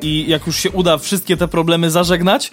I 0.02 0.24
jak 0.28 0.46
już 0.46 0.56
się 0.56 0.70
uda 0.70 0.98
wszystkie 0.98 1.36
te 1.36 1.48
problemy 1.48 1.90
zażegnać, 1.90 2.50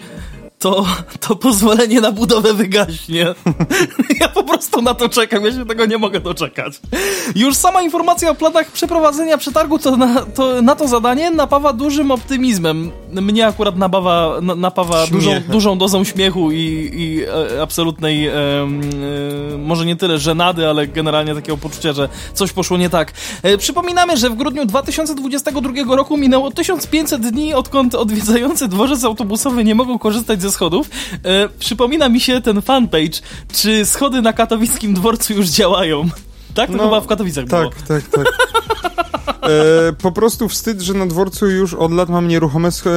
to, 0.64 0.84
to 1.20 1.36
pozwolenie 1.36 2.00
na 2.00 2.12
budowę 2.12 2.54
wygaśnie. 2.54 3.34
ja 4.20 4.28
po 4.28 4.42
prostu 4.42 4.82
na 4.82 4.94
to 4.94 5.08
czekam, 5.08 5.44
ja 5.44 5.52
się 5.52 5.66
tego 5.66 5.86
nie 5.86 5.98
mogę 5.98 6.20
doczekać. 6.20 6.80
Już 7.34 7.56
sama 7.56 7.82
informacja 7.82 8.30
o 8.30 8.34
planach 8.34 8.70
przeprowadzenia 8.72 9.38
przetargu 9.38 9.78
to 9.78 9.96
na 9.96 10.20
to, 10.20 10.62
na 10.62 10.74
to 10.74 10.88
zadanie 10.88 11.30
napawa 11.30 11.72
dużym 11.72 12.10
optymizmem. 12.10 12.90
Mnie 13.12 13.46
akurat 13.46 13.76
napawa, 13.76 14.38
na, 14.42 14.54
napawa 14.54 15.06
dużą, 15.06 15.30
Śmiechem. 15.30 15.52
dużą 15.52 15.78
dozą 15.78 16.04
śmiechu 16.04 16.52
i, 16.52 16.90
i 16.94 17.22
e, 17.22 17.62
absolutnej, 17.62 18.28
em, 18.28 18.34
e, 19.54 19.58
może 19.58 19.86
nie 19.86 19.96
tyle 19.96 20.18
żenady, 20.18 20.68
ale 20.68 20.86
generalnie 20.86 21.34
takiego 21.34 21.56
poczucia, 21.56 21.92
że 21.92 22.08
coś 22.34 22.52
poszło 22.52 22.76
nie 22.76 22.90
tak. 22.90 23.12
E, 23.42 23.58
przypominamy, 23.58 24.16
że 24.16 24.30
w 24.30 24.34
grudniu 24.34 24.64
2022 24.64 25.96
roku 25.96 26.16
minęło 26.16 26.50
1500 26.50 27.30
dni, 27.30 27.54
odkąd 27.54 27.94
odwiedzający 27.94 28.68
dworzec 28.68 29.04
autobusowy 29.04 29.64
nie 29.64 29.74
mogą 29.74 29.98
korzystać 29.98 30.42
ze 30.42 30.53
schodów. 30.54 30.90
E, 31.24 31.48
przypomina 31.58 32.08
mi 32.08 32.20
się 32.20 32.40
ten 32.40 32.62
fanpage, 32.62 33.20
czy 33.52 33.86
schody 33.86 34.22
na 34.22 34.32
katowickim 34.32 34.94
dworcu 34.94 35.32
już 35.32 35.48
działają. 35.48 36.08
Tak? 36.54 36.70
To 36.70 36.76
No, 36.76 36.84
chyba 36.84 37.00
w 37.00 37.06
Katowicach 37.06 37.44
było. 37.44 37.70
Tak, 37.70 37.82
tak, 37.82 38.08
tak. 38.08 38.26
E, 39.44 39.92
po 39.92 40.12
prostu 40.12 40.48
wstyd, 40.48 40.80
że 40.80 40.94
na 40.94 41.06
dworcu 41.06 41.50
już 41.50 41.74
od 41.74 41.92
lat 41.92 42.08
mam 42.08 42.28
nieruchome, 42.28 42.68
sch- 42.68 42.88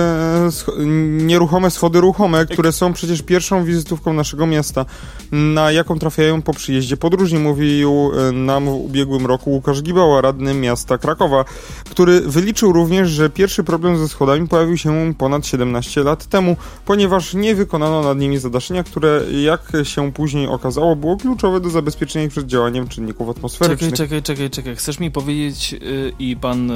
sch- 0.49 0.85
nieruchome 1.25 1.71
schody 1.71 2.01
ruchome, 2.01 2.45
które 2.45 2.71
są 2.71 2.93
przecież 2.93 3.21
pierwszą 3.21 3.63
wizytówką 3.63 4.13
naszego 4.13 4.47
miasta, 4.47 4.85
na 5.31 5.71
jaką 5.71 5.99
trafiają 5.99 6.41
po 6.41 6.53
przyjeździe 6.53 6.97
podróżni, 6.97 7.39
mówił 7.39 8.11
e, 8.29 8.31
nam 8.31 8.65
w 8.65 8.69
ubiegłym 8.69 9.25
roku 9.25 9.49
Łukasz 9.51 9.81
Gibała, 9.81 10.21
radny 10.21 10.53
miasta 10.53 10.97
Krakowa, 10.97 11.45
który 11.89 12.21
wyliczył 12.21 12.73
również, 12.73 13.09
że 13.09 13.29
pierwszy 13.29 13.63
problem 13.63 13.97
ze 13.97 14.07
schodami 14.07 14.47
pojawił 14.47 14.77
się 14.77 15.13
ponad 15.17 15.45
17 15.45 16.03
lat 16.03 16.25
temu, 16.25 16.55
ponieważ 16.85 17.33
nie 17.33 17.55
wykonano 17.55 18.01
nad 18.03 18.17
nimi 18.17 18.37
zadaszenia, 18.37 18.83
które 18.83 19.21
jak 19.43 19.71
się 19.83 20.11
później 20.11 20.47
okazało 20.47 20.95
było 20.95 21.17
kluczowe 21.17 21.59
do 21.59 21.69
zabezpieczenia 21.69 22.25
ich 22.25 22.31
przed 22.31 22.45
działaniem 22.45 22.87
czynników 22.87 23.29
atmosferycznych. 23.29 23.46
Czekaj, 23.49 23.91
czekaj, 23.91 24.21
czekaj, 24.23 24.49
czekaj. 24.49 24.75
Chcesz 24.75 24.99
mi 24.99 25.11
powiedzieć 25.11 25.71
yy, 25.71 26.13
i 26.19 26.35
pan 26.35 26.69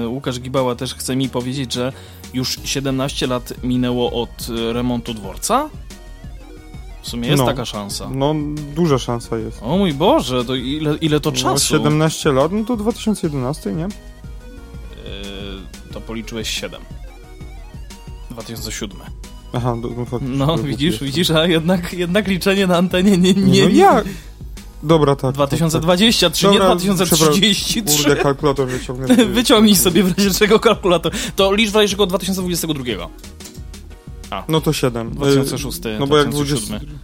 yy, 0.00 0.08
Łukasz 0.08 0.40
Gibała 0.40 0.74
też 0.74 0.94
chce 0.94 1.16
mi 1.16 1.28
powiedzieć, 1.28 1.72
że 1.72 1.92
już 2.34 2.58
17 2.64 3.26
lat 3.26 3.52
minęło 3.64 4.22
od 4.22 4.48
yy, 4.48 4.72
remontu 4.72 5.14
dworca? 5.14 5.70
W 7.02 7.08
sumie 7.08 7.28
jest 7.28 7.38
No. 7.40 7.46
taka 7.46 7.64
szansa. 7.64 8.10
No, 8.14 8.34
duża 8.74 8.98
szansa 8.98 9.38
jest. 9.38 9.62
O 9.62 9.78
mój 9.78 9.94
Boże, 9.94 10.44
to 10.44 10.54
ile, 10.54 10.96
ile 10.96 11.20
to 11.20 11.30
No, 11.30 11.36
czasu? 11.36 11.66
17 11.66 12.32
lat, 12.32 12.52
no 12.52 12.64
to 12.64 12.76
2011, 12.76 13.72
nie? 13.72 13.82
Yy, 13.82 13.88
to 15.92 16.00
policzyłeś 16.00 16.48
7. 16.50 16.80
2007. 18.30 18.98
Aha, 19.52 19.76
do, 19.82 19.88
no. 20.20 20.46
No, 20.46 20.58
widzisz, 20.58 21.02
widzisz, 21.02 21.30
a 21.30 21.46
jednak, 21.46 21.92
jednak 21.92 22.28
liczenie 22.28 22.66
na 22.66 22.76
antenie 22.76 23.18
nie... 23.18 23.34
nie, 23.34 23.62
no 23.62 23.68
nie 23.68 23.74
ja... 23.78 24.02
Dobra, 24.82 25.16
tak. 25.16 25.34
2023, 25.34 26.46
nie 26.46 26.52
Dobra, 26.52 26.76
2033. 26.76 27.82
Tak, 27.82 27.84
tak. 27.84 27.96
Kurde, 27.96 28.16
kalkulator 28.16 28.68
wyciągnę. 28.68 29.26
Wyciągnij 29.26 29.76
sobie 29.76 30.02
w 30.02 30.18
razie 30.18 30.30
czego 30.30 30.60
kalkulator. 30.60 31.12
To 31.36 31.54
licz 31.54 31.70
w 31.70 31.74
razie 31.74 31.88
czego 31.88 32.06
2022. 32.06 32.84
No 34.48 34.60
to 34.60 34.72
7. 34.72 35.10
2006, 35.10 35.80
No 36.00 36.06
bo 36.06 36.18
jak 36.18 36.28
2007. 36.28 36.78
20... 36.78 36.98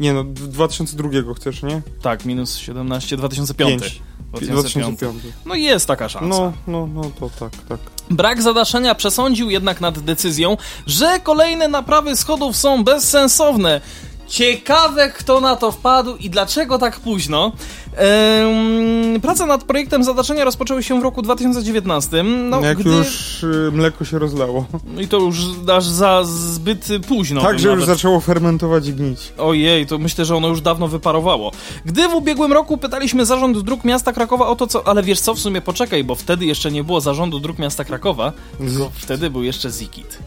Nie 0.00 0.12
no, 0.12 0.24
2002 0.24 1.34
chcesz, 1.36 1.62
nie? 1.62 1.82
Tak, 2.02 2.24
minus 2.24 2.56
17, 2.56 3.16
2005. 3.16 3.82
5. 3.82 4.02
2005. 4.32 4.98
2005. 4.98 5.34
No 5.46 5.54
jest 5.54 5.86
taka 5.86 6.08
szansa. 6.08 6.28
No, 6.28 6.52
no, 6.66 6.86
no 6.86 7.10
to 7.20 7.30
tak, 7.40 7.52
tak. 7.68 7.78
Brak 8.10 8.42
zadaszenia 8.42 8.94
przesądził 8.94 9.50
jednak 9.50 9.80
nad 9.80 9.98
decyzją, 9.98 10.56
że 10.86 11.20
kolejne 11.22 11.68
naprawy 11.68 12.16
schodów 12.16 12.56
są 12.56 12.84
bezsensowne. 12.84 13.80
Ciekawe, 14.28 15.10
kto 15.10 15.40
na 15.40 15.56
to 15.56 15.72
wpadł 15.72 16.16
i 16.16 16.30
dlaczego 16.30 16.78
tak 16.78 17.00
późno. 17.00 17.52
Ehm, 17.96 19.20
prace 19.20 19.46
nad 19.46 19.64
projektem 19.64 20.04
zadaszenia 20.04 20.44
rozpoczęły 20.44 20.82
się 20.82 21.00
w 21.00 21.02
roku 21.02 21.22
2019. 21.22 22.22
No, 22.22 22.60
jak 22.60 22.78
gdy... 22.78 22.90
już 22.90 23.42
y, 23.42 23.70
mleko 23.72 24.04
się 24.04 24.18
rozlało. 24.18 24.66
I 25.00 25.08
to 25.08 25.18
już 25.18 25.36
aż 25.76 25.84
za 25.84 26.24
zbyt 26.24 26.88
późno. 27.08 27.40
tak, 27.42 27.50
bym 27.50 27.58
że 27.58 27.68
już 27.68 27.84
zaczęło 27.84 28.20
fermentować 28.20 28.86
i 28.86 28.92
gnić. 28.92 29.32
Ojej, 29.38 29.86
to 29.86 29.98
myślę, 29.98 30.24
że 30.24 30.36
ono 30.36 30.48
już 30.48 30.60
dawno 30.60 30.88
wyparowało. 30.88 31.52
Gdy 31.84 32.08
w 32.08 32.14
ubiegłym 32.14 32.52
roku 32.52 32.78
pytaliśmy 32.78 33.26
zarząd 33.26 33.58
dróg 33.58 33.84
miasta 33.84 34.12
Krakowa 34.12 34.46
o 34.46 34.56
to, 34.56 34.66
co. 34.66 34.88
Ale 34.88 35.02
wiesz 35.02 35.20
co, 35.20 35.34
w 35.34 35.40
sumie 35.40 35.60
poczekaj, 35.60 36.04
bo 36.04 36.14
wtedy 36.14 36.46
jeszcze 36.46 36.70
nie 36.70 36.84
było 36.84 37.00
zarządu 37.00 37.40
dróg 37.40 37.58
miasta 37.58 37.84
Krakowa, 37.84 38.32
tylko 38.58 38.90
wtedy 38.94 39.30
był 39.30 39.42
jeszcze 39.42 39.70
Zikit. 39.70 40.18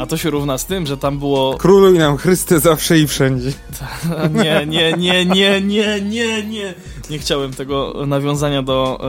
A 0.00 0.06
to 0.06 0.16
się 0.16 0.30
równa 0.30 0.58
z 0.58 0.66
tym, 0.66 0.86
że 0.86 0.96
tam 0.96 1.18
było. 1.18 1.56
Króluj 1.58 1.98
nam 1.98 2.16
Chryste 2.16 2.60
zawsze 2.60 2.98
i 2.98 3.06
wszędzie. 3.06 3.52
Nie, 4.44 4.66
nie, 4.66 4.92
nie, 4.92 5.26
nie, 5.26 5.60
nie, 5.60 6.00
nie, 6.00 6.42
nie. 6.42 6.74
Nie 7.10 7.18
chciałem 7.18 7.52
tego 7.52 8.06
nawiązania 8.06 8.62
do, 8.62 9.00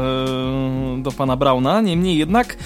e, 0.98 1.02
do 1.02 1.12
pana 1.12 1.36
Brauna. 1.36 1.82
Niemniej 1.82 2.18
jednak, 2.18 2.58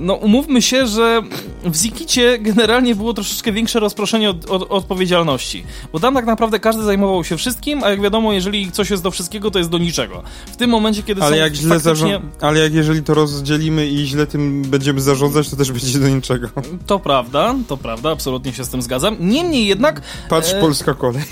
no 0.00 0.14
umówmy 0.14 0.62
się, 0.62 0.86
że 0.86 1.22
w 1.64 1.76
Zikicie 1.76 2.38
generalnie 2.38 2.94
było 2.94 3.14
troszeczkę 3.14 3.52
większe 3.52 3.80
rozproszenie 3.80 4.30
od, 4.30 4.50
od, 4.50 4.70
odpowiedzialności. 4.70 5.64
Bo 5.92 6.00
tam 6.00 6.14
tak 6.14 6.26
naprawdę 6.26 6.60
każdy 6.60 6.82
zajmował 6.82 7.24
się 7.24 7.36
wszystkim, 7.36 7.84
a 7.84 7.90
jak 7.90 8.00
wiadomo, 8.00 8.32
jeżeli 8.32 8.72
coś 8.72 8.90
jest 8.90 9.02
do 9.02 9.10
wszystkiego, 9.10 9.50
to 9.50 9.58
jest 9.58 9.70
do 9.70 9.78
niczego. 9.78 10.22
W 10.46 10.56
tym 10.56 10.70
momencie, 10.70 11.02
kiedy 11.02 11.22
Ale 11.22 11.36
są 11.36 11.42
jak 11.42 11.54
źle 11.54 11.80
faktycznie... 11.80 12.20
Ale 12.40 12.60
jak 12.60 12.74
jeżeli 12.74 13.02
to 13.02 13.14
rozdzielimy 13.14 13.86
i 13.86 14.06
źle 14.06 14.26
tym 14.26 14.62
będziemy 14.62 15.00
zarządzać, 15.00 15.50
to 15.50 15.56
też 15.56 15.72
będzie 15.72 15.98
do 15.98 16.08
niczego. 16.08 16.48
To 16.86 16.98
prawda, 16.98 17.54
to 17.68 17.76
prawda, 17.76 18.10
absolutnie 18.10 18.52
się 18.52 18.64
z 18.64 18.68
tym 18.68 18.82
zgadzam. 18.82 19.16
Niemniej 19.20 19.66
jednak... 19.66 20.02
Patrz, 20.28 20.52
E, 20.52 20.60
polska 20.60 20.94
kolej. 20.94 21.22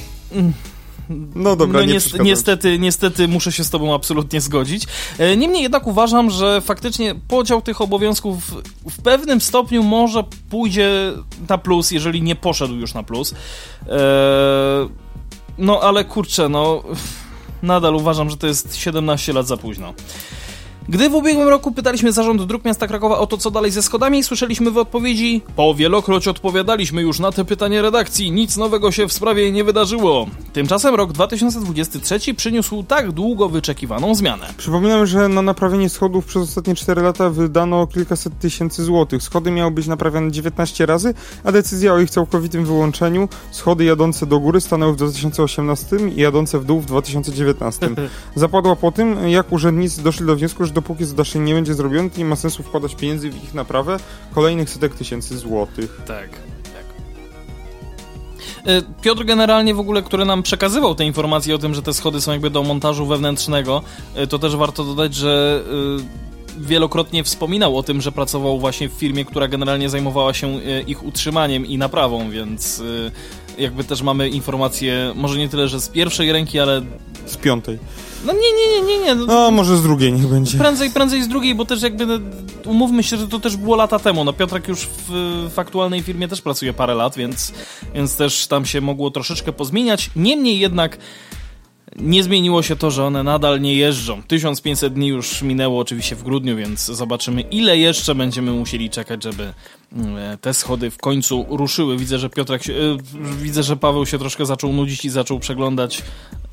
No 1.35 1.57
dobra, 1.57 1.81
no 1.81 1.87
nie 1.87 1.93
niest- 1.95 2.01
przeszkadzam. 2.01 2.27
niestety, 2.27 2.79
niestety 2.79 3.29
muszę 3.29 3.53
się 3.53 3.65
z 3.65 3.71
tobą 3.71 3.95
absolutnie 3.95 4.41
zgodzić. 4.41 4.85
E, 5.19 5.37
Niemniej 5.37 5.63
jednak 5.63 5.87
uważam, 5.87 6.31
że 6.31 6.61
faktycznie 6.61 7.15
podział 7.29 7.63
tych 7.63 7.81
obowiązków 7.81 8.55
w 8.91 9.03
pewnym 9.03 9.41
stopniu 9.41 9.83
może 9.83 10.25
pójdzie 10.51 11.13
na 11.49 11.59
plus, 11.59 11.91
jeżeli 11.91 12.23
nie 12.23 12.37
poszedł 12.37 12.75
już 12.75 12.95
na 12.95 13.03
plus. 13.03 13.35
E, 13.89 13.97
No 15.59 15.81
ale 15.81 16.05
kurczę, 16.05 16.49
no 16.49 16.83
nadal 17.63 17.95
uważam, 17.95 18.31
że 18.31 18.37
to 18.37 18.47
jest 18.47 18.77
17 18.77 19.33
lat 19.33 19.47
za 19.47 19.57
późno. 19.57 19.95
Gdy 20.89 21.11
w 21.11 21.15
ubiegłym 21.15 21.49
roku 21.49 21.73
pytaliśmy 21.73 22.13
zarząd 22.13 22.43
dróg 22.43 22.65
miasta 22.65 22.87
Krakowa 22.87 23.19
o 23.19 23.27
to, 23.27 23.39
co 23.39 23.51
dalej 23.51 23.71
ze 23.71 23.83
schodami, 23.83 24.25
słyszeliśmy 24.25 24.71
w 24.71 24.79
odpowiedzi: 24.79 25.43
Po 25.57 25.75
wielokroć 25.75 26.29
odpowiadaliśmy 26.29 27.03
już 27.03 27.21
na 27.21 27.33
te 27.33 27.45
pytanie 27.45 27.83
redakcji, 27.83 28.33
nic 28.33 28.57
nowego 28.57 28.93
się 28.93 29.09
w 29.09 29.13
sprawie 29.13 29.53
nie 29.53 29.65
wydarzyło. 29.65 30.27
Tymczasem 30.53 30.95
rok 30.95 31.13
2023 31.13 32.35
przyniósł 32.35 32.83
tak 32.83 33.13
długo 33.13 33.49
wyczekiwaną 33.49 34.15
zmianę. 34.15 34.47
Przypominam, 34.57 35.07
że 35.07 35.29
na 35.29 35.43
naprawienie 35.43 35.89
schodów 35.89 36.27
przez 36.27 36.43
ostatnie 36.43 36.75
4 36.75 37.03
lata 37.03 37.31
wydano 37.31 37.87
kilkaset 37.87 38.39
tysięcy 38.39 38.85
złotych. 38.85 39.23
Schody 39.23 39.51
miały 39.51 39.71
być 39.71 39.87
naprawiane 39.87 40.33
19 40.33 40.87
razy, 40.87 41.15
a 41.45 41.53
decyzja 41.53 41.93
o 41.93 41.99
ich 41.99 42.11
całkowitym 42.11 42.65
wyłączeniu, 42.65 43.29
schody 43.51 43.85
jadące 43.85 44.27
do 44.27 44.41
góry 44.41 44.61
stanęły 44.61 44.93
w 44.93 44.97
2018 44.97 45.97
i 46.17 46.21
jadące 46.21 46.59
w 46.59 46.65
dół 46.65 46.81
w 46.81 46.87
2019. 46.87 47.91
Zapadła 48.35 48.77
po 48.77 48.93
tym, 48.93 49.29
jak 49.29 49.53
urzędnicy 49.53 50.03
doszli 50.03 50.27
do 50.27 50.37
wniosku, 50.37 50.65
że 50.65 50.76
dopóki 50.77 51.05
zadaszenie 51.05 51.45
nie 51.45 51.55
będzie 51.55 51.75
zrobione, 51.75 52.11
to 52.11 52.19
nie 52.19 52.25
ma 52.25 52.37
sensu 52.37 52.63
wkładać 52.63 52.95
pieniędzy 52.95 53.31
w 53.31 53.45
ich 53.45 53.55
naprawę 53.55 53.97
kolejnych 54.35 54.71
setek 54.71 54.95
tysięcy 54.95 55.39
złotych. 55.39 56.03
Tak, 56.07 56.29
tak. 56.65 56.85
Piotr 59.03 59.25
generalnie 59.25 59.75
w 59.75 59.81
ogóle, 59.81 60.03
który 60.03 60.25
nam 60.25 60.43
przekazywał 60.43 60.95
te 60.95 61.05
informacje 61.05 61.55
o 61.55 61.59
tym, 61.59 61.75
że 61.75 61.83
te 61.83 61.95
schody 61.95 62.21
są 62.21 62.33
jakby 62.33 62.51
do 62.51 62.63
montażu 62.63 63.07
wewnętrznego, 63.07 63.83
y, 64.23 64.27
to 64.27 64.39
też 64.39 64.57
warto 64.57 64.85
dodać, 64.85 65.15
że 65.15 65.63
y, 66.59 66.63
wielokrotnie 66.67 67.25
wspominał 67.25 67.79
o 67.79 67.83
tym, 67.83 68.01
że 68.01 68.13
pracował 68.13 68.59
właśnie 68.59 68.89
w 68.89 68.93
firmie, 68.93 69.25
która 69.25 69.49
generalnie 69.49 69.89
zajmowała 69.89 70.35
się 70.35 70.61
ich 70.87 71.05
utrzymaniem 71.07 71.67
i 71.67 71.79
naprawą, 71.79 72.31
więc 72.31 72.83
jakby 73.59 73.85
też 73.85 74.03
mamy 74.03 74.29
informacje, 74.29 75.13
może 75.15 75.39
nie 75.39 75.49
tyle, 75.49 75.69
że 75.69 75.81
z 75.81 75.89
pierwszej 75.89 76.33
ręki, 76.33 76.59
ale 76.59 76.83
Z 77.27 77.37
piątej. 77.37 77.79
No 78.25 78.33
nie, 78.33 78.39
nie, 78.39 78.81
nie, 78.81 78.87
nie, 78.99 79.05
nie. 79.05 79.15
No, 79.15 79.27
No, 79.27 79.51
może 79.51 79.77
z 79.77 79.83
drugiej 79.83 80.13
niech 80.13 80.27
będzie. 80.27 80.59
Prędzej, 80.59 80.91
prędzej 80.91 81.23
z 81.23 81.29
drugiej, 81.29 81.55
bo 81.55 81.65
też 81.65 81.83
jakby, 81.83 82.07
no, 82.07 82.19
umówmy 82.65 83.03
się, 83.03 83.17
że 83.17 83.29
to 83.29 83.41
też 83.41 83.57
było 83.57 83.77
lata 83.77 83.99
temu. 83.99 84.25
No 84.25 84.33
Piotrek 84.33 84.69
już 84.69 84.81
w, 84.87 85.11
w 85.55 85.59
aktualnej 85.59 86.03
firmie 86.03 86.29
też 86.29 86.43
pracuje 86.43 86.73
parę 86.73 86.95
lat, 86.95 87.17
więc, 87.17 87.53
więc 87.95 88.17
też 88.17 88.47
tam 88.47 88.67
się 88.67 88.81
mogło 88.81 89.11
troszeczkę 89.11 89.53
pozmieniać. 89.53 90.11
Niemniej 90.17 90.59
jednak 90.59 90.99
nie 91.97 92.23
zmieniło 92.23 92.63
się 92.63 92.77
to, 92.77 92.91
że 92.91 93.05
one 93.05 93.23
nadal 93.23 93.61
nie 93.61 93.75
jeżdżą. 93.75 94.23
1500 94.23 94.93
dni 94.95 95.07
już 95.09 95.43
minęło 95.43 95.81
oczywiście 95.81 96.17
w 96.17 96.23
grudniu, 96.23 96.57
więc 96.57 96.85
zobaczymy 96.85 97.41
ile 97.41 97.79
jeszcze 97.79 98.15
będziemy 98.15 98.53
musieli 98.53 98.91
czekać, 98.91 99.23
żeby 99.23 99.53
te 100.41 100.55
schody 100.55 100.91
w 100.91 100.99
końcu 100.99 101.47
ruszyły. 101.49 101.97
Widzę, 101.97 102.19
że 102.19 102.31
Piotrek 102.31 102.63
się, 102.63 102.73
e, 102.73 102.97
widzę, 103.43 103.63
że 103.63 103.77
Paweł 103.77 104.07
się 104.07 104.19
troszkę 104.19 104.47
zaczął 104.47 104.73
nudzić 104.73 105.05
i 105.05 105.11
zaczął 105.11 105.39
przeglądać 105.39 106.03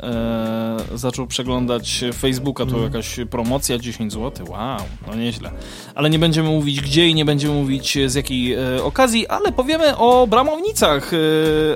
e, 0.03 0.77
zaczął 0.95 1.27
przeglądać 1.27 2.03
Facebooka, 2.19 2.65
tu 2.65 2.83
jakaś 2.83 3.15
promocja 3.29 3.77
10 3.77 4.13
zł. 4.13 4.47
Wow, 4.49 4.79
no 5.07 5.15
nieźle. 5.15 5.51
Ale 5.95 6.09
nie 6.09 6.19
będziemy 6.19 6.49
mówić 6.49 6.81
gdzie 6.81 7.07
i 7.07 7.15
nie 7.15 7.25
będziemy 7.25 7.53
mówić 7.53 7.97
z 8.05 8.15
jakiej 8.15 8.53
e, 8.53 8.83
okazji, 8.83 9.27
ale 9.27 9.51
powiemy 9.51 9.97
o 9.97 10.27
bramownicach, 10.27 11.11
e, 11.13 11.17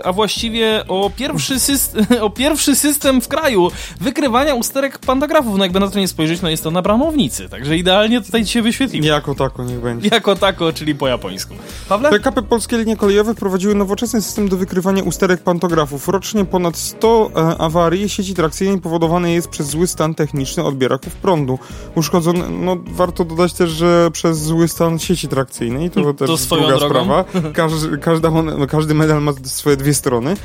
a 0.06 0.14
właściwie 0.14 0.84
o 0.88 1.12
pierwszy, 1.16 1.60
system, 1.60 2.06
o 2.22 2.30
pierwszy 2.30 2.76
system 2.76 3.22
w 3.22 3.28
kraju 3.28 3.72
wykrywania 4.02 4.56
usterek 4.56 5.00
pantografów. 5.00 5.58
No 5.58 5.64
jakby 5.64 5.80
na 5.80 5.90
to 5.90 6.00
nie 6.00 6.08
spojrzeć, 6.08 6.42
no 6.42 6.50
jest 6.50 6.64
to 6.64 6.72
na 6.72 6.82
bramownicy, 6.82 7.50
także 7.50 7.78
idealnie 7.78 8.22
tutaj 8.22 8.46
ci 8.46 8.52
się 8.52 8.62
wyświetliło. 8.62 9.08
Jako 9.08 9.36
tako 9.36 9.64
niech 9.64 9.80
będzie. 9.80 10.10
Jako 10.12 10.36
tako, 10.36 10.74
czyli 10.74 10.96
po 10.96 11.08
japońsku. 11.08 11.47
Pawle? 11.90 12.10
PKP 12.10 12.42
Polskie 12.42 12.78
Linie 12.78 12.98
Kolejowe 12.98 13.34
wprowadziły 13.34 13.76
nowoczesny 13.76 14.22
system 14.22 14.50
do 14.50 14.58
wykrywania 14.58 15.04
usterek 15.04 15.44
pantografów. 15.44 16.08
Rocznie 16.08 16.46
ponad 16.46 16.78
100 16.78 17.32
e, 17.36 17.58
awarii 17.58 18.10
sieci 18.10 18.34
trakcyjnej 18.34 18.82
powodowane 18.82 19.34
jest 19.34 19.48
przez 19.48 19.68
zły 19.68 19.88
stan 19.88 20.16
techniczny 20.16 20.64
odbieraków 20.64 21.16
prądu. 21.16 21.60
Uszkodzone, 21.96 22.50
no 22.50 22.78
warto 22.92 23.26
dodać 23.26 23.54
też, 23.54 23.70
że 23.70 24.12
przez 24.12 24.40
zły 24.44 24.68
stan 24.68 25.00
sieci 25.00 25.28
trakcyjnej, 25.28 25.90
to, 25.90 26.14
też 26.14 26.28
To 26.28 26.38
swoją 26.38 26.62
druga 26.62 26.78
drogą. 26.80 26.96
sprawa. 26.96 27.24
Każdy, 27.54 27.98
każda, 27.98 28.32
każdy 28.70 28.94
medal 28.94 29.22
ma 29.22 29.32
swoje 29.44 29.78
dwie 29.78 29.94
strony. 29.94 30.36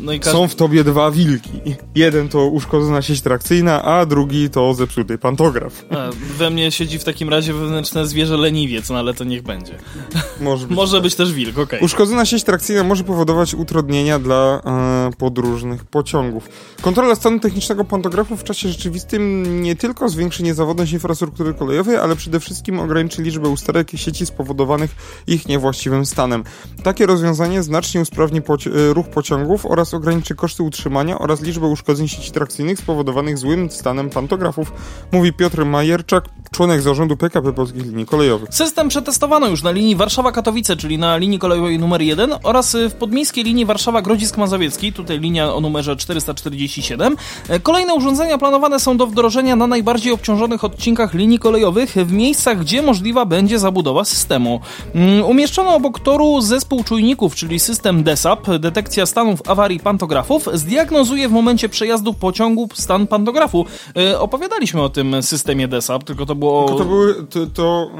No 0.00 0.12
każdy... 0.12 0.30
Są 0.30 0.48
w 0.48 0.54
tobie 0.54 0.84
dwa 0.84 1.10
wilki. 1.10 1.50
Jeden 1.94 2.28
to 2.28 2.46
uszkodzona 2.46 3.02
sieć 3.02 3.20
trakcyjna, 3.20 3.82
a 3.82 4.06
drugi 4.06 4.50
to 4.50 4.74
zepsuty 4.74 5.18
pantograf. 5.18 5.84
A, 5.90 6.10
we 6.38 6.50
mnie 6.50 6.70
siedzi 6.70 6.98
w 6.98 7.04
takim 7.04 7.28
razie 7.28 7.52
wewnętrzne 7.52 8.06
zwierzę 8.06 8.36
leniwiec, 8.36 8.90
no 8.90 8.98
ale 8.98 9.14
to 9.14 9.24
niech 9.24 9.42
będzie. 9.42 9.72
Może 10.46 10.66
być. 10.66 10.76
Może 10.76 11.00
być 11.00 11.14
też 11.14 11.32
wilk, 11.32 11.58
okej. 11.58 11.80
Uszkodzona 11.80 12.24
sieć 12.24 12.44
trakcyjna 12.44 12.84
może 12.84 13.04
powodować 13.04 13.54
utrudnienia 13.54 14.18
dla 14.18 14.60
e, 14.64 15.10
podróżnych 15.18 15.84
pociągów. 15.84 16.48
Kontrola 16.82 17.14
stanu 17.14 17.40
technicznego 17.40 17.84
pantografu 17.84 18.36
w 18.36 18.44
czasie 18.44 18.68
rzeczywistym 18.68 19.62
nie 19.62 19.76
tylko 19.76 20.08
zwiększy 20.08 20.42
niezawodność 20.42 20.92
infrastruktury 20.92 21.54
kolejowej, 21.54 21.96
ale 21.96 22.16
przede 22.16 22.40
wszystkim 22.40 22.80
ograniczy 22.80 23.22
liczbę 23.22 23.48
usterek 23.48 23.94
i 23.94 23.98
sieci 23.98 24.26
spowodowanych 24.26 24.90
ich 25.26 25.48
niewłaściwym 25.48 26.06
stanem. 26.06 26.44
Takie 26.82 27.06
rozwiązanie 27.06 27.62
znacznie 27.62 28.00
usprawni 28.00 28.42
poci- 28.42 28.70
e, 28.90 28.94
ruch 28.94 29.06
pociągów 29.08 29.66
oraz 29.66 29.94
ograniczy 29.94 30.34
koszty 30.34 30.62
utrzymania 30.62 31.18
oraz 31.18 31.42
liczbę 31.42 31.66
uszkodzeń 31.66 32.08
sieci 32.08 32.32
trakcyjnych 32.32 32.78
spowodowanych 32.78 33.38
złym 33.38 33.70
stanem 33.70 34.10
pantografów, 34.10 34.72
mówi 35.12 35.32
Piotr 35.32 35.64
Majerczak, 35.64 36.24
członek 36.50 36.82
zarządu 36.82 37.16
PKP 37.16 37.52
Polskich 37.52 37.82
Linii 37.82 38.06
Kolejowych. 38.06 38.48
System 38.54 38.88
przetestowano 38.88 39.48
już 39.48 39.62
na 39.62 39.70
linii 39.70 39.96
Warszawa-Katowice, 40.36 40.76
czyli 40.76 40.98
na 40.98 41.16
linii 41.16 41.38
kolejowej 41.38 41.78
numer 41.78 42.02
1 42.02 42.34
oraz 42.42 42.76
w 42.90 42.92
podmiejskiej 42.92 43.44
linii 43.44 43.66
Warszawa-Grodzisk 43.66 44.38
Mazowiecki, 44.38 44.92
tutaj 44.92 45.20
linia 45.20 45.54
o 45.54 45.60
numerze 45.60 45.96
447. 45.96 47.16
Kolejne 47.62 47.94
urządzenia 47.94 48.38
planowane 48.38 48.80
są 48.80 48.96
do 48.96 49.06
wdrożenia 49.06 49.56
na 49.56 49.66
najbardziej 49.66 50.12
obciążonych 50.12 50.64
odcinkach 50.64 51.14
linii 51.14 51.38
kolejowych 51.38 51.90
w 51.90 52.12
miejscach, 52.12 52.58
gdzie 52.60 52.82
możliwa 52.82 53.24
będzie 53.24 53.58
zabudowa 53.58 54.04
systemu. 54.04 54.60
Mm, 54.94 55.24
umieszczono 55.24 55.74
obok 55.74 56.00
toru 56.00 56.40
zespół 56.40 56.84
czujników, 56.84 57.34
czyli 57.34 57.60
system 57.60 58.02
DESAP, 58.02 58.58
detekcja 58.58 59.06
stanów 59.06 59.48
awarii 59.48 59.80
pantografów, 59.80 60.48
zdiagnozuje 60.52 61.28
w 61.28 61.32
momencie 61.32 61.68
przejazdu 61.68 62.14
pociągu 62.14 62.68
stan 62.74 63.06
pantografu. 63.06 63.66
E, 63.96 64.20
opowiadaliśmy 64.20 64.82
o 64.82 64.88
tym 64.88 65.22
systemie 65.22 65.68
DESAP, 65.68 66.04
tylko 66.04 66.26
to 66.26 66.34
było... 66.34 66.68
To 66.78 66.84
były, 66.84 67.14
to, 67.14 67.46
to 67.46 67.90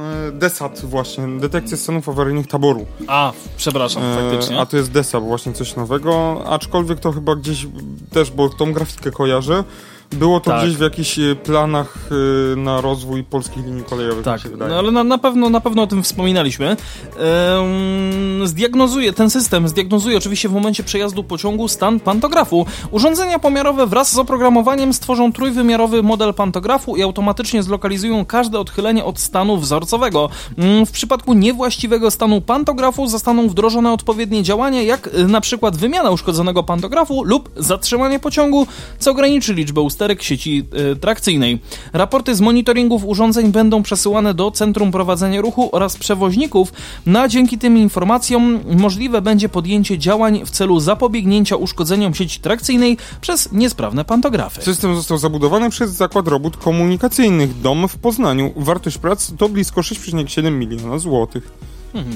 e, 0.83 0.87
właśnie, 0.87 1.29
detekcja 1.41 1.77
stanów 1.77 2.09
awaryjnych 2.27 2.47
taboru. 2.47 2.87
A, 3.07 3.33
przepraszam, 3.57 4.03
faktycznie. 4.15 4.57
E, 4.57 4.61
a 4.61 4.67
to 4.67 4.77
jest 4.77 4.91
DESAP, 4.91 5.25
właśnie 5.25 5.53
coś 5.53 5.77
nowego, 5.77 6.43
aczkolwiek 6.47 7.01
to 7.01 7.13
chyba 7.13 7.37
gdzieś 7.37 7.67
też, 8.11 8.31
bo 8.31 8.49
tą 8.49 8.73
grafikę 8.73 9.11
kojarzę, 9.11 9.65
było 10.11 10.41
to 10.41 10.51
tak. 10.51 10.63
gdzieś 10.63 10.77
w 10.77 10.81
jakichś 10.81 11.19
e, 11.19 11.35
planach 11.35 12.09
e, 12.53 12.57
na 12.57 12.81
rozwój 12.81 13.25
polskich 13.25 13.67
linii 13.67 13.85
kolejowych, 13.85 14.25
tak. 14.25 14.41
No, 14.59 14.65
ale 14.79 14.91
na, 14.91 15.05
na, 15.05 15.19
pewno, 15.19 15.51
na 15.51 15.61
pewno 15.61 15.83
o 15.83 15.87
tym 15.87 16.03
wspominaliśmy. 16.03 16.67
Ehm, 16.69 18.47
zdiagnozuje, 18.47 19.13
ten 19.13 19.31
system 19.31 19.69
zdiagnozuje 19.69 20.17
oczywiście 20.17 20.49
w 20.49 20.53
momencie 20.53 20.83
przejazdu 20.83 21.25
pociągu 21.25 21.69
stan 21.69 22.01
pantografu. 22.01 22.67
Urządzenia 22.91 23.39
pomiarowe 23.39 23.87
wraz 23.87 24.13
z 24.13 24.19
oprogramowaniem 24.19 24.93
stworzą 24.93 25.33
trójwymiarowy 25.33 26.03
model 26.03 26.35
pantografu 26.35 26.97
i 26.97 27.03
automatycznie 27.03 27.63
zlokalizują 27.63 28.25
każde 28.25 28.59
odchylenie 28.59 29.05
od 29.05 29.19
stanu 29.19 29.57
wzorcowego. 29.57 30.29
Mm, 30.59 30.87
w 30.87 30.91
przypadku 30.91 31.35
niewłaściwego 31.35 32.11
stanu 32.11 32.41
pantografu 32.41 33.07
zostaną 33.07 33.49
wdrożone 33.49 33.93
odpowiednie 33.93 34.43
działania, 34.43 34.83
jak 34.83 35.09
e, 35.15 35.25
na 35.25 35.41
przykład 35.41 35.77
wymiana 35.77 36.11
uszkodzonego 36.11 36.63
pantografu 36.63 37.25
lub 37.25 37.51
zatrzymanie 37.57 38.19
pociągu, 38.19 38.67
co 38.99 39.11
ograniczy 39.11 39.55
liczbę 39.55 39.81
usterek 39.97 40.23
sieci 40.23 40.65
e, 40.93 40.97
trakcyjnej. 40.97 41.61
Raporty 41.93 42.35
z 42.35 42.41
monitoringów 42.41 43.05
urządzeń 43.05 43.53
będą 43.53 43.83
przesyłane 43.83 44.35
do 44.35 44.51
Centrum 44.51 44.93
Prowadzenia 44.93 45.41
Ruchu 45.41 45.69
oraz 45.73 45.97
przewoźników, 45.97 46.73
no 47.07 47.21
a 47.21 47.29
dzięki 47.29 47.59
tym 47.59 47.79
informacjom 47.79 48.61
możliwe 48.77 49.23
będzie 49.23 49.49
podjęcie 49.49 49.99
działań 49.99 50.43
w 50.47 50.51
celu 50.51 50.81
zapobiegnięcia 50.81 51.57
uszkodzeniom 51.57 52.15
sieci 52.15 52.41
trakcyjnej 52.41 52.97
przez 53.21 53.53
niesprawne 53.53 54.05
pantografy. 54.05 54.63
System 54.63 54.97
został 54.97 55.19
zabudowany 55.19 55.71
przez 55.71 55.91
Zakład 55.91 56.29
Robót 56.29 56.57
Komunikacyjnych 56.57 57.61
DOM 57.61 57.89
w 57.89 57.97
Poznaniu. 57.97 58.53
Wartość 58.57 58.99
prac 58.99 59.33
to 59.39 59.49
blisko 59.49 59.81
6,7 59.81 60.53
miliona 60.53 60.99
złotych. 60.99 61.51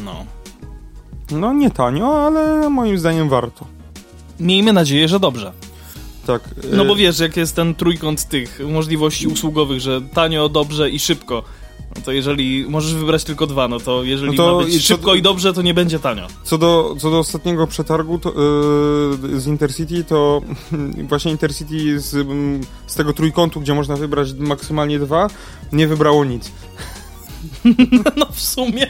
No. 0.04 0.24
No 1.30 1.52
nie 1.52 1.70
tanio, 1.70 2.26
ale 2.26 2.70
moim 2.70 2.98
zdaniem 2.98 3.28
warto. 3.28 3.64
Miejmy 4.40 4.72
nadzieję, 4.72 5.08
że 5.08 5.20
dobrze 5.20 5.69
tak. 6.26 6.42
No 6.72 6.84
bo 6.84 6.92
e, 6.92 6.96
wiesz, 6.96 7.18
jak 7.18 7.36
jest 7.36 7.56
ten 7.56 7.74
trójkąt 7.74 8.28
tych 8.28 8.60
możliwości 8.68 9.26
usługowych, 9.26 9.80
że 9.80 10.00
tanio, 10.00 10.48
dobrze 10.48 10.90
i 10.90 10.98
szybko. 10.98 11.42
No 11.96 12.02
to 12.04 12.12
jeżeli 12.12 12.64
możesz 12.68 12.94
wybrać 12.94 13.24
tylko 13.24 13.46
dwa, 13.46 13.68
no 13.68 13.80
to 13.80 14.04
jeżeli 14.04 14.30
no 14.30 14.44
to 14.44 14.58
ma 14.58 14.64
być 14.64 14.84
szybko 14.84 15.14
i 15.14 15.22
dobrze, 15.22 15.52
to 15.52 15.62
nie 15.62 15.74
będzie 15.74 15.98
tanio. 15.98 16.26
Co 16.44 16.58
do, 16.58 16.96
co 16.98 17.10
do 17.10 17.18
ostatniego 17.18 17.66
przetargu 17.66 18.18
to, 18.18 18.28
yy, 19.22 19.40
z 19.40 19.46
Intercity, 19.46 20.04
to 20.04 20.40
właśnie 21.08 21.32
Intercity 21.32 22.00
z, 22.00 22.28
z 22.86 22.94
tego 22.94 23.12
trójkątu, 23.12 23.60
gdzie 23.60 23.74
można 23.74 23.96
wybrać 23.96 24.34
maksymalnie 24.38 24.98
dwa, 24.98 25.28
nie 25.72 25.86
wybrało 25.86 26.24
nic. 26.24 26.52
No 28.16 28.26
w 28.32 28.40
sumie, 28.40 28.86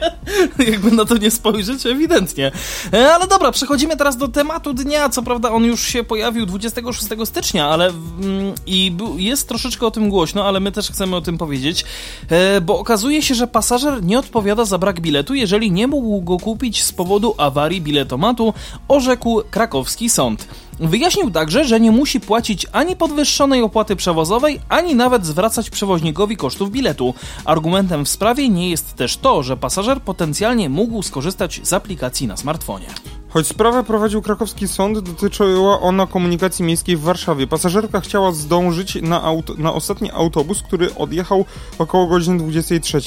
jakby 0.58 0.90
na 0.90 1.04
to 1.04 1.16
nie 1.16 1.30
spojrzeć, 1.30 1.86
ewidentnie. 1.86 2.52
E, 2.92 3.14
ale 3.14 3.26
dobra, 3.26 3.52
przechodzimy 3.52 3.96
teraz 3.96 4.16
do 4.16 4.28
tematu 4.28 4.72
dnia. 4.74 5.08
Co 5.08 5.22
prawda 5.22 5.50
on 5.50 5.64
już 5.64 5.82
się 5.82 6.04
pojawił 6.04 6.46
26 6.46 7.06
stycznia, 7.24 7.68
ale 7.68 7.86
mm, 7.86 8.54
i 8.66 8.96
jest 9.16 9.48
troszeczkę 9.48 9.86
o 9.86 9.90
tym 9.90 10.08
głośno, 10.08 10.44
ale 10.44 10.60
my 10.60 10.72
też 10.72 10.90
chcemy 10.90 11.16
o 11.16 11.20
tym 11.20 11.38
powiedzieć, 11.38 11.84
e, 12.28 12.60
bo 12.60 12.78
okazuje 12.78 13.22
się, 13.22 13.34
że 13.34 13.46
pasażer 13.46 14.04
nie 14.04 14.18
odpowiada 14.18 14.64
za 14.64 14.78
brak 14.78 15.00
biletu, 15.00 15.34
jeżeli 15.34 15.72
nie 15.72 15.86
mógł 15.86 16.22
go 16.22 16.38
kupić 16.38 16.82
z 16.82 16.92
powodu 16.92 17.34
awarii 17.38 17.80
biletomatu, 17.80 18.54
orzekł 18.88 19.42
krakowski 19.50 20.10
sąd. 20.10 20.48
Wyjaśnił 20.80 21.30
także, 21.30 21.64
że 21.64 21.80
nie 21.80 21.90
musi 21.90 22.20
płacić 22.20 22.66
ani 22.72 22.96
podwyższonej 22.96 23.62
opłaty 23.62 23.96
przewozowej, 23.96 24.60
ani 24.68 24.94
nawet 24.94 25.26
zwracać 25.26 25.70
przewoźnikowi 25.70 26.36
kosztów 26.36 26.70
biletu. 26.70 27.14
Argumentem 27.44 28.04
w 28.04 28.08
sprawie 28.08 28.48
nie 28.48 28.70
jest 28.70 28.94
też 28.94 29.16
to, 29.16 29.42
że 29.42 29.56
pasażer 29.56 30.00
potencjalnie 30.00 30.68
mógł 30.68 31.02
skorzystać 31.02 31.60
z 31.62 31.72
aplikacji 31.72 32.26
na 32.26 32.36
smartfonie. 32.36 32.86
Choć 33.28 33.46
sprawę 33.46 33.84
prowadził 33.84 34.22
krakowski 34.22 34.68
sąd, 34.68 34.98
dotyczyła 34.98 35.80
ona 35.80 36.06
komunikacji 36.06 36.64
miejskiej 36.64 36.96
w 36.96 37.00
Warszawie. 37.00 37.46
Pasażerka 37.46 38.00
chciała 38.00 38.32
zdążyć 38.32 38.98
na, 39.02 39.22
na 39.58 39.72
ostatni 39.72 40.10
autobus, 40.10 40.62
który 40.62 40.94
odjechał 40.94 41.44
około 41.78 42.06
godziny 42.06 42.38
23. 42.38 43.00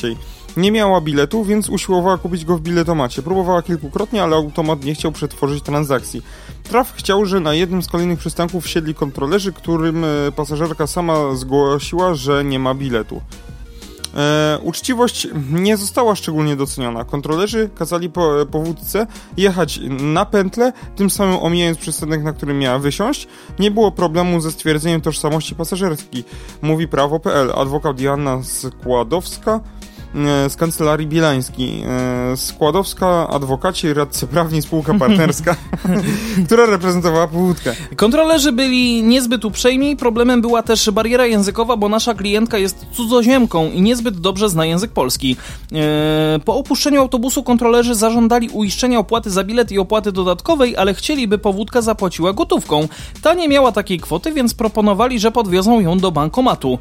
Nie 0.57 0.71
miała 0.71 1.01
biletu, 1.01 1.43
więc 1.43 1.69
usiłowała 1.69 2.17
kupić 2.17 2.45
go 2.45 2.57
w 2.57 2.61
biletomacie. 2.61 3.21
Próbowała 3.21 3.61
kilkukrotnie, 3.61 4.23
ale 4.23 4.35
automat 4.35 4.83
nie 4.83 4.95
chciał 4.95 5.11
przetworzyć 5.11 5.63
transakcji. 5.63 6.21
Traf 6.63 6.93
chciał, 6.93 7.25
że 7.25 7.39
na 7.39 7.53
jednym 7.53 7.83
z 7.83 7.87
kolejnych 7.87 8.19
przystanków 8.19 8.65
wsiedli 8.65 8.95
kontrolerzy, 8.95 9.53
którym 9.53 10.03
e, 10.03 10.07
pasażerka 10.35 10.87
sama 10.87 11.35
zgłosiła, 11.35 12.13
że 12.13 12.43
nie 12.43 12.59
ma 12.59 12.73
biletu. 12.73 13.21
E, 14.15 14.59
uczciwość 14.63 15.27
nie 15.51 15.77
została 15.77 16.15
szczególnie 16.15 16.55
doceniona. 16.55 17.03
Kontrolerzy 17.03 17.69
kazali 17.75 18.09
po, 18.09 18.33
powódce 18.51 19.07
jechać 19.37 19.79
na 19.99 20.25
pętlę, 20.25 20.73
tym 20.95 21.09
samym 21.09 21.35
omijając 21.35 21.77
przystanek, 21.77 22.23
na 22.23 22.33
którym 22.33 22.59
miała 22.59 22.79
wysiąść. 22.79 23.27
Nie 23.59 23.71
było 23.71 23.91
problemu 23.91 24.41
ze 24.41 24.51
stwierdzeniem 24.51 25.01
tożsamości 25.01 25.55
pasażerskiej, 25.55 26.23
mówi 26.61 26.87
prawo.pl. 26.87 27.51
Adwokat 27.55 27.99
Joanna 27.99 28.41
Składowska 28.43 29.59
E, 29.59 29.82
z 30.49 30.55
kancelarii 30.55 31.07
Bielański. 31.07 31.83
E, 31.87 32.37
Składowska, 32.37 33.27
adwokaci, 33.27 33.93
radcy 33.93 34.27
prawni, 34.27 34.61
spółka 34.61 34.93
partnerska, 34.99 35.55
która 36.45 36.65
reprezentowała 36.65 37.27
powódkę. 37.27 37.75
Kontrolerzy 37.95 38.51
byli 38.51 39.03
niezbyt 39.03 39.45
uprzejmi, 39.45 39.97
problemem 39.97 40.41
była 40.41 40.63
też 40.63 40.91
bariera 40.91 41.25
językowa, 41.25 41.77
bo 41.77 41.89
nasza 41.89 42.13
klientka 42.13 42.57
jest 42.57 42.85
cudzoziemką 42.91 43.71
i 43.71 43.81
niezbyt 43.81 44.19
dobrze 44.19 44.49
zna 44.49 44.65
język 44.65 44.91
polski. 44.91 45.35
E, 45.71 46.39
po 46.45 46.55
opuszczeniu 46.55 47.01
autobusu 47.01 47.43
kontrolerzy 47.43 47.95
zażądali 47.95 48.49
uiszczenia 48.49 48.99
opłaty 48.99 49.29
za 49.29 49.43
bilet 49.43 49.71
i 49.71 49.79
opłaty 49.79 50.11
dodatkowej, 50.11 50.77
ale 50.77 50.93
chcieli, 50.93 51.27
by 51.27 51.37
powódka 51.37 51.81
zapłaciła 51.81 52.33
gotówką. 52.33 52.87
Ta 53.21 53.33
nie 53.33 53.49
miała 53.49 53.71
takiej 53.71 53.99
kwoty, 53.99 54.31
więc 54.31 54.53
proponowali, 54.53 55.19
że 55.19 55.31
podwiozą 55.31 55.79
ją 55.79 55.99
do 55.99 56.11
bankomatu. 56.11 56.79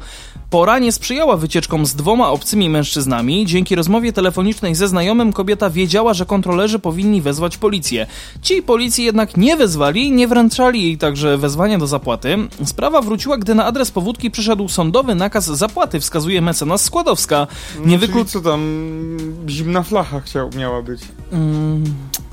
Pora 0.53 0.79
nie 0.79 0.91
sprzyjała 0.91 1.37
wycieczkom 1.37 1.85
z 1.85 1.95
dwoma 1.95 2.29
obcymi 2.29 2.69
mężczyznami. 2.69 3.45
Dzięki 3.45 3.75
rozmowie 3.75 4.13
telefonicznej 4.13 4.75
ze 4.75 4.87
znajomym 4.87 5.33
kobieta 5.33 5.69
wiedziała, 5.69 6.13
że 6.13 6.25
kontrolerzy 6.25 6.79
powinni 6.79 7.21
wezwać 7.21 7.57
policję. 7.57 8.07
Ci 8.41 8.61
policji 8.61 9.05
jednak 9.05 9.37
nie 9.37 9.57
wezwali, 9.57 10.11
nie 10.11 10.27
wręczali 10.27 10.83
jej 10.83 10.97
także 10.97 11.37
wezwania 11.37 11.77
do 11.77 11.87
zapłaty. 11.87 12.37
Sprawa 12.65 13.01
wróciła, 13.01 13.37
gdy 13.37 13.55
na 13.55 13.65
adres 13.65 13.91
powódki 13.91 14.31
przyszedł 14.31 14.67
sądowy 14.67 15.15
nakaz 15.15 15.45
zapłaty, 15.45 15.99
wskazuje 15.99 16.41
mecenas 16.41 16.83
Składowska. 16.83 17.47
Nie 17.85 17.97
wyklu... 17.97 18.25
co 18.25 18.41
tam, 18.41 18.61
zimna 19.47 19.83
flacha 19.83 20.19
chciał, 20.19 20.49
miała 20.57 20.81
być. 20.81 21.01
Mm, 21.31 21.83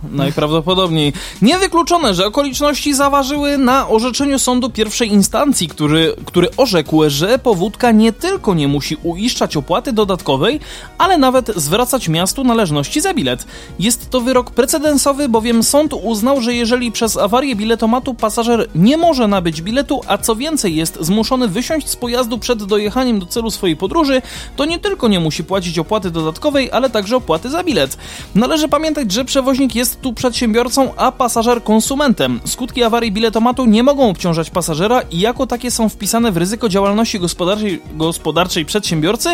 najprawdopodobniej. 0.02 1.12
Niewykluczone, 1.42 2.14
że 2.14 2.26
okoliczności 2.26 2.94
zaważyły 2.94 3.58
na 3.58 3.88
orzeczeniu 3.88 4.38
sądu 4.38 4.70
pierwszej 4.70 5.08
instancji, 5.08 5.68
który, 5.68 6.14
który 6.24 6.48
orzekł, 6.56 7.02
że 7.06 7.38
powódka 7.38 7.92
nie 7.92 8.12
tylko 8.12 8.54
nie 8.54 8.68
musi 8.68 8.96
uiszczać 9.02 9.56
opłaty 9.56 9.92
dodatkowej, 9.92 10.60
ale 10.98 11.18
nawet 11.18 11.48
zwracać 11.56 12.08
miastu 12.08 12.44
należności 12.44 13.00
za 13.00 13.14
bilet. 13.14 13.44
Jest 13.78 14.10
to 14.10 14.20
wyrok 14.20 14.50
precedensowy, 14.50 15.28
bowiem 15.28 15.62
sąd 15.62 15.94
uznał, 16.02 16.40
że 16.40 16.54
jeżeli 16.54 16.92
przez 16.92 17.16
awarię 17.16 17.56
biletomatu 17.56 18.14
pasażer 18.14 18.68
nie 18.74 18.96
może 18.96 19.28
nabyć 19.28 19.62
biletu, 19.62 20.00
a 20.06 20.18
co 20.18 20.36
więcej 20.36 20.76
jest 20.76 20.98
zmuszony 21.00 21.48
wysiąść 21.48 21.88
z 21.88 21.96
pojazdu 21.96 22.38
przed 22.38 22.64
dojechaniem 22.64 23.20
do 23.20 23.26
celu 23.26 23.50
swojej 23.50 23.76
podróży, 23.76 24.22
to 24.56 24.64
nie 24.64 24.78
tylko 24.78 25.08
nie 25.08 25.20
musi 25.20 25.44
płacić 25.44 25.78
opłaty 25.78 26.10
dodatkowej, 26.10 26.70
ale 26.72 26.90
także 26.90 27.16
opłaty 27.16 27.50
za 27.50 27.64
bilet. 27.64 27.96
Należy 28.34 28.68
pamiętać, 28.68 29.12
że 29.12 29.24
przewoźnik 29.24 29.74
jest 29.74 29.89
tu 29.96 30.12
przedsiębiorcą, 30.12 30.94
a 30.96 31.12
pasażer 31.12 31.62
konsumentem. 31.62 32.40
Skutki 32.44 32.82
awarii 32.82 33.12
biletomatu 33.12 33.64
nie 33.66 33.82
mogą 33.82 34.08
obciążać 34.08 34.50
pasażera 34.50 35.00
i 35.00 35.20
jako 35.20 35.46
takie 35.46 35.70
są 35.70 35.88
wpisane 35.88 36.32
w 36.32 36.36
ryzyko 36.36 36.68
działalności 36.68 37.20
gospodarczej, 37.20 37.82
gospodarczej 37.94 38.64
przedsiębiorcy, 38.64 39.28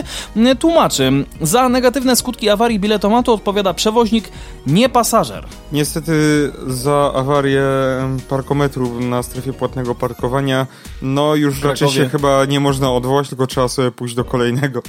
tłumaczy. 0.58 1.24
Za 1.40 1.68
negatywne 1.68 2.16
skutki 2.16 2.48
awarii 2.48 2.80
biletomatu 2.80 3.32
odpowiada 3.32 3.74
przewoźnik, 3.74 4.28
nie 4.66 4.88
pasażer. 4.88 5.44
Niestety 5.72 6.12
za 6.66 7.12
awarię 7.14 7.62
parkometru 8.28 9.00
na 9.00 9.22
strefie 9.22 9.52
płatnego 9.52 9.94
parkowania, 9.94 10.66
no 11.02 11.34
już 11.34 11.62
raczej 11.62 11.88
się 11.88 12.08
chyba 12.08 12.44
nie 12.44 12.60
można 12.60 12.92
odwołać, 12.92 13.28
tylko 13.28 13.46
trzeba 13.46 13.68
sobie 13.68 13.90
pójść 13.90 14.14
do 14.14 14.24
kolejnego. 14.24 14.82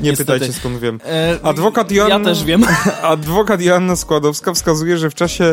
Nie 0.00 0.10
Niestety. 0.10 0.32
pytajcie 0.32 0.52
skąd 0.54 0.78
wiem. 0.78 1.00
E, 1.06 1.38
Adwokat 1.42 1.90
Joanna, 1.90 2.18
Ja 2.18 2.24
też 2.24 2.44
wiem. 2.44 2.64
Adwokat 3.02 3.62
Joanna 3.62 3.96
Składowska 3.96 4.54
wskazuje, 4.54 4.98
że 4.98 5.10
w 5.10 5.14
czasie 5.14 5.44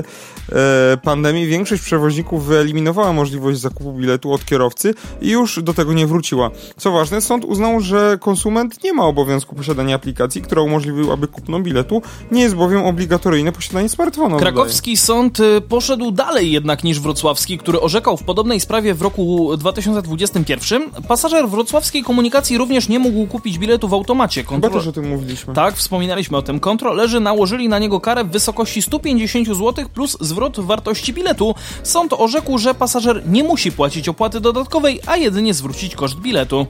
e, 0.51 0.97
pandemii 1.03 1.47
większość 1.47 1.83
przewoźników 1.83 2.45
wyeliminowała 2.45 3.13
możliwość 3.13 3.59
zakupu 3.59 3.93
biletu 3.93 4.33
od 4.33 4.45
kierowcy 4.45 4.93
i 5.21 5.29
już 5.29 5.63
do 5.63 5.73
tego 5.73 5.93
nie 5.93 6.07
wróciła. 6.07 6.51
Co 6.77 6.91
ważne, 6.91 7.21
sąd 7.21 7.45
uznał, 7.45 7.79
że 7.79 8.17
konsument 8.21 8.83
nie 8.83 8.93
ma 8.93 9.05
obowiązku 9.05 9.55
posiadania 9.55 9.95
aplikacji, 9.95 10.41
która 10.41 10.61
umożliwiłaby 10.61 11.27
kupno 11.27 11.59
biletu, 11.59 12.01
nie 12.31 12.41
jest 12.41 12.55
bowiem 12.55 12.85
obligatoryjne 12.85 13.51
posiadanie 13.51 13.89
smartfona. 13.89 14.37
Krakowski 14.37 14.97
sąd 14.97 15.39
y, 15.39 15.61
poszedł 15.61 16.11
dalej 16.11 16.51
jednak 16.51 16.83
niż 16.83 16.99
wrocławski, 16.99 17.57
który 17.57 17.81
orzekał 17.81 18.17
w 18.17 18.23
podobnej 18.23 18.59
sprawie 18.59 18.93
w 18.93 19.01
roku 19.01 19.57
2021. 19.57 20.91
Pasażer 21.07 21.49
wrocławskiej 21.49 22.03
komunikacji 22.03 22.57
również 22.57 22.89
nie 22.89 22.99
mógł 22.99 23.27
kupić 23.27 23.57
biletu 23.59 23.87
w 23.87 23.93
automacie. 23.93 24.30
Chyba 24.35 24.49
Kontro- 24.49 24.73
też 24.73 24.87
o 24.87 24.91
tym 24.91 25.09
mówiliśmy. 25.09 25.53
Tak, 25.53 25.75
wspominaliśmy 25.75 26.37
o 26.37 26.41
tym. 26.41 26.59
Kontrolerzy 26.59 27.19
nałożyli 27.19 27.69
na 27.69 27.79
niego 27.79 27.99
karę 27.99 28.23
w 28.23 28.31
wysokości 28.31 28.81
150 28.81 29.47
zł 29.47 29.85
plus 29.93 30.17
zwrot 30.21 30.59
wartości 30.59 31.13
biletu. 31.13 31.55
Sąd 31.83 32.13
orzekł, 32.13 32.57
że 32.57 32.73
pasażer 32.73 33.23
nie 33.27 33.43
musi 33.43 33.71
płacić 33.71 34.09
opłaty 34.09 34.39
dodatkowej, 34.41 34.99
a 35.05 35.17
jedynie 35.17 35.53
zwrócić 35.53 35.95
koszt 35.95 36.15
biletu. 36.15 36.65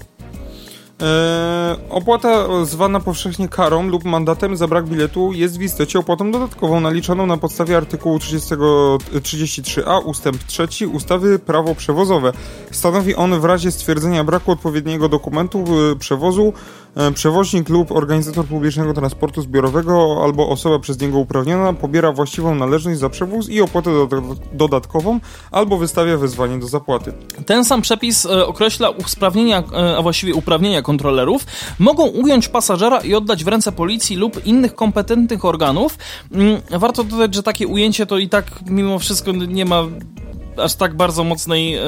Eee, 1.02 1.78
opłata 1.90 2.66
zwana 2.66 3.00
powszechnie 3.00 3.50
karą 3.50 3.88
lub 3.88 4.04
mandatem 4.06 4.58
za 4.58 4.68
brak 4.68 4.86
biletu 4.88 5.34
jest 5.34 5.58
w 5.58 5.62
istocie 5.62 6.00
opłatą 6.00 6.32
dodatkową 6.32 6.80
naliczoną 6.80 7.26
na 7.26 7.38
podstawie 7.38 7.78
artykułu 7.78 8.20
30, 8.20 8.56
33a 8.56 10.02
ustęp 10.06 10.38
3 10.44 10.88
ustawy 10.94 11.40
prawo 11.40 11.76
przewozowe. 11.76 12.34
Stanowi 12.72 13.16
on 13.16 13.40
w 13.40 13.46
razie 13.46 13.72
stwierdzenia 13.72 14.24
braku 14.24 14.52
odpowiedniego 14.52 15.10
dokumentu 15.10 15.66
y, 15.92 15.96
przewozu 15.96 16.54
e, 16.96 17.12
przewoźnik 17.12 17.70
lub 17.70 17.92
organizator 17.92 18.46
publicznego 18.46 18.94
transportu 18.94 19.42
zbiorowego 19.42 20.22
albo 20.24 20.50
osoba 20.50 20.80
przez 20.80 21.00
niego 21.02 21.18
uprawniona 21.18 21.74
pobiera 21.74 22.12
właściwą 22.12 22.56
należność 22.56 23.00
za 23.00 23.10
przewóz 23.10 23.50
i 23.50 23.62
opłatę 23.62 23.92
doda- 23.92 24.36
dodatkową 24.54 25.20
albo 25.52 25.78
wystawia 25.78 26.18
wezwanie 26.18 26.60
do 26.60 26.68
zapłaty. 26.68 27.14
Ten 27.46 27.66
sam 27.66 27.82
przepis 27.82 28.26
e, 28.26 28.48
określa 28.48 28.90
usprawnienia, 28.90 29.64
e, 29.74 29.98
a 29.98 30.02
właściwie 30.02 30.34
uprawnienia 30.34 30.82
kontrolerów. 30.92 31.46
Mogą 31.80 32.04
ująć 32.08 32.48
pasażera 32.48 33.00
i 33.00 33.14
oddać 33.16 33.44
w 33.44 33.48
ręce 33.48 33.72
policji 33.72 34.16
lub 34.16 34.46
innych 34.46 34.76
kompetentnych 34.76 35.46
organów. 35.46 35.98
Mm, 36.32 36.62
Warto 36.80 37.04
dodać, 37.04 37.36
że 37.36 37.44
takie 37.44 37.68
ujęcie 37.68 38.06
to 38.06 38.18
i 38.18 38.30
tak 38.30 38.46
mimo 38.66 39.00
wszystko 39.00 39.32
nie 39.32 39.66
ma 39.66 39.84
aż 40.58 40.76
tak 40.76 40.96
bardzo 40.96 41.24
mocnej, 41.24 41.76
e, 41.76 41.82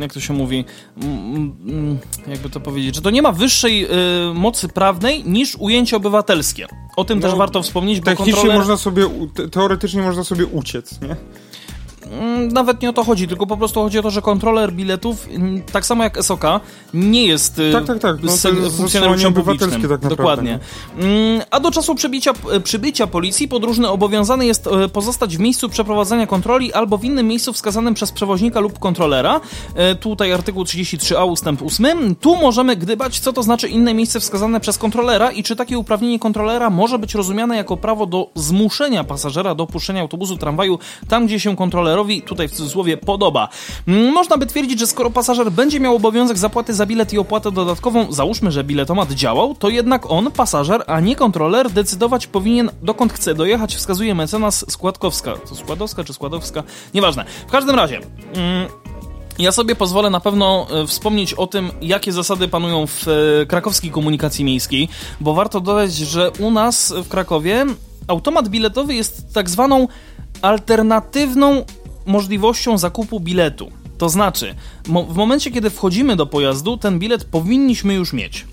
jak 0.00 0.12
to 0.12 0.20
się 0.20 0.32
mówi, 0.34 0.64
mm, 1.02 1.56
mm, 1.68 1.98
jakby 2.28 2.50
to 2.50 2.60
powiedzieć, 2.60 2.94
że 2.94 3.02
to 3.02 3.10
nie 3.10 3.22
ma 3.22 3.32
wyższej 3.32 3.84
e, 3.84 3.88
mocy 4.34 4.68
prawnej 4.68 5.24
niż 5.24 5.56
ujęcie 5.58 5.96
obywatelskie. 5.96 6.66
O 6.96 7.04
tym 7.04 7.18
No, 7.20 7.28
też 7.28 7.38
warto 7.38 7.62
wspomnieć, 7.62 8.00
bo 8.00 8.04
Technicznie 8.04 8.32
kontroler... 8.32 8.58
można 8.58 8.76
sobie, 8.76 9.08
teoretycznie 9.52 10.02
można 10.02 10.24
sobie 10.24 10.46
uciec, 10.46 11.00
nie? 11.00 11.16
Nawet 12.36 12.82
nie 12.82 12.90
o 12.90 12.92
to 12.92 13.04
chodzi, 13.04 13.28
tylko 13.28 13.46
po 13.46 13.56
prostu 13.56 13.82
chodzi 13.82 13.98
o 13.98 14.02
to, 14.02 14.10
że 14.10 14.22
kontroler 14.22 14.72
biletów, 14.72 15.28
tak 15.72 15.86
samo 15.86 16.04
jak 16.04 16.24
SOK, 16.24 16.44
nie 16.94 17.26
jest 17.26 17.58
y, 17.58 17.72
Tak, 17.72 17.84
tak, 17.86 17.98
tak. 17.98 18.16
No, 18.22 18.32
funkcjonariuszem 18.70 19.34
publicznym. 19.34 19.70
tak 19.70 19.80
naprawdę, 19.80 20.08
Dokładnie. 20.08 20.58
Mm, 20.98 21.40
A 21.50 21.60
do 21.60 21.70
czasu 21.70 21.94
przybycia, 21.94 22.32
y, 22.56 22.60
przybycia 22.60 23.06
policji 23.06 23.48
podróżny 23.48 23.88
obowiązany 23.88 24.46
jest 24.46 24.66
y, 24.66 24.88
pozostać 24.88 25.36
w 25.36 25.40
miejscu 25.40 25.68
przeprowadzania 25.68 26.26
kontroli 26.26 26.72
albo 26.72 26.98
w 26.98 27.04
innym 27.04 27.26
miejscu 27.28 27.52
wskazanym 27.52 27.94
przez 27.94 28.12
przewoźnika 28.12 28.60
lub 28.60 28.78
kontrolera. 28.78 29.40
Tutaj 30.00 30.32
artykuł 30.32 30.64
33a 30.64 31.30
ustęp 31.30 31.62
8. 31.62 32.14
Tu 32.14 32.36
możemy 32.36 32.76
gdybać, 32.76 33.20
co 33.20 33.32
to 33.32 33.42
znaczy 33.42 33.68
inne 33.68 33.94
miejsce 33.94 34.20
wskazane 34.20 34.60
przez 34.60 34.78
kontrolera 34.78 35.30
i 35.30 35.42
czy 35.42 35.56
takie 35.56 35.78
uprawnienie 35.78 36.18
kontrolera 36.18 36.70
może 36.70 36.98
być 36.98 37.14
rozumiane 37.14 37.56
jako 37.56 37.76
prawo 37.76 38.06
do 38.06 38.30
zmuszenia 38.34 39.04
pasażera 39.04 39.54
do 39.54 39.64
opuszczenia 39.64 40.00
autobusu, 40.00 40.36
tramwaju 40.36 40.78
tam, 41.08 41.26
gdzie 41.26 41.40
się 41.40 41.56
kontrolerowi, 41.56 42.22
tutaj 42.26 42.48
w 42.48 42.52
cudzysłowie, 42.52 42.96
podoba. 42.96 43.48
Mm, 43.88 44.12
Można 44.12 44.38
by 44.38 44.46
twierdzić, 44.46 44.78
że 44.78 44.86
skoro 44.86 45.10
pasażer 45.10 45.52
będzie 45.52 45.80
miał 45.80 45.96
obowiązek 45.96 46.38
zapłaty 46.38 46.74
za 46.74 46.86
bilet 46.86 47.12
i 47.12 47.18
opłatę 47.18 47.52
dodatkową, 47.52 48.12
załóżmy, 48.12 48.52
że 48.52 48.64
biletomat 48.64 49.12
działał, 49.12 49.54
to 49.54 49.68
jednak 49.68 50.10
on, 50.10 50.30
pasażer, 50.30 50.84
a 50.86 51.00
nie 51.00 51.16
kontroler, 51.16 51.70
decydować 51.70 52.26
powinien 52.26 52.70
dokąd 52.82 53.12
chce 53.12 53.34
dojechać, 53.34 53.76
wskazuje 53.76 54.14
mecenas 54.14 54.64
Składkowska. 54.68 55.32
To 55.48 55.54
Składowska 55.54 56.04
czy 56.04 56.12
Składowska? 56.12 56.62
Nieważne. 56.94 57.24
W 57.48 57.50
każdym 57.50 57.76
razie... 57.76 58.00
Mm, 58.34 58.68
ja 59.38 59.52
sobie 59.52 59.74
pozwolę 59.74 60.10
na 60.10 60.20
pewno 60.20 60.66
e, 60.70 60.86
wspomnieć 60.86 61.34
o 61.34 61.46
tym, 61.46 61.70
jakie 61.82 62.12
zasady 62.12 62.48
panują 62.48 62.86
w 62.86 63.08
e, 63.08 63.46
krakowskiej 63.46 63.90
komunikacji 63.90 64.44
miejskiej, 64.44 64.88
bo 65.20 65.34
warto 65.34 65.60
dodać, 65.60 65.94
że 65.94 66.30
u 66.30 66.50
nas 66.50 66.94
w 67.04 67.08
Krakowie 67.08 67.66
automat 68.08 68.48
biletowy 68.48 68.94
jest 68.94 69.34
tak 69.34 69.50
zwaną 69.50 69.88
alternatywną 70.42 71.64
możliwością 72.06 72.78
zakupu 72.78 73.20
biletu. 73.20 73.70
To 73.98 74.08
znaczy, 74.08 74.54
mo 74.88 75.02
w 75.04 75.16
momencie, 75.16 75.50
kiedy 75.50 75.70
wchodzimy 75.70 76.16
do 76.16 76.26
pojazdu, 76.26 76.76
ten 76.76 76.98
bilet 76.98 77.24
powinniśmy 77.24 77.94
już 77.94 78.12
mieć. 78.12 78.46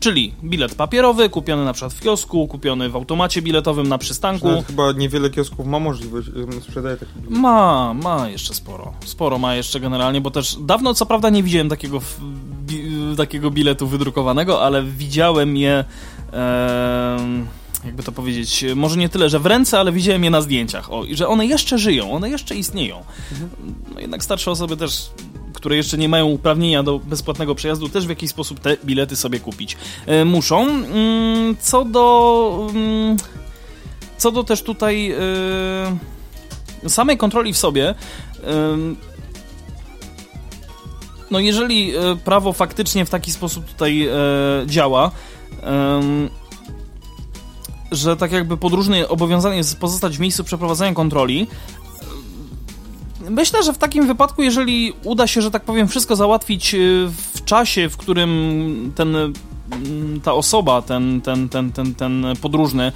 Czyli 0.00 0.34
bilet 0.44 0.74
papierowy, 0.74 1.28
kupiony 1.28 1.64
na 1.64 1.72
przykład 1.72 1.94
w 1.94 2.00
kiosku, 2.00 2.46
kupiony 2.48 2.88
w 2.88 2.96
automacie 2.96 3.42
biletowym 3.42 3.88
na 3.88 3.98
przystanku. 3.98 4.48
Nawet 4.48 4.66
chyba 4.66 4.92
niewiele 4.92 5.30
kiosków 5.30 5.66
ma 5.66 5.78
możliwość, 5.78 6.28
sprzedaje 6.62 6.96
takie 6.96 7.12
bilety. 7.16 7.40
Ma, 7.40 7.94
ma 7.94 8.28
jeszcze 8.28 8.54
sporo. 8.54 8.92
Sporo 9.04 9.38
ma 9.38 9.54
jeszcze 9.54 9.80
generalnie, 9.80 10.20
bo 10.20 10.30
też 10.30 10.56
dawno 10.60 10.94
co 10.94 11.06
prawda 11.06 11.30
nie 11.30 11.42
widziałem 11.42 11.68
takiego, 11.68 12.00
bi, 12.66 12.84
takiego 13.16 13.50
biletu 13.50 13.86
wydrukowanego, 13.86 14.62
ale 14.62 14.82
widziałem 14.82 15.56
je. 15.56 15.84
em, 16.32 17.46
jakby 17.84 18.02
to 18.02 18.12
powiedzieć, 18.12 18.64
może 18.76 18.96
nie 18.96 19.08
tyle, 19.08 19.30
że 19.30 19.38
w 19.38 19.46
ręce, 19.46 19.78
ale 19.80 19.92
widziałem 19.92 20.24
je 20.24 20.30
na 20.30 20.40
zdjęciach. 20.40 20.92
O, 20.92 21.04
i 21.04 21.16
że 21.16 21.28
one 21.28 21.46
jeszcze 21.46 21.78
żyją, 21.78 22.12
one 22.12 22.30
jeszcze 22.30 22.54
istnieją. 22.56 23.04
No 23.94 24.00
jednak 24.00 24.24
starsze 24.24 24.50
osoby 24.50 24.76
też, 24.76 25.10
które 25.52 25.76
jeszcze 25.76 25.98
nie 25.98 26.08
mają 26.08 26.26
uprawnienia 26.26 26.82
do 26.82 26.98
bezpłatnego 26.98 27.54
przejazdu, 27.54 27.88
też 27.88 28.06
w 28.06 28.08
jakiś 28.08 28.30
sposób 28.30 28.60
te 28.60 28.76
bilety 28.84 29.16
sobie 29.16 29.40
kupić 29.40 29.76
e, 30.06 30.24
muszą. 30.24 30.62
Mm, 30.68 31.56
Co 31.60 31.84
do. 31.84 32.68
mm, 32.74 33.16
Co 34.18 34.32
do 34.32 34.44
też 34.44 34.62
tutaj 34.62 35.10
e, 36.84 36.88
samej 36.88 37.16
kontroli 37.16 37.52
w 37.52 37.58
sobie. 37.58 37.94
No, 41.30 41.38
jeżeli 41.40 41.96
e, 41.96 42.16
prawo 42.24 42.52
faktycznie 42.52 43.04
w 43.04 43.10
taki 43.10 43.32
sposób 43.32 43.64
tutaj 43.64 44.06
e, 44.06 44.12
działa, 44.66 45.10
że 47.92 48.16
tak 48.16 48.32
jakby 48.32 48.56
podróżny 48.56 49.08
obowiązany 49.08 49.56
jest 49.56 49.78
pozostać 49.78 50.16
w 50.16 50.20
miejscu 50.20 50.44
przeprowadzania 50.44 50.94
kontroli, 50.94 51.46
Myślę, 53.30 53.62
że 53.62 53.72
w 53.72 53.78
takim 53.78 54.06
wypadku, 54.06 54.42
jeżeli 54.42 54.92
uda 55.04 55.26
się, 55.26 55.42
że 55.42 55.50
tak 55.50 55.64
powiem, 55.64 55.88
wszystko 55.88 56.16
załatwić 56.16 56.74
y, 56.74 57.08
w 57.34 57.44
czasie, 57.44 57.88
w 57.88 57.96
którym 57.96 58.92
ten, 58.94 59.16
mm, 59.16 60.20
ta 60.22 60.32
osoba, 60.32 60.82
ten, 60.82 61.20
ten, 61.20 61.48
ten, 61.48 61.72
ten, 61.72 61.94
ten 61.94 62.26
podróżny 62.40 62.92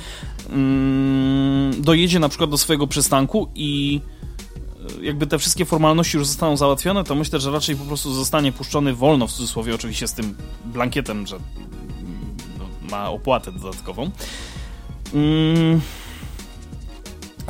mm, 0.50 1.82
dojedzie 1.82 2.18
na 2.18 2.28
przykład 2.28 2.50
do 2.50 2.58
swojego 2.58 2.86
przystanku 2.86 3.48
i 3.54 4.00
y, 5.00 5.04
jakby 5.04 5.26
te 5.26 5.38
wszystkie 5.38 5.64
formalności 5.64 6.16
już 6.16 6.26
zostaną 6.26 6.56
załatwione, 6.56 7.04
to 7.04 7.14
myślę, 7.14 7.40
że 7.40 7.50
raczej 7.50 7.76
po 7.76 7.84
prostu 7.84 8.14
zostanie 8.14 8.52
puszczony 8.52 8.94
wolno, 8.94 9.26
w 9.26 9.32
cudzysłowie 9.32 9.74
oczywiście 9.74 10.08
z 10.08 10.12
tym 10.12 10.34
blankietem, 10.64 11.26
że 11.26 11.36
mm, 11.36 12.36
no, 12.58 12.64
ma 12.90 13.10
opłatę 13.10 13.52
dodatkową. 13.52 14.10
Mm. 15.12 15.80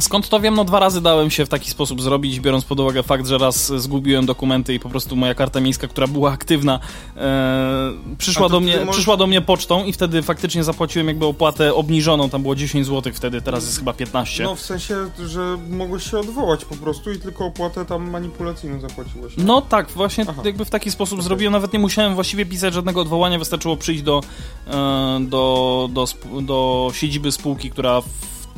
Skąd 0.01 0.28
to 0.28 0.40
wiem? 0.40 0.55
No 0.55 0.64
dwa 0.64 0.80
razy 0.80 1.01
dałem 1.01 1.30
się 1.30 1.46
w 1.46 1.48
taki 1.48 1.70
sposób 1.70 2.03
zrobić, 2.03 2.40
biorąc 2.40 2.64
pod 2.64 2.80
uwagę 2.80 3.03
fakt, 3.03 3.26
że 3.26 3.38
raz 3.38 3.72
zgubiłem 3.76 4.26
dokumenty 4.26 4.74
i 4.74 4.80
po 4.80 4.88
prostu 4.88 5.16
moja 5.16 5.34
karta 5.34 5.61
miejska, 5.61 5.88
która 5.88 6.07
była 6.07 6.30
aktywna, 6.32 6.80
e, 7.16 7.92
przyszła, 8.18 8.48
do 8.48 8.61
mnie, 8.61 8.76
możesz- 8.76 8.90
przyszła 8.92 9.16
do 9.16 9.26
mnie 9.26 9.40
pocztą 9.40 9.84
i 9.84 9.92
wtedy 9.92 10.22
faktycznie 10.22 10.64
zapłaciłem 10.64 11.09
jakby 11.09 11.26
opłatę 11.26 11.74
obniżoną, 11.74 12.30
tam 12.30 12.42
było 12.42 12.55
10 12.55 12.86
zł 12.86 13.12
wtedy, 13.14 13.40
teraz 13.42 13.64
jest 13.64 13.78
chyba 13.78 13.92
15. 13.92 14.44
No 14.44 14.55
w 14.55 14.61
sensie, 14.61 14.96
że 15.26 15.59
mogłeś 15.70 16.11
się 16.11 16.18
odwołać 16.18 16.64
po 16.64 16.76
prostu 16.76 17.12
i 17.12 17.18
tylko 17.20 17.46
opłatę 17.46 17.84
tam 17.84 18.11
manipulacyjną 18.11 18.80
zapłaciłeś. 18.80 19.36
nie? 19.36 19.44
No 19.44 19.61
tak, 19.62 19.90
właśnie 19.90 20.24
Aha. 20.28 20.42
jakby 20.44 20.64
w 20.64 20.70
taki 20.70 20.90
sposób 20.90 21.22
zrobiłem. 21.22 21.53
Nawet 21.53 21.72
nie 21.72 21.78
musiałem 21.78 22.14
właściwie 22.14 22.46
pisać 22.46 22.74
żadnego 22.74 23.01
odwołania, 23.01 23.38
wystarczyło 23.38 23.76
przyjść 23.76 24.03
do, 24.03 24.20
e, 24.66 25.18
do, 25.20 25.88
do, 25.92 26.03
sp- 26.12 26.42
do 26.42 26.90
siedziby 26.94 27.32
spółki, 27.32 27.70
która 27.70 28.03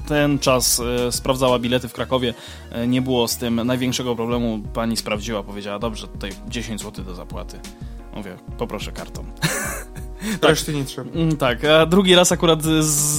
ten 0.08 0.38
czas 0.38 0.80
e, 0.80 1.12
sprawdzała 1.12 1.58
bilety 1.58 1.88
w 1.88 1.92
Krakowie. 1.92 2.34
E, 2.70 2.86
nie 2.86 3.02
było 3.02 3.28
z 3.28 3.36
tym 3.36 3.54
największego 3.64 4.16
problemu. 4.16 4.60
Pani 4.74 4.96
sprawdziła, 4.96 5.42
powiedziała, 5.42 5.78
dobrze, 5.78 6.08
tutaj 6.08 6.30
10 6.48 6.82
zł 6.82 7.04
do 7.04 7.14
zapłaty. 7.14 7.60
Mówię, 8.14 8.36
poproszę 8.58 8.92
kartą. 8.92 9.24
tak. 10.40 10.50
reszty 10.50 10.74
nie 10.74 10.84
trzeba. 10.84 11.10
Mm, 11.10 11.36
tak, 11.36 11.64
a 11.64 11.86
drugi 11.86 12.14
raz 12.14 12.32
akurat 12.32 12.62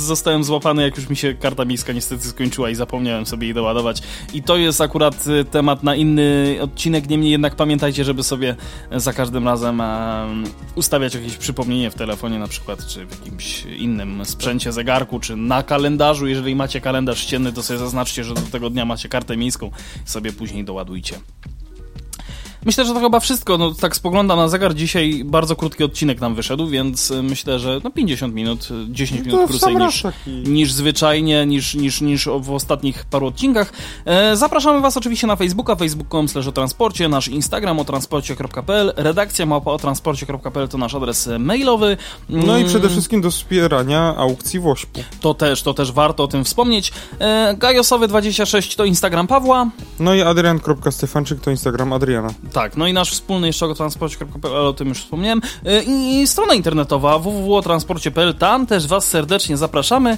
zostałem 0.07 0.43
złapany, 0.43 0.83
jak 0.83 0.97
już 0.97 1.09
mi 1.09 1.15
się 1.15 1.33
karta 1.33 1.65
miejska 1.65 1.93
niestety 1.93 2.27
skończyła 2.27 2.69
i 2.69 2.75
zapomniałem 2.75 3.25
sobie 3.25 3.47
jej 3.47 3.53
doładować. 3.53 4.01
I 4.33 4.43
to 4.43 4.57
jest 4.57 4.81
akurat 4.81 5.27
y, 5.27 5.45
temat 5.45 5.83
na 5.83 5.95
inny 5.95 6.57
odcinek, 6.61 7.09
niemniej 7.09 7.31
jednak 7.31 7.55
pamiętajcie, 7.55 8.03
żeby 8.03 8.23
sobie 8.23 8.55
za 8.91 9.13
każdym 9.13 9.45
razem 9.45 9.81
ustawiać 10.75 11.15
jakieś 11.15 11.37
przypomnienie 11.37 11.91
w 11.91 11.95
telefonie 11.95 12.39
na 12.39 12.47
przykład, 12.47 12.87
czy 12.87 13.05
w 13.05 13.19
jakimś 13.19 13.65
innym 13.65 14.25
sprzęcie, 14.25 14.71
zegarku, 14.71 15.19
czy 15.19 15.35
na 15.35 15.63
kalendarzu. 15.63 16.27
Jeżeli 16.27 16.55
macie 16.55 16.81
kalendarz 16.81 17.19
ścienny, 17.19 17.53
to 17.53 17.63
sobie 17.63 17.79
zaznaczcie, 17.79 18.23
że 18.23 18.33
do 18.33 18.41
tego 18.41 18.69
dnia 18.69 18.85
macie 18.85 19.09
kartę 19.09 19.37
miejską 19.37 19.71
sobie 20.05 20.33
później 20.33 20.63
doładujcie. 20.63 21.15
Myślę, 22.65 22.85
że 22.85 22.93
to 22.93 22.99
chyba 22.99 23.19
wszystko. 23.19 23.57
No, 23.57 23.71
tak 23.71 23.95
spoglądam 23.95 24.37
na 24.37 24.47
zegar. 24.47 24.75
Dzisiaj 24.75 25.23
bardzo 25.25 25.55
krótki 25.55 25.83
odcinek 25.83 26.21
nam 26.21 26.35
wyszedł, 26.35 26.67
więc 26.67 27.11
y, 27.11 27.23
myślę, 27.23 27.59
że 27.59 27.81
no 27.83 27.91
50 27.91 28.33
minut, 28.33 28.69
10 28.89 29.21
no 29.21 29.25
minut 29.25 29.49
krócej 29.49 29.75
niż, 29.75 30.03
niż 30.27 30.71
zwyczajnie, 30.71 31.45
niż, 31.45 31.75
niż, 31.75 32.01
niż 32.01 32.29
w 32.39 32.51
ostatnich 32.51 33.05
paru 33.05 33.27
odcinkach. 33.27 33.73
E, 34.05 34.35
zapraszamy 34.35 34.81
Was 34.81 34.97
oczywiście 34.97 35.27
na 35.27 35.35
Facebooka, 35.35 35.75
facebook.com 35.75 36.27
slash 36.27 36.47
o 36.47 36.51
transporcie, 36.51 37.09
nasz 37.09 37.27
Instagram 37.27 37.79
o 37.79 37.85
transporcie.pl, 37.85 38.93
redakcja 38.95 39.45
małpa 39.45 39.71
o 39.71 39.77
transporcie.pl 39.77 40.67
to 40.67 40.77
nasz 40.77 40.95
adres 40.95 41.29
mailowy. 41.39 41.97
No 42.29 42.57
i 42.57 42.59
mm. 42.59 42.67
przede 42.67 42.89
wszystkim 42.89 43.21
do 43.21 43.31
wspierania 43.31 44.15
aukcji 44.17 44.59
Wośpu. 44.59 44.99
To 45.21 45.33
też, 45.33 45.63
to 45.63 45.73
też 45.73 45.91
warto 45.91 46.23
o 46.23 46.27
tym 46.27 46.43
wspomnieć. 46.43 46.91
E, 47.19 47.55
Gajosowy26 47.59 48.75
to 48.77 48.85
Instagram 48.85 49.27
Pawła. 49.27 49.69
No 49.99 50.15
i 50.15 50.21
adrian.stefanczyk 50.21 51.39
to 51.39 51.51
Instagram 51.51 51.93
Adriana. 51.93 52.29
Tak, 52.53 52.77
no 52.77 52.87
i 52.87 52.93
nasz 52.93 53.11
wspólny 53.11 53.47
jeszcze 53.47 53.65
o 53.65 53.73
transporcie.pl, 53.73 54.67
o 54.67 54.73
tym 54.73 54.87
już 54.87 54.99
wspomniałem. 54.99 55.41
E, 55.65 55.83
I 55.83 56.27
strona 56.27 56.53
internetowa 56.53 57.19
www.transporcie.pl, 57.19 58.33
tam 58.33 58.67
też 58.67 58.87
Was 58.87 59.05
serdecznie 59.05 59.57
zapraszamy. 59.57 60.17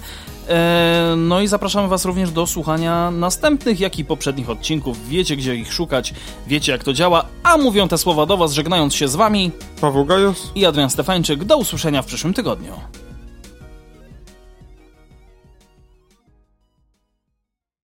E, 0.49 1.13
no 1.17 1.41
i 1.41 1.47
zapraszamy 1.47 1.87
Was 1.87 2.05
również 2.05 2.31
do 2.31 2.47
słuchania 2.47 3.11
następnych, 3.11 3.79
jak 3.79 3.99
i 3.99 4.05
poprzednich 4.05 4.49
odcinków. 4.49 5.09
Wiecie, 5.09 5.35
gdzie 5.35 5.55
ich 5.55 5.73
szukać, 5.73 6.13
wiecie, 6.47 6.71
jak 6.71 6.83
to 6.83 6.93
działa. 6.93 7.25
A 7.43 7.57
mówią 7.57 7.87
te 7.87 7.97
słowa 7.97 8.25
do 8.25 8.37
Was, 8.37 8.53
żegnając 8.53 8.95
się 8.95 9.07
z 9.07 9.15
Wami 9.15 9.51
Paweł 9.81 10.05
Gajos 10.05 10.51
i 10.55 10.65
Adrian 10.65 10.89
Stefańczyk. 10.89 11.43
Do 11.43 11.57
usłyszenia 11.57 12.01
w 12.01 12.05
przyszłym 12.05 12.33
tygodniu. 12.33 12.73